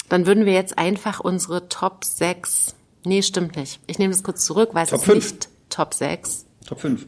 [0.07, 2.75] Dann würden wir jetzt einfach unsere Top 6.
[3.05, 3.79] Nee, stimmt nicht.
[3.87, 6.45] Ich nehme das kurz zurück, weil es Top ist nicht Top 6.
[6.67, 7.07] Top 5.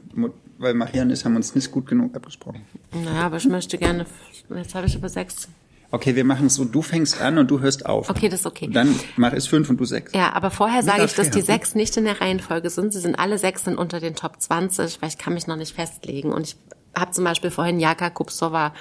[0.58, 2.66] Weil Maria und ich haben uns nicht gut genug abgesprochen.
[2.92, 4.08] Naja, aber ich möchte gerne.
[4.50, 5.48] Jetzt habe ich über 6.
[5.90, 8.10] Okay, wir machen es so, du fängst an und du hörst auf.
[8.10, 8.66] Okay, das ist okay.
[8.68, 10.12] Und dann mach ich fünf und du sechs.
[10.14, 12.92] Ja, aber vorher sage ich, dass die sechs nicht in der Reihenfolge sind.
[12.92, 15.74] Sie sind alle sechs sind unter den Top 20, weil ich kann mich noch nicht
[15.74, 16.34] festlegen.
[16.34, 16.58] Und ich
[16.94, 18.74] habe zum Beispiel vorhin Jaka Kupsova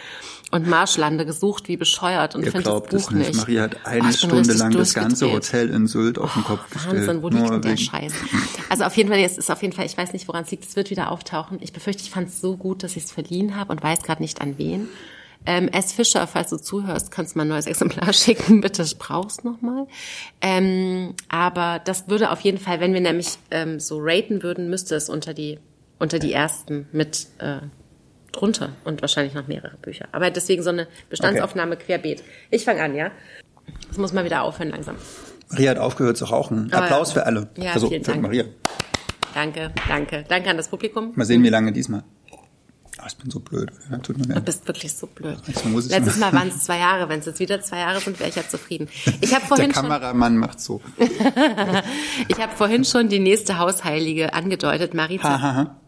[0.51, 3.29] und Marschlande gesucht, wie bescheuert und finde das es Buch nicht.
[3.29, 3.37] nicht.
[3.37, 5.31] Maria hat Oh, eine bin Stunde lang das ganze.
[5.31, 6.97] Hotel in Sylt auf den Kopf gestellt.
[6.97, 8.13] Wahnsinn, wo liegt denn der Scheiß?
[8.69, 10.65] Also auf jeden Fall, es ist auf jeden Fall, ich weiß nicht, woran es liegt,
[10.65, 11.59] es wird wieder auftauchen.
[11.61, 14.23] Ich befürchte, ich fand es so gut, dass ich es verliehen habe und weiß gerade
[14.23, 14.89] nicht an wen.
[15.47, 15.93] Ähm, S.
[15.93, 18.61] Fischer, falls du zuhörst, kannst du mal ein neues Exemplar schicken.
[18.61, 19.87] Bitte, ich brauch's nochmal.
[20.41, 24.95] Ähm, aber das würde auf jeden Fall, wenn wir nämlich ähm, so raten würden, müsste
[24.97, 25.59] es unter die,
[25.99, 27.59] unter die ersten mit äh,
[28.33, 30.09] drunter und wahrscheinlich noch mehrere Bücher.
[30.13, 32.23] Aber deswegen so eine Bestandsaufnahme querbeet.
[32.51, 33.11] Ich fange an, ja?
[33.89, 34.97] Das muss mal wieder aufhören langsam.
[35.49, 36.71] Maria hat aufgehört zu rauchen.
[36.73, 37.49] Aber- Applaus für alle.
[37.57, 38.21] Ja, also vielen Dank.
[38.23, 38.45] Maria.
[39.35, 40.25] Danke, danke.
[40.29, 41.13] Danke an das Publikum.
[41.15, 42.03] Mal sehen, wie lange diesmal.
[43.07, 43.71] Ich bin so blöd.
[43.91, 45.39] Ja, tut mir Du bist wirklich so blöd.
[45.47, 47.09] Ich Letztes mal- waren es zwei Jahre.
[47.09, 48.89] Wenn es jetzt wieder zwei Jahre sind, wäre ich ja zufrieden.
[49.21, 50.81] Ich habe Der vorhin, schon, Kameramann macht so.
[52.29, 55.29] ich hab vorhin schon die nächste Hausheilige angedeutet, Marita.
[55.29, 55.81] Ha, ha, ha.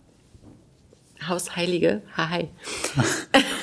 [1.28, 2.48] Hausheilige, hi.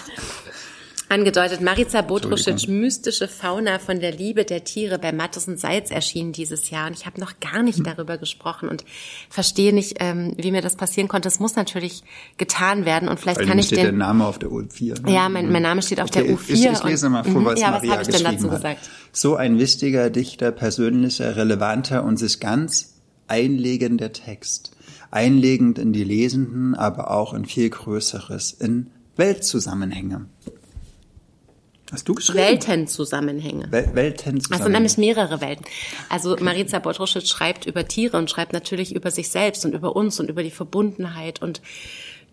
[1.16, 1.61] angedeutet.
[1.61, 6.70] Marica Bodrusic, mystische Fauna von der Liebe der Tiere bei Mattes und Seitz erschienen dieses
[6.70, 6.88] Jahr.
[6.88, 8.84] Und ich habe noch gar nicht darüber gesprochen und
[9.30, 11.28] verstehe nicht, ähm, wie mir das passieren konnte.
[11.28, 12.03] Es muss natürlich
[12.38, 13.86] getan werden und vielleicht Weil kann ich steht den...
[13.86, 15.01] der Name auf der U4.
[15.01, 15.13] ne?
[15.13, 16.49] Ja, mein, mein Name steht auf Okay, der U4.
[16.53, 17.45] Ich, ich lese mal vor, Mhm.
[17.45, 18.57] was ja, Maria was habe ich denn dazu hat.
[18.57, 18.89] gesagt?
[19.11, 22.93] So ein wichtiger, dichter, persönlicher, relevanter und sich ganz
[23.28, 24.72] einlegender Text.
[25.11, 30.26] Einlegend in die Lesenden, aber auch in viel Größeres, in Weltzusammenhänge.
[31.92, 32.40] Hast du geschrieben?
[32.40, 33.72] Weltenzusammenhänge.
[33.72, 34.60] Wel Weltenzusammenhänge.
[34.66, 35.66] Also nämlich mehrere Welten.
[36.10, 40.20] Also Marica Bodrusic schreibt über Tiere und schreibt natürlich über sich selbst und über uns
[40.20, 41.62] und über die Verbundenheit und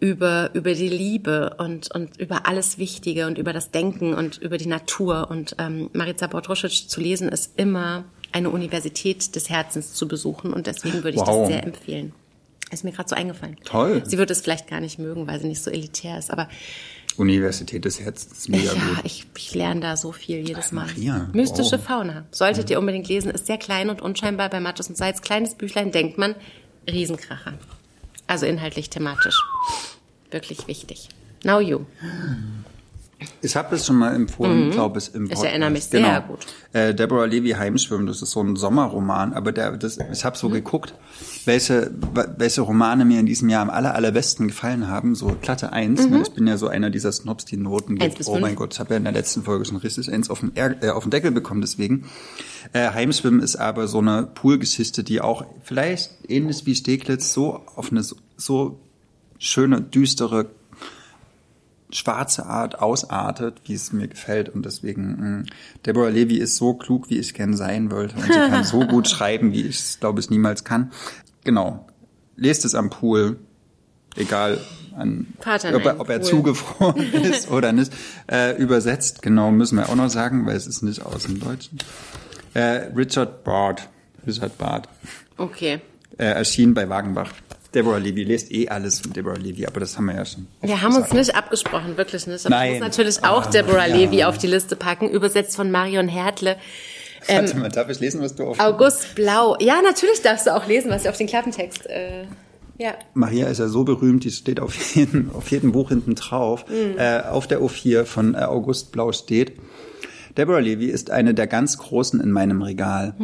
[0.00, 4.56] über, über die Liebe und, und über alles Wichtige und über das Denken und über
[4.58, 5.28] die Natur.
[5.30, 10.66] Und ähm, Marica Bodrusic zu lesen ist immer eine Universität des Herzens zu besuchen und
[10.66, 11.40] deswegen würde ich Wow.
[11.42, 12.12] das sehr empfehlen.
[12.70, 13.58] Ist mir gerade so eingefallen.
[13.64, 14.02] Toll.
[14.06, 16.48] Sie wird es vielleicht gar nicht mögen, weil sie nicht so elitär ist, aber
[17.18, 19.04] Universität des Herzens, mega ja, gut.
[19.04, 20.86] ich, ich lerne da so viel jedes Mal.
[20.86, 21.84] Maria, Mystische wow.
[21.84, 22.24] Fauna.
[22.30, 23.30] Solltet ihr unbedingt lesen.
[23.30, 25.20] Ist sehr klein und unscheinbar bei Mattes und Salz.
[25.20, 26.34] Kleines Büchlein, denkt man.
[26.90, 27.54] Riesenkracher.
[28.26, 29.38] Also inhaltlich, thematisch.
[30.30, 31.08] Wirklich wichtig.
[31.44, 31.80] Now you.
[33.42, 35.26] Ich habe das schon mal empfohlen, glaube ich, im Mhm.
[35.26, 35.50] Ich Podcast.
[35.50, 36.20] erinnere mich sehr genau.
[36.28, 36.46] gut.
[36.72, 40.48] Äh, Deborah Levy Heimschwimmen, das ist so ein Sommerroman, aber der, das, ich habe so
[40.48, 40.52] Mhm.
[40.54, 40.94] geguckt,
[41.44, 41.90] welche,
[42.38, 46.08] welche Romane mir in diesem Jahr am aller, allerbesten gefallen haben, so Platte 1.
[46.08, 46.22] ne?
[46.22, 47.98] Ich bin ja so einer dieser Snobs, die Noten Mhm.
[47.98, 48.26] Gibt.
[48.26, 50.52] Oh mein Gott, ich habe ja in der letzten Folge schon richtig eins auf den,
[50.56, 52.04] äh, auf den Deckel bekommen, deswegen.
[52.72, 57.90] Äh, Heimschwimmen ist aber so eine Poolgeschichte, die auch vielleicht ähnlich wie Steglitz so auf
[57.90, 58.02] eine
[58.36, 58.78] so
[59.38, 60.46] schöne, düstere
[61.92, 64.48] schwarze Art ausartet, wie es mir gefällt.
[64.48, 65.44] Und deswegen, mh,
[65.86, 68.16] Deborah Levy ist so klug, wie ich gern sein wollte.
[68.16, 70.92] Und sie kann so gut schreiben, wie ich es, glaube ich, niemals kann.
[71.44, 71.86] Genau.
[72.36, 73.38] Lest es am Pool.
[74.14, 74.60] Egal,
[74.94, 76.28] an, ob, er, ob er Pool.
[76.28, 77.92] zugefroren ist oder nicht.
[78.30, 81.78] Äh, übersetzt, genau, müssen wir auch noch sagen, weil es ist nicht aus dem Deutschen.
[82.54, 83.88] Äh, Richard Bard.
[84.26, 84.88] Richard Bard.
[85.38, 85.80] Okay.
[86.18, 87.30] Äh, erschien bei Wagenbach.
[87.74, 90.46] Deborah Levy lest eh alles von Deborah Levy, aber das haben wir ja schon.
[90.60, 92.44] Wir haben uns nicht abgesprochen, wirklich nicht.
[92.46, 92.74] Aber Nein.
[92.74, 93.96] ich muss natürlich auch Ah, Deborah ja.
[93.96, 96.56] Levy auf die Liste packen, übersetzt von Marion Hertle.
[97.28, 98.58] Ähm, Warte mal, darf ich lesen, was du auf...
[98.60, 99.56] August Blau.
[99.60, 101.86] Ja, natürlich darfst du auch lesen, was auf den Klappentext.
[101.86, 102.24] Äh,
[102.78, 102.94] ja.
[103.14, 106.64] Maria ist ja so berühmt, die steht auf jedem, auf jedem Buch hinten drauf.
[106.98, 109.52] Äh, auf der O4 von äh, August Blau steht.
[110.36, 113.14] Deborah Levy ist eine der ganz Großen in meinem Regal.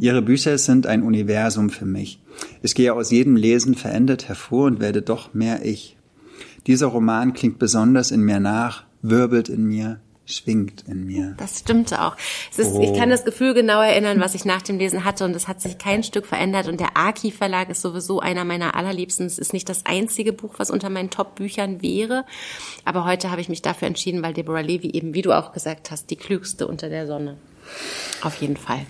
[0.00, 2.20] Ihre Bücher sind ein Universum für mich.
[2.62, 5.96] Ich gehe aus jedem Lesen verändert hervor und werde doch mehr ich.
[6.66, 11.34] Dieser Roman klingt besonders in mir nach, wirbelt in mir, schwingt in mir.
[11.36, 12.16] Das stimmte auch.
[12.50, 12.80] Es ist, oh.
[12.80, 15.60] Ich kann das Gefühl genau erinnern, was ich nach dem Lesen hatte und es hat
[15.60, 19.26] sich kein Stück verändert und der Aki Verlag ist sowieso einer meiner allerliebsten.
[19.26, 22.24] Es ist nicht das einzige Buch, was unter meinen Top-Büchern wäre,
[22.84, 25.90] aber heute habe ich mich dafür entschieden, weil Deborah Levy eben, wie du auch gesagt
[25.90, 27.36] hast, die klügste unter der Sonne.
[28.22, 28.86] Auf jeden Fall.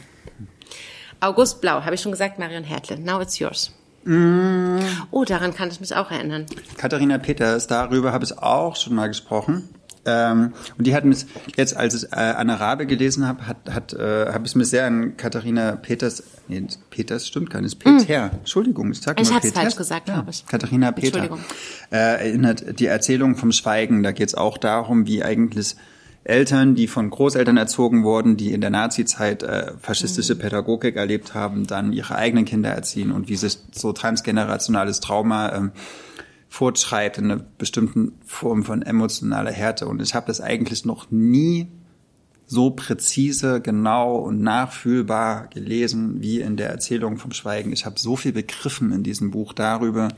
[1.20, 2.98] August Blau, habe ich schon gesagt, Marion Hertle.
[2.98, 3.73] Now it's yours.
[4.05, 4.78] Mm.
[5.11, 6.47] Oh, daran kann ich mich auch erinnern.
[6.77, 9.69] Katharina Peters, darüber habe ich auch schon mal gesprochen.
[10.06, 11.26] Ähm, und die hat mich
[11.56, 14.86] jetzt, als ich äh, Anna Rabe gelesen habe, hat, hat, äh, habe ich mich sehr
[14.86, 18.31] an Katharina Peters, nee, Peters stimmt gar nicht, Peter, mm.
[18.39, 20.47] Entschuldigung, ich sag mal Ich habe falsch gesagt, ja, glaube ich.
[20.47, 21.28] Katharina Peter
[21.90, 24.02] äh, erinnert die Erzählung vom Schweigen.
[24.02, 25.76] Da geht es auch darum, wie eigentlich
[26.24, 30.39] Eltern, die von Großeltern erzogen wurden, die in der Nazi-Zeit äh, faschistische mhm.
[30.39, 35.72] Pädagogik erlebt haben, dann ihre eigenen Kinder erziehen und wie sich so transgenerationales Trauma ähm,
[36.55, 39.89] fortschreitet in einer bestimmten Form von emotionaler Härte.
[39.89, 41.66] Und ich habe das eigentlich noch nie
[42.47, 47.72] so präzise, genau und nachfühlbar gelesen wie in der Erzählung vom Schweigen.
[47.72, 50.10] Ich habe so viel begriffen in diesem Buch darüber,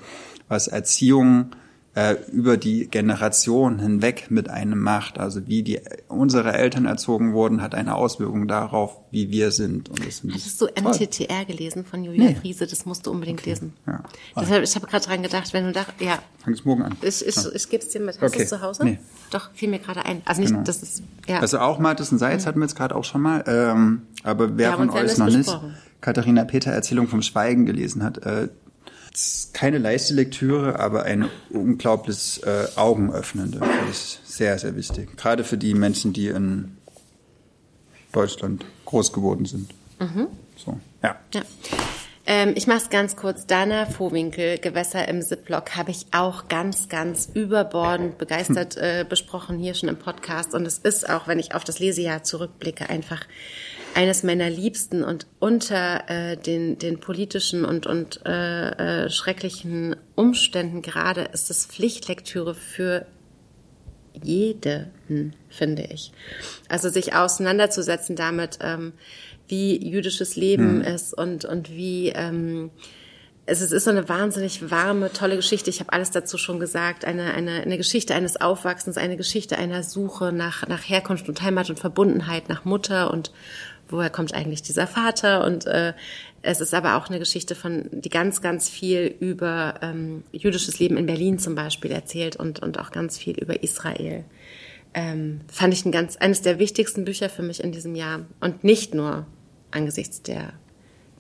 [0.47, 1.53] was Erziehung
[1.97, 5.19] äh, über die Generation hinweg mit einem macht.
[5.19, 9.89] Also wie die unsere Eltern erzogen wurden, hat eine Auswirkung darauf, wie wir sind.
[9.89, 12.35] Und das Hattest du MTTR gelesen von Julia nee.
[12.35, 12.67] Friese?
[12.67, 13.51] Das musst du unbedingt okay.
[13.51, 13.73] lesen.
[13.87, 14.03] Ja.
[14.39, 16.19] Deshalb, ich habe gerade dran gedacht, wenn du da, ja.
[16.45, 16.97] Fang es morgen an.
[17.01, 17.43] Ich, ich, ja.
[17.55, 18.21] ich gebe es dir mit.
[18.21, 18.37] Hast okay.
[18.37, 18.85] du es zu Hause?
[18.85, 18.99] Nee.
[19.31, 20.21] Doch, fiel mir gerade ein.
[20.27, 20.65] Also nicht, genau.
[20.65, 21.41] das ist, ja.
[21.41, 22.49] Also auch Martin Seitz mhm.
[22.49, 23.43] hatten wir jetzt gerade auch schon mal.
[23.47, 25.51] Ähm, aber wer von euch noch nicht
[26.03, 28.49] Katharina Peter Erzählung vom Schweigen gelesen hat, äh,
[29.53, 33.59] keine leichte Lektüre, aber eine unglaublich äh, augenöffnende.
[33.59, 35.17] Das ist sehr, sehr wichtig.
[35.17, 36.77] Gerade für die Menschen, die in
[38.13, 39.73] Deutschland groß geworden sind.
[39.99, 40.29] Mhm.
[40.57, 41.17] So, ja.
[41.35, 41.43] ja.
[42.27, 43.47] Ähm, ich mache es ganz kurz.
[43.47, 49.75] Dana Vohwinkel, Gewässer im Ziplock, habe ich auch ganz, ganz überbordend begeistert äh, besprochen hier
[49.75, 50.53] schon im Podcast.
[50.53, 53.25] Und es ist auch, wenn ich auf das Lesejahr zurückblicke, einfach
[53.97, 60.83] eines meiner Liebsten und unter äh, den, den politischen und, und äh, äh, schrecklichen Umständen
[60.83, 63.07] gerade ist es Pflichtlektüre für
[64.23, 66.13] jeden, finde ich.
[66.69, 68.93] Also sich auseinanderzusetzen damit, ähm,
[69.49, 70.85] wie jüdisches Leben mhm.
[70.85, 72.71] ist und, und wie ähm,
[73.47, 75.71] es ist so eine wahnsinnig warme, tolle Geschichte.
[75.71, 77.05] Ich habe alles dazu schon gesagt.
[77.05, 81.71] Eine, eine, eine Geschichte eines Aufwachsens, eine Geschichte einer Suche nach, nach Herkunft und Heimat
[81.71, 83.31] und Verbundenheit, nach Mutter und,
[83.89, 85.45] woher kommt eigentlich dieser Vater?
[85.45, 85.93] Und äh,
[86.43, 90.97] es ist aber auch eine Geschichte von, die ganz, ganz viel über ähm, jüdisches Leben
[90.97, 94.25] in Berlin zum Beispiel erzählt und, und auch ganz viel über Israel.
[94.95, 98.21] Ähm, fand ich ein ganz, eines der wichtigsten Bücher für mich in diesem Jahr.
[98.41, 99.27] Und nicht nur
[99.71, 100.53] angesichts der,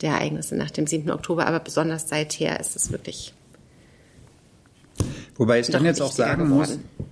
[0.01, 1.11] der Ereignisse nach dem 7.
[1.11, 3.35] Oktober, aber besonders seither ist es wirklich.
[5.37, 6.81] Wobei ich dann jetzt auch sagen geworden.
[6.99, 7.07] muss,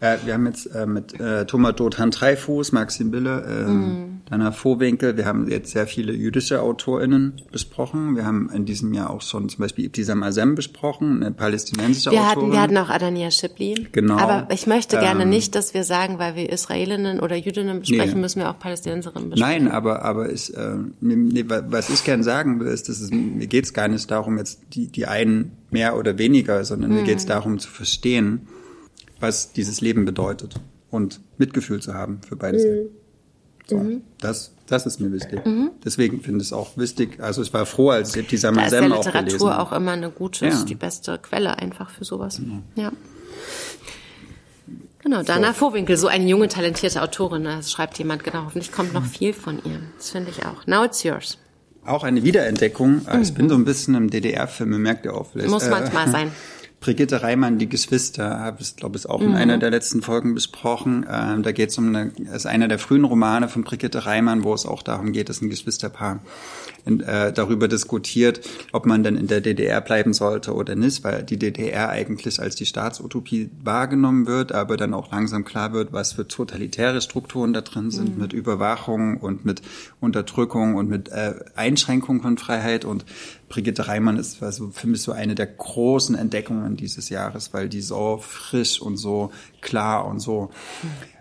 [0.00, 4.22] äh, wir haben jetzt äh, mit äh, Thomas Dothan Dreifuß, Maxim Bille, äh, mm.
[4.30, 8.16] Dana Vohwinkel, wir haben jetzt sehr viele jüdische AutorInnen besprochen.
[8.16, 12.20] Wir haben in diesem Jahr auch schon zum Beispiel Ibtisam Azem besprochen, eine palästinensische wir
[12.20, 12.36] Autorin.
[12.36, 13.88] Hatten, wir hatten auch Adania Shipli.
[13.92, 14.16] Genau.
[14.16, 18.14] Aber ich möchte gerne ähm, nicht, dass wir sagen, weil wir Israelinnen oder Jüdinnen besprechen,
[18.14, 18.20] nee.
[18.20, 19.64] müssen wir auch Palästinenserinnen besprechen.
[19.64, 23.48] Nein, aber, aber ich, äh, nee, was ich gerne sagen will, ist, dass es, mir
[23.48, 26.94] geht es gar nicht darum, jetzt die, die einen mehr oder weniger, sondern mm.
[26.94, 28.46] mir geht es darum zu verstehen,
[29.20, 30.56] was dieses Leben bedeutet
[30.90, 32.84] und Mitgefühl zu haben für beide Seiten.
[32.84, 33.00] Mhm.
[33.66, 34.02] So, mhm.
[34.20, 35.46] das, das ist mir wichtig.
[35.46, 35.70] Mhm.
[35.84, 37.20] Deswegen finde ich es auch wichtig.
[37.20, 40.10] Also ich war froh, als ich dieser da ist ja Literatur auch, auch immer eine
[40.10, 40.64] gute, ja.
[40.64, 42.38] die beste Quelle einfach für sowas.
[42.38, 42.62] Genau.
[42.74, 42.92] Ja.
[45.02, 45.70] Genau, Dana so.
[45.70, 49.56] Vohwinkel, so eine junge, talentierte Autorin, das schreibt jemand, genau, hoffentlich kommt noch viel von
[49.64, 49.80] ihr.
[49.96, 50.66] Das finde ich auch.
[50.66, 51.38] Now it's yours.
[51.86, 53.06] Auch eine Wiederentdeckung.
[53.10, 53.22] Mhm.
[53.22, 55.50] Ich bin so ein bisschen im DDR-Film, merkt ihr auch vielleicht.
[55.50, 56.32] Muss manchmal äh, sein.
[56.80, 59.36] Brigitte Reimann, die Geschwister, habe ich, glaube ich, auch in mhm.
[59.36, 61.06] einer der letzten Folgen besprochen.
[61.10, 64.54] Ähm, da geht es um eine, ist einer der frühen Romane von Brigitte Reimann, wo
[64.54, 66.20] es auch darum geht, dass ein Geschwisterpaar
[66.84, 68.40] in, äh, darüber diskutiert,
[68.72, 72.54] ob man denn in der DDR bleiben sollte oder nicht, weil die DDR eigentlich als
[72.56, 77.60] die Staatsutopie wahrgenommen wird, aber dann auch langsam klar wird, was für totalitäre Strukturen da
[77.60, 78.22] drin sind, mhm.
[78.22, 79.62] mit Überwachung und mit
[80.00, 83.04] Unterdrückung und mit äh, Einschränkung von Freiheit und
[83.50, 87.80] Brigitte Reimann ist also für mich so eine der großen Entdeckungen dieses Jahres, weil die
[87.80, 90.50] so frisch und so klar und so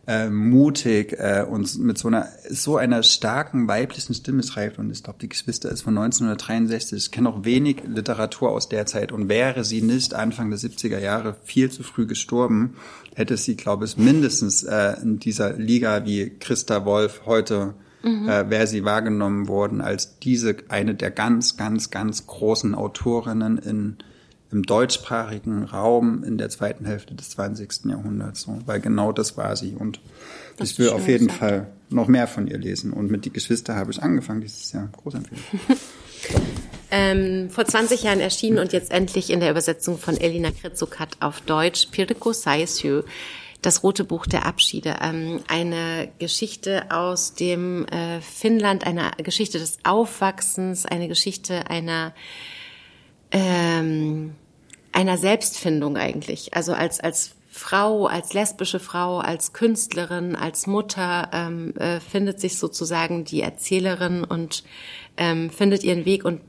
[0.10, 4.80] äh, mutig äh, und mit so einer so einer starken weiblichen Stimme schreibt.
[4.80, 6.98] Und ich glaube, die Geschwister ist von 1963.
[6.98, 9.12] Ich kenne auch wenig Literatur aus der Zeit.
[9.12, 12.76] Und wäre sie nicht Anfang der 70er Jahre viel zu früh gestorben,
[13.14, 18.28] hätte sie, glaube ich, mindestens äh, in dieser Liga wie Christa Wolf heute mhm.
[18.28, 23.98] äh, wäre sie wahrgenommen worden als diese eine der ganz, ganz, ganz großen Autorinnen in
[24.52, 27.86] im deutschsprachigen Raum in der zweiten Hälfte des 20.
[27.86, 28.42] Jahrhunderts.
[28.42, 29.76] So, weil genau das war sie.
[29.78, 30.00] Und
[30.58, 31.40] das ich will auf jeden gesagt.
[31.40, 32.92] Fall noch mehr von ihr lesen.
[32.92, 34.90] Und mit Die Geschwister habe ich angefangen dieses Jahr.
[34.92, 35.44] Großempfehlung.
[36.92, 41.42] ähm, vor 20 Jahren erschienen und jetzt endlich in der Übersetzung von Elina Kritzukat auf
[41.42, 43.04] Deutsch Pirko Saisyu.
[43.62, 49.80] Das Rote Buch der Abschiede, ähm, eine Geschichte aus dem äh, Finnland, eine Geschichte des
[49.84, 52.14] Aufwachsens, eine Geschichte einer
[53.32, 54.36] ähm,
[54.92, 56.54] einer Selbstfindung eigentlich.
[56.54, 62.58] Also als als Frau, als lesbische Frau, als Künstlerin, als Mutter ähm, äh, findet sich
[62.58, 64.64] sozusagen die Erzählerin und
[65.20, 66.42] ähm, findet ihren Weg und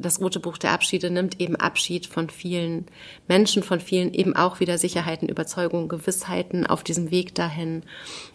[0.00, 2.86] das Rote Buch der Abschiede nimmt eben Abschied von vielen
[3.28, 7.82] Menschen, von vielen eben auch wieder Sicherheiten, Überzeugungen, Gewissheiten auf diesem Weg dahin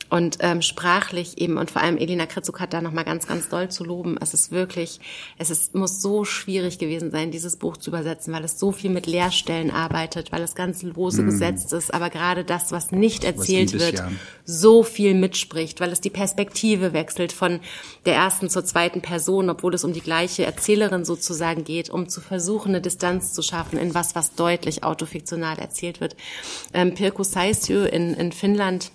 [0.10, 3.50] und ähm, sprachlich eben und vor allem Elena Kritzuk hat da noch mal ganz ganz
[3.50, 4.18] doll zu loben.
[4.22, 5.00] Es ist wirklich,
[5.40, 8.92] es ist muss so schwierig gewesen sein, dieses Buch zu übersetzen, weil es so viel
[8.92, 11.26] mit Leerstellen arbeitet, weil es ganz lose mm.
[11.26, 14.04] gesetzt ist, aber gerade das, was nicht erzählt was wird,
[14.46, 17.60] so viel mitspricht, weil es die Perspektive wechselt von
[18.06, 22.22] der ersten zur zweiten Person, obwohl es um die gleiche Erzählerin sozusagen geht, um zu
[22.22, 26.16] versuchen, eine Distanz zu schaffen in was, was deutlich autofiktional erzählt wird.
[26.74, 28.92] Ähm, Pirko Saisio in, in Finnland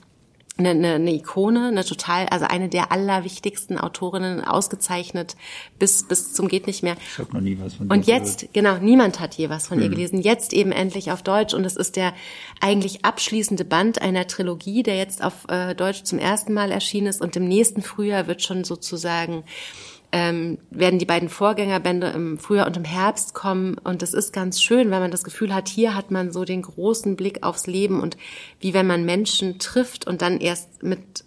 [0.60, 5.36] eine, eine, eine Ikone, eine total, also eine der allerwichtigsten Autorinnen, ausgezeichnet
[5.78, 6.97] bis bis zum geht nicht mehr.
[7.12, 8.55] Ich habe noch nie was von Und jetzt, gehört.
[8.55, 9.84] genau, niemand hat je was von hm.
[9.84, 10.20] ihr gelesen.
[10.20, 12.12] Jetzt eben endlich auf Deutsch und es ist der
[12.60, 17.20] eigentlich abschließende Band einer Trilogie, der jetzt auf äh, Deutsch zum ersten Mal erschienen ist
[17.20, 19.44] und im nächsten Frühjahr wird schon sozusagen
[20.12, 23.78] ähm, werden die beiden Vorgängerbände im Frühjahr und im Herbst kommen.
[23.78, 26.62] Und das ist ganz schön, weil man das Gefühl hat, hier hat man so den
[26.62, 28.16] großen Blick aufs Leben und
[28.58, 31.24] wie wenn man Menschen trifft und dann erst mit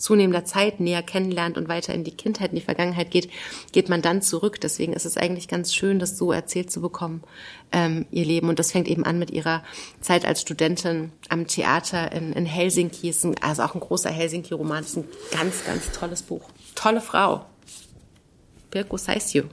[0.00, 3.28] zunehmender Zeit näher kennenlernt und weiter in die Kindheit, in die Vergangenheit geht,
[3.72, 4.60] geht man dann zurück.
[4.60, 7.22] Deswegen ist es eigentlich ganz schön, das so erzählt zu bekommen,
[7.70, 8.48] ähm, ihr Leben.
[8.48, 9.62] Und das fängt eben an mit ihrer
[10.00, 13.10] Zeit als Studentin am Theater in, in Helsinki.
[13.10, 14.84] Ist ein, also auch ein großer Helsinki-Roman.
[14.84, 16.48] Ist ein ganz, ganz tolles Buch.
[16.74, 17.44] Tolle Frau.
[18.70, 19.44] Pirko Saisio.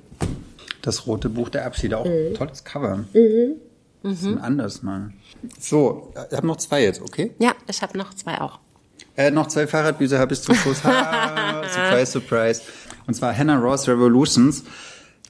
[0.81, 2.33] Das rote Buch der Abschiede, auch mhm.
[2.35, 3.05] tolles Cover.
[3.13, 3.55] Mhm.
[4.03, 4.41] Bisschen mhm.
[4.41, 5.11] anders mal.
[5.59, 7.33] So, ich habe noch zwei jetzt, okay?
[7.39, 8.59] Ja, ich habe noch zwei auch.
[9.15, 10.77] Äh, noch zwei Fahrradbücher habe ich zum Schluss.
[10.81, 12.61] surprise, surprise.
[13.07, 14.63] Und zwar Hannah Ross Revolutions.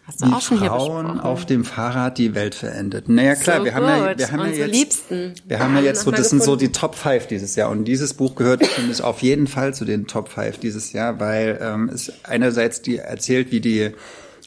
[0.08, 3.10] Hast du auch schon Frauen auf dem Fahrrad die Welt verendet.
[3.10, 5.34] Naja klar, so wir, haben ja, wir haben ja jetzt, Liebsten.
[5.46, 7.70] wir haben ja jetzt so, das sind so die Top 5 dieses Jahr.
[7.70, 11.20] Und dieses Buch gehört, finde ich, auf jeden Fall zu den Top 5 dieses Jahr,
[11.20, 13.92] weil ähm, es einerseits die erzählt, wie die,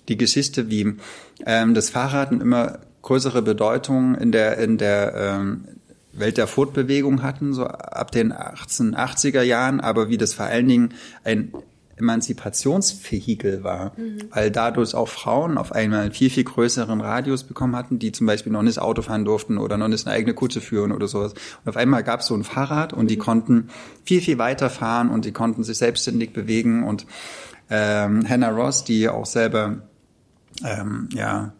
[0.08, 0.94] die Geschichte, wie
[1.44, 5.64] ähm, das Fahrrad eine immer größere Bedeutung in der, in der ähm,
[6.14, 10.94] Welt der Fortbewegung hatten, so ab den 1880er Jahren, aber wie das vor allen Dingen
[11.22, 11.52] ein
[12.00, 14.22] Emanzipationsvehikel war, mhm.
[14.30, 18.26] weil dadurch auch Frauen auf einmal einen viel, viel größeren Radius bekommen hatten, die zum
[18.26, 21.32] Beispiel noch nicht Auto fahren durften oder noch nicht eine eigene Kutsche führen oder sowas.
[21.32, 23.20] Und auf einmal gab es so ein Fahrrad und die mhm.
[23.20, 23.68] konnten
[24.04, 27.06] viel, viel weiter fahren und die konnten sich selbstständig bewegen und
[27.70, 29.82] ähm, Hannah Ross, die auch selber
[30.64, 31.52] ähm, ja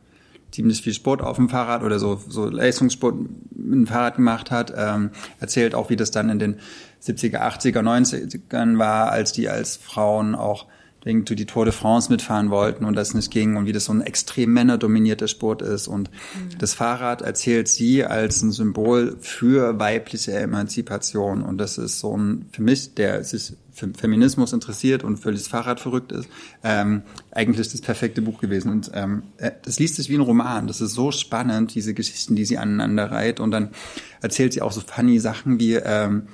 [0.50, 4.72] ziemlich viel Sport auf dem Fahrrad oder so, so Leistungssport mit dem Fahrrad gemacht hat,
[4.76, 6.56] ähm, erzählt auch, wie das dann in den
[7.02, 10.66] 70er, 80er, 90ern war, als die als Frauen auch
[11.05, 13.93] irgendwie die Tour de France mitfahren wollten und das nicht ging und wie das so
[13.93, 15.89] ein extrem männerdominierter Sport ist.
[15.89, 16.59] Und mhm.
[16.59, 21.43] das Fahrrad erzählt sie als ein Symbol für weibliche Emanzipation.
[21.43, 25.81] Und das ist so ein, für mich, der sich für Feminismus interessiert und völlig Fahrrad
[25.81, 26.28] verrückt ist,
[26.62, 28.70] ähm, eigentlich das perfekte Buch gewesen.
[28.70, 30.66] Und ähm, äh, das liest sich wie ein Roman.
[30.66, 33.40] Das ist so spannend, diese Geschichten, die sie aneinander reiht.
[33.40, 33.70] Und dann
[34.20, 36.24] erzählt sie auch so funny Sachen wie, ähm,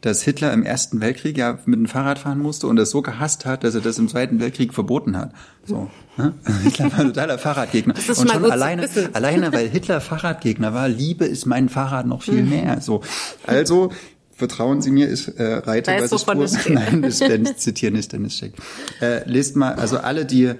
[0.00, 3.44] dass Hitler im Ersten Weltkrieg ja mit dem Fahrrad fahren musste und es so gehasst
[3.44, 5.32] hat, dass er das im Zweiten Weltkrieg verboten hat.
[5.64, 6.34] So, ne?
[6.62, 7.94] Hitler war ein totaler Fahrradgegner.
[7.94, 12.50] und schon alleine, alleine, weil Hitler Fahrradgegner war, liebe ist mein Fahrrad noch viel mhm.
[12.50, 12.80] mehr.
[12.80, 13.00] So,
[13.46, 13.90] also
[14.36, 16.46] vertrauen Sie mir, ich äh, reite bei so Spur.
[16.68, 18.52] Nein, ich, ich zitiere nicht Dennis Schick.
[19.00, 20.54] Äh, lest mal, also alle, die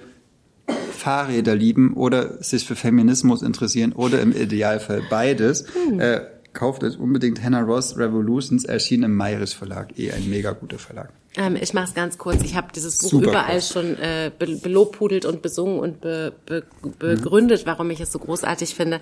[0.91, 5.99] Fahrräder lieben oder sich für Feminismus interessieren oder im Idealfall beides, hm.
[5.99, 6.21] äh,
[6.57, 9.97] kauft euch unbedingt Hannah Ross Revolutions, erschienen im Mayrisch Verlag.
[9.97, 11.09] Eh ein mega guter Verlag.
[11.37, 12.43] Ähm, ich mache es ganz kurz.
[12.43, 13.71] Ich habe dieses Buch Super überall kurz.
[13.71, 16.63] schon äh, belobpudelt und besungen und be, be,
[16.97, 17.69] begründet, mhm.
[17.69, 18.99] warum ich es so großartig finde.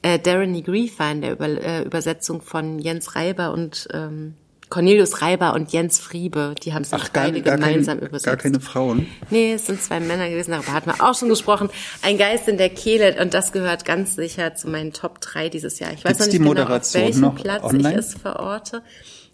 [0.00, 4.34] Äh, Darren Negreef war in der Über, äh, Übersetzung von Jens Reiber und ähm,
[4.68, 8.24] Cornelius Reiber und Jens Friebe, die haben es beide gar gemeinsam keine, übersetzt.
[8.24, 9.06] Gar keine Frauen?
[9.30, 11.70] Nee, es sind zwei Männer gewesen, darüber hatten wir auch schon gesprochen.
[12.02, 15.78] Ein Geist in der Kehle und das gehört ganz sicher zu meinen Top 3 dieses
[15.78, 15.92] Jahr.
[15.92, 17.90] Ich weiß Gibt's noch nicht genau, auf welchem Platz online?
[17.92, 18.82] ich es verorte.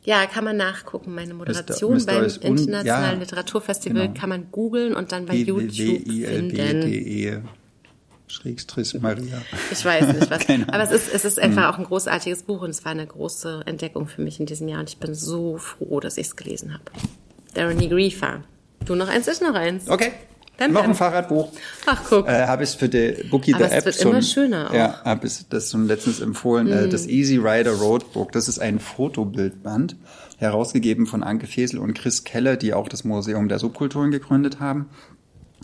[0.03, 1.15] Ja, kann man nachgucken.
[1.15, 2.07] Meine Moderation Mr.
[2.07, 4.19] beim Internationalen ja, Literaturfestival genau.
[4.19, 7.51] kann man googeln und dann bei YouTube finden.
[8.31, 9.43] Schrägstrich Maria.
[9.71, 10.49] Ich weiß nicht was.
[10.69, 13.63] Aber es ist, es ist einfach auch ein großartiges Buch und es war eine große
[13.67, 16.73] Entdeckung für mich in diesem Jahr und ich bin so froh, dass ich es gelesen
[16.73, 16.85] habe.
[17.55, 18.43] Darren Griefer.
[18.85, 19.89] Du noch eins, ich noch eins.
[19.89, 20.13] Okay.
[20.61, 21.51] Dann Noch ein Fahrradbuch.
[21.87, 22.29] Ach, guck.
[22.29, 24.73] Äh, habe ich für die Bookie Aber der App wird schon, immer schöner auch.
[24.73, 24.77] Mhm.
[24.77, 26.67] Ja, habe ich das schon letztens empfohlen.
[26.67, 28.31] Äh, das Easy Rider Roadbook.
[28.33, 29.97] Das ist ein Fotobildband,
[30.37, 34.91] herausgegeben von Anke Fesel und Chris Keller, die auch das Museum der Subkulturen gegründet haben.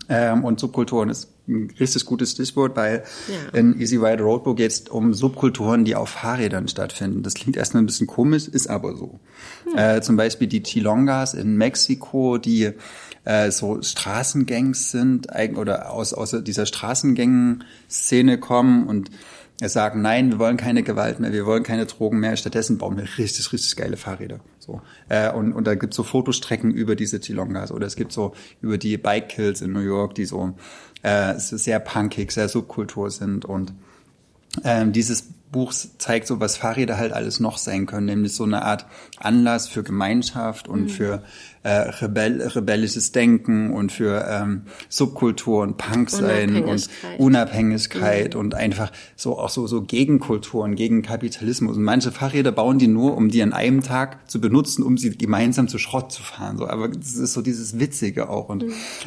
[0.09, 3.59] Ähm, und Subkulturen ist ein richtig gutes Stichwort, weil Ja.
[3.59, 7.23] in Easy Rider Roadbook geht es um Subkulturen, die auf Fahrrädern stattfinden.
[7.23, 9.19] Das klingt erstmal ein bisschen komisch, ist aber so.
[9.77, 12.73] Äh, zum Beispiel die Chilongas in Mexiko, die
[13.25, 19.11] äh, so Straßengangs sind oder aus, aus dieser Straßengang-Szene kommen und
[19.61, 23.05] sagen, nein, wir wollen keine Gewalt mehr, wir wollen keine Drogen mehr, stattdessen bauen wir
[23.19, 24.41] richtig, richtig geile Fahrräder.
[24.59, 24.83] So.
[25.09, 28.77] Äh, und, und da gibt's so Fotostrecken über diese Chilongas oder es gibt so über
[28.79, 30.55] die Bike Kills in New York, die so
[31.03, 33.73] äh, sehr punkig, sehr Subkultur sind und
[34.65, 38.63] ähm, dieses Buch zeigt so, was Fahrräder halt alles noch sein können, nämlich so eine
[38.63, 38.87] Art
[39.19, 41.23] Anlass für Gemeinschaft und für
[41.63, 47.19] äh, rebell rebellisches Denken und für ähm, Subkultur und Punk sein und Unabhängigkeit.
[47.19, 51.77] Unabhängigkeit und einfach so auch so so Gegenkulturen, gegen Kapitalismus.
[51.77, 55.17] Und manche Fahrräder bauen die nur, um die an einem Tag zu benutzen, um sie
[55.17, 56.57] gemeinsam zu Schrott zu fahren.
[56.59, 58.49] So, aber das ist so dieses Witzige auch.
[58.49, 58.65] Und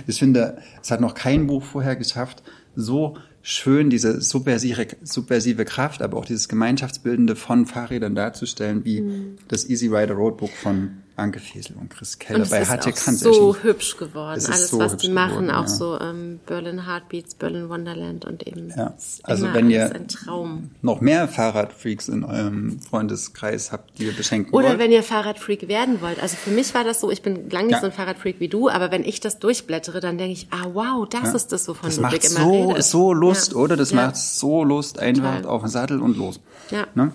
[0.08, 2.44] ich finde, es hat noch kein Buch vorher geschafft,
[2.76, 9.70] so schön diese subversive, subversive Kraft, aber auch dieses Gemeinschaftsbildende von Fahrrädern darzustellen, wie das
[9.70, 12.96] Easy Rider Roadbook von Anke Fesel und Chris Keller Und es bei ist HT auch
[12.96, 14.38] Kranz so hübsch geworden.
[14.38, 15.68] Es Alles, so was die machen, geworden, auch ja.
[15.68, 18.94] so ähm, Berlin Heartbeats, Berlin Wonderland und eben Ja.
[18.98, 20.72] ist Also wenn ihr- alles ein Traum.
[20.82, 24.80] Noch mehr Fahrradfreaks in eurem Freundeskreis habt, die ihr beschenken Oder wollt.
[24.80, 26.22] wenn ihr Fahrradfreak werden wollt.
[26.22, 27.80] Also für mich war das so, ich bin lang nicht Ja.
[27.82, 31.08] so ein Fahrradfreak wie du, aber wenn ich das durchblättere, dann denke ich, ah wow,
[31.10, 32.84] das ist das, wovon das Ludwig macht immer so, redet.
[32.84, 33.76] so Lust, oder?
[33.78, 35.46] Das macht so Lust, einfach Total.
[35.52, 36.40] auf den Sattel und los.
[36.72, 36.88] Ja.
[36.96, 37.12] Ne?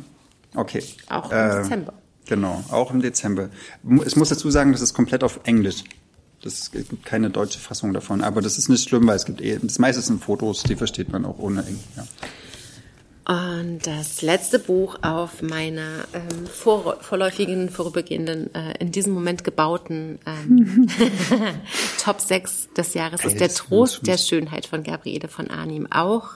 [0.56, 0.82] Okay.
[1.08, 1.92] Auch im Äh, Dezember.
[2.26, 3.50] Genau, auch im Dezember.
[4.06, 5.84] Ich muss dazu sagen, das ist komplett auf Englisch.
[6.42, 9.40] Das es gibt keine deutsche Fassung davon, aber das ist nicht schlimm, weil es gibt
[9.40, 11.84] eh, das meiste sind Fotos, die versteht man auch ohne Englisch.
[11.96, 12.04] Ja.
[13.26, 20.18] Und das letzte Buch auf meiner ähm, vor, vorläufigen, vorübergehenden, äh, in diesem Moment gebauten
[20.26, 20.86] ähm,
[22.04, 25.90] Top 6 des Jahres ist Der Trost der Schönheit von Gabriele von Arnim.
[25.90, 26.32] Auch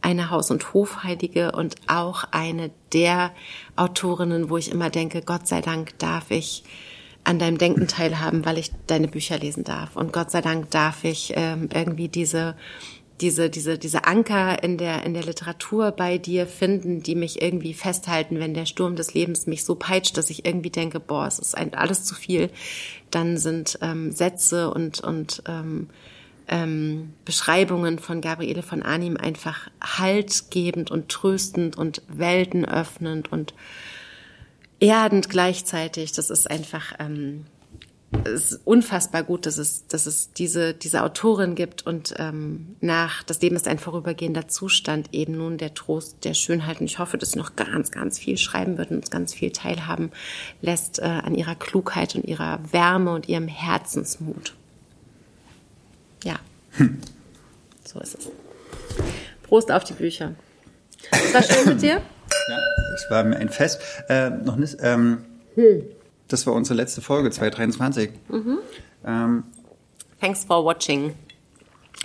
[0.00, 3.32] eine Haus- und Hofheilige und auch eine der
[3.74, 6.64] Autorinnen, wo ich immer denke, Gott sei Dank darf ich
[7.24, 9.96] an deinem Denken teilhaben, weil ich deine Bücher lesen darf.
[9.96, 12.54] Und Gott sei Dank darf ich ähm, irgendwie diese
[13.20, 17.72] diese, diese, diese Anker in der, in der Literatur bei dir finden, die mich irgendwie
[17.72, 21.38] festhalten, wenn der Sturm des Lebens mich so peitscht, dass ich irgendwie denke, boah, es
[21.38, 22.50] ist ein, alles zu viel,
[23.10, 25.88] dann sind ähm, Sätze und, und ähm,
[26.48, 33.54] ähm, Beschreibungen von Gabriele von Arnim einfach haltgebend und tröstend und weltenöffnend und
[34.80, 36.12] erdend gleichzeitig.
[36.12, 37.46] Das ist einfach ähm,
[38.24, 43.40] ist unfassbar gut, dass es, dass es diese, diese Autorin gibt und ähm, nach Das
[43.42, 46.80] Leben ist ein vorübergehender Zustand eben nun der Trost der Schönheit.
[46.80, 49.50] Und ich hoffe, dass sie noch ganz, ganz viel schreiben wird und uns ganz viel
[49.50, 50.10] teilhaben
[50.60, 54.54] lässt äh, an ihrer Klugheit und ihrer Wärme und ihrem Herzensmut.
[56.78, 56.86] Ja,
[57.84, 58.28] so ist es.
[59.42, 60.34] Prost auf die Bücher.
[61.10, 61.94] Es war schön mit dir.
[62.48, 62.58] Ja,
[62.94, 63.80] es war mir ein Fest.
[64.08, 65.18] Äh, noch nicht, ähm,
[66.28, 68.10] das war unsere letzte Folge, 2023.
[69.04, 69.44] Ähm,
[70.20, 71.14] Thanks for watching.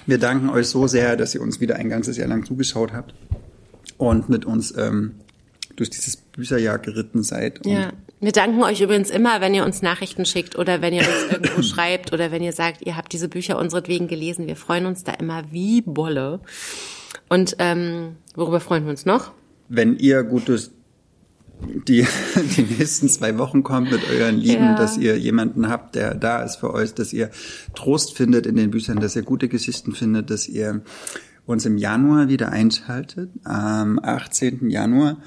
[0.05, 3.13] wir danken euch so sehr, dass ihr uns wieder ein ganzes Jahr lang zugeschaut habt
[3.97, 5.15] und mit uns ähm,
[5.75, 7.65] durch dieses Bücherjahr geritten seid.
[7.65, 7.91] Und Ja.
[8.21, 11.61] Wir danken euch übrigens immer, wenn ihr uns Nachrichten schickt oder wenn ihr uns irgendwo
[11.63, 14.45] schreibt oder wenn ihr sagt, ihr habt diese Bücher unseretwegen gelesen.
[14.47, 16.39] Wir freuen uns da immer wie Bolle.
[17.29, 19.31] Und ähm, worüber freuen wir uns noch?
[19.73, 20.69] wenn ihr gut durch
[21.87, 22.05] die,
[22.57, 24.75] die nächsten zwei Wochen kommt mit euren Lieben, Ja.
[24.75, 27.29] dass ihr jemanden habt, der da ist für euch, dass ihr
[27.73, 30.81] Trost findet in den Büchern, dass ihr gute Geschichten findet, dass ihr
[31.45, 34.69] uns im Januar wieder einschaltet, am 18.
[34.69, 35.17] Januar.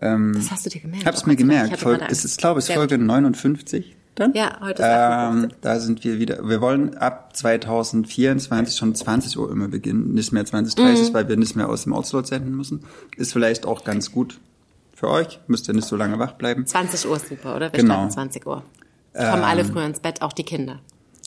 [0.00, 1.06] Ähm, Das hast du dir gemerkt.
[1.06, 1.78] Hab's Oh mir gemerkt.
[1.78, 3.06] Folge, es ist, glaube ich, Folge gut.
[3.06, 4.32] 59 dann.
[4.34, 4.92] Ja, heute ist ähm,
[5.50, 5.58] 58.
[5.60, 6.48] Da sind wir wieder.
[6.48, 11.14] Wir wollen ab 2024 schon 20 Uhr immer beginnen, nicht mehr 2030, Mhm.
[11.14, 12.84] weil wir nicht mehr aus dem Outslot senden müssen.
[13.16, 14.38] Ist vielleicht auch ganz gut
[14.94, 15.40] für euch.
[15.48, 16.66] Müsst ihr nicht so lange wach bleiben.
[16.66, 17.72] 20 Uhr ist super, oder?
[17.72, 17.94] Wir Genau.
[17.94, 18.62] starten 20 Uhr.
[19.12, 20.80] Kommen alle früher ins Bett, auch die Kinder.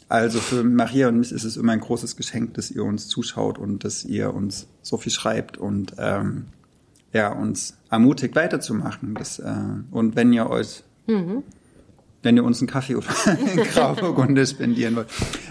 [0.10, 3.60] Also für Maria und mich ist es immer ein großes Geschenk, dass ihr uns zuschaut
[3.60, 6.46] und dass ihr uns so viel schreibt und ähm,
[7.14, 9.16] ja uns ermutigt weiterzumachen.
[9.16, 9.54] Das, äh,
[9.92, 10.84] und wenn ihr euch
[12.22, 15.08] wenn ihr uns einen Kaffee oder einen Grauburgunder spendieren wollt.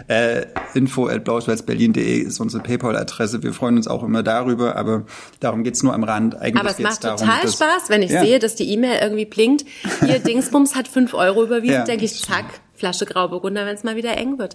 [0.06, 3.42] Äh, info at blauschwarzberlin.de ist unsere PayPal-Adresse.
[3.42, 5.04] Wir freuen uns auch immer darüber, aber
[5.40, 6.36] darum geht's nur am Rand.
[6.36, 8.20] Eigentlich Aber es macht darum, total dass- Spaß, wenn ich Ja.
[8.22, 9.64] sehe, dass die E-Mail irgendwie blinkt.
[10.04, 11.84] Hier, Dingsbums hat fünf Euro überwiesen, Ja.
[11.84, 12.44] denke ich, zack,
[12.74, 14.54] Flasche Grauburgunder, wenn es mal wieder eng wird.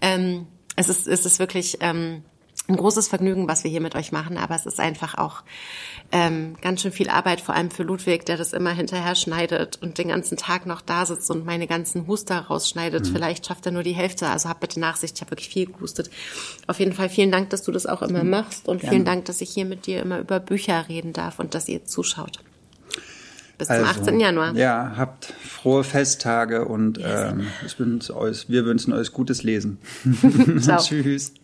[0.00, 2.22] Ähm, es ist, es ist wirklich ähm,
[2.66, 5.42] ein großes Vergnügen, was wir hier mit euch machen, aber es ist einfach auch
[6.12, 9.98] ähm, ganz schön viel Arbeit, vor allem für Ludwig, der das immer hinterher schneidet und
[9.98, 13.06] den ganzen Tag noch da sitzt und meine ganzen Huster rausschneidet.
[13.06, 16.10] Vielleicht schafft er nur die Hälfte, also habt bitte Nachsicht, ich habe wirklich viel gehustet.
[16.66, 19.42] Auf jeden Fall vielen Dank, dass du das auch immer machst und vielen Dank, dass
[19.42, 22.40] ich hier mit dir immer über Bücher reden darf und dass ihr zuschaut.
[23.58, 24.18] Bis zum 18.
[24.20, 24.48] Januar.
[24.48, 29.78] Also, Ja, habt frohe Festtage und ähm, ich wünsche euch, wir wünschen euch gutes Lesen.
[30.78, 31.34] Tschüss.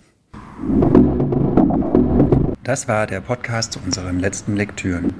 [2.62, 5.12] Das war der Podcast zu unseren letzten Lektüren.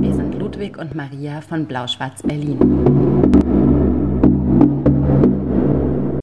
[0.00, 3.41] Wir sind Ludwig und Maria von Blau-Schwarz Berlin.